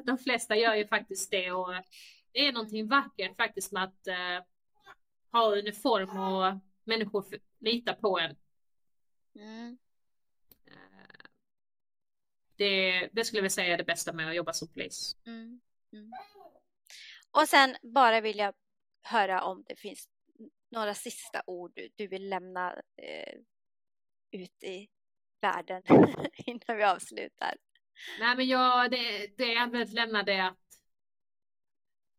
De 0.06 0.18
flesta 0.18 0.56
gör 0.56 0.76
ju 0.76 0.88
faktiskt 0.88 1.32
det 1.32 1.52
och 1.52 1.74
det 2.32 2.48
är 2.48 2.52
någonting 2.52 2.88
vackert 2.88 3.38
faktiskt 3.38 3.72
med 3.72 3.84
att 3.84 4.08
uh, 4.08 4.46
ha 5.32 5.56
uniform 5.56 6.18
och 6.18 6.60
människor 6.84 7.26
litar 7.60 7.94
på 7.94 8.20
en. 8.20 8.36
Mm. 9.36 9.78
Uh, 10.68 11.26
det, 12.56 13.10
det, 13.12 13.26
skulle 13.26 13.42
jag 13.42 13.52
säga 13.52 13.74
är 13.74 13.78
det 13.78 13.84
bästa 13.84 14.14
med 14.14 14.30
att 14.30 14.36
jobba 14.36 14.54
som 14.54 14.68
polis. 14.68 15.16
Mm. 15.26 15.62
Mm. 15.94 16.12
Och 17.32 17.48
sen 17.48 17.76
bara 17.82 18.22
vill 18.22 18.38
jag 18.38 18.54
höra 19.02 19.44
om 19.44 19.64
det 19.68 19.76
finns 19.76 20.10
några 20.72 20.94
sista 20.94 21.42
ord 21.48 21.80
du 21.96 22.08
vill 22.08 22.30
lämna 22.30 22.74
eh, 22.98 23.34
ut 24.32 24.64
i 24.64 24.88
världen 25.42 25.84
innan 26.46 26.78
vi 26.78 26.84
avslutar? 26.84 27.56
Nej, 28.20 28.36
men 28.36 28.48
jag, 28.48 28.92
det, 28.92 29.28
det 29.38 29.54
jag 29.54 29.72
vill 29.72 29.94
lämna 29.94 30.24
det 30.24 30.40
att 30.40 30.58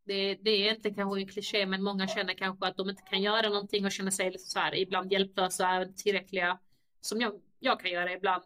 det, 0.04 0.34
det, 0.34 0.50
är 0.50 0.74
inte 0.74 0.90
kanske 0.90 1.20
en 1.20 1.28
kliché, 1.28 1.66
men 1.66 1.82
många 1.82 2.08
känner 2.08 2.34
kanske 2.34 2.66
att 2.66 2.76
de 2.76 2.90
inte 2.90 3.02
kan 3.02 3.22
göra 3.22 3.48
någonting 3.48 3.84
och 3.84 3.92
känner 3.92 4.10
sig 4.10 4.30
lite 4.30 4.44
så 4.44 4.58
här, 4.58 4.74
ibland 4.74 5.12
hjälplösa, 5.12 5.86
tillräckliga, 5.96 6.58
som 7.00 7.20
jag, 7.20 7.40
jag 7.58 7.80
kan 7.80 7.90
göra 7.90 8.12
ibland. 8.12 8.42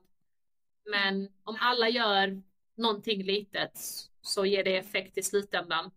Men 0.90 1.32
om 1.44 1.56
alla 1.60 1.88
gör 1.88 2.42
någonting 2.74 3.22
litet 3.22 3.78
så 4.22 4.46
ger 4.46 4.64
det 4.64 4.76
effekt 4.76 5.18
i 5.18 5.22
slutändan. 5.22 5.90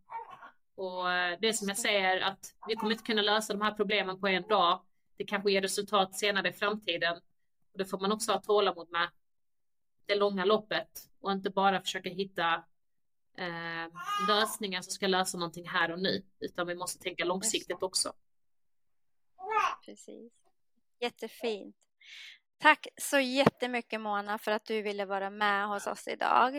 Och 0.80 1.12
eh, 1.12 1.38
det 1.42 1.54
som 1.54 1.68
jag 1.68 1.78
säger 1.78 2.22
att 2.22 2.54
vi 2.68 2.76
kommer 2.76 2.92
inte 2.92 3.04
kunna 3.04 3.22
lösa 3.22 3.54
de 3.54 3.62
här 3.62 3.72
problemen 3.72 4.20
på 4.20 4.28
en 4.28 4.48
dag. 4.48 4.82
Det 5.18 5.26
kanske 5.26 5.52
ger 5.52 5.62
resultat 5.62 6.16
senare 6.16 6.50
i 6.50 6.54
framtiden. 6.54 7.18
Och 7.72 7.78
det 7.78 7.86
får 7.86 8.00
man 8.00 8.12
också 8.12 8.32
ha 8.32 8.42
tålamod 8.42 8.90
med. 8.90 9.10
Det 10.06 10.16
långa 10.16 10.46
loppet 10.46 11.10
och 11.22 11.32
inte 11.32 11.50
bara 11.50 11.82
försöka 11.82 12.10
hitta 12.10 12.54
eh, 13.38 13.88
lösningar 14.28 14.82
som 14.82 14.92
ska 14.92 15.08
lösa 15.08 15.38
någonting 15.38 15.68
här 15.70 15.92
och 15.92 16.00
nu, 16.00 16.24
utan 16.40 16.68
vi 16.68 16.76
måste 16.76 17.04
tänka 17.04 17.26
långsiktigt 17.26 17.84
också. 17.84 18.14
Precis. 19.86 20.34
Jättefint. 21.00 21.76
Tack 22.62 22.88
så 22.98 23.20
jättemycket 23.20 24.02
Mona 24.02 24.38
för 24.38 24.52
att 24.52 24.66
du 24.66 24.82
ville 24.82 25.06
vara 25.06 25.30
med 25.30 25.68
hos 25.68 25.88
oss 25.88 26.08
idag. 26.08 26.56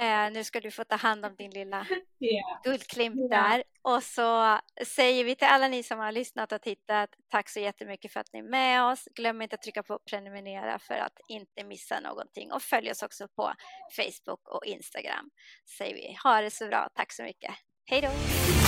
Eh, 0.00 0.30
nu 0.32 0.44
ska 0.44 0.60
du 0.60 0.70
få 0.70 0.84
ta 0.84 0.96
hand 0.96 1.24
om 1.24 1.36
din 1.36 1.50
lilla 1.50 1.86
yeah. 2.20 2.62
guldklimp 2.64 3.16
yeah. 3.16 3.28
där. 3.28 3.62
Och 3.82 4.02
så 4.02 4.58
säger 4.86 5.24
vi 5.24 5.34
till 5.34 5.46
alla 5.46 5.68
ni 5.68 5.82
som 5.82 5.98
har 5.98 6.12
lyssnat 6.12 6.52
och 6.52 6.62
tittat, 6.62 7.10
tack 7.30 7.48
så 7.48 7.60
jättemycket 7.60 8.12
för 8.12 8.20
att 8.20 8.32
ni 8.32 8.38
är 8.38 8.42
med 8.42 8.84
oss. 8.84 9.08
Glöm 9.14 9.42
inte 9.42 9.54
att 9.54 9.62
trycka 9.62 9.82
på 9.82 9.98
prenumerera 10.10 10.78
för 10.78 10.94
att 10.94 11.20
inte 11.28 11.64
missa 11.64 12.00
någonting 12.00 12.52
och 12.52 12.62
följ 12.62 12.90
oss 12.90 13.02
också 13.02 13.28
på 13.28 13.52
Facebook 13.96 14.48
och 14.48 14.64
Instagram. 14.66 15.30
Säger 15.78 15.94
vi. 15.94 16.16
Ha 16.24 16.40
det 16.40 16.50
så 16.50 16.66
bra. 16.66 16.88
Tack 16.94 17.12
så 17.12 17.22
mycket. 17.22 17.54
Hej 17.86 18.00
då! 18.00 18.59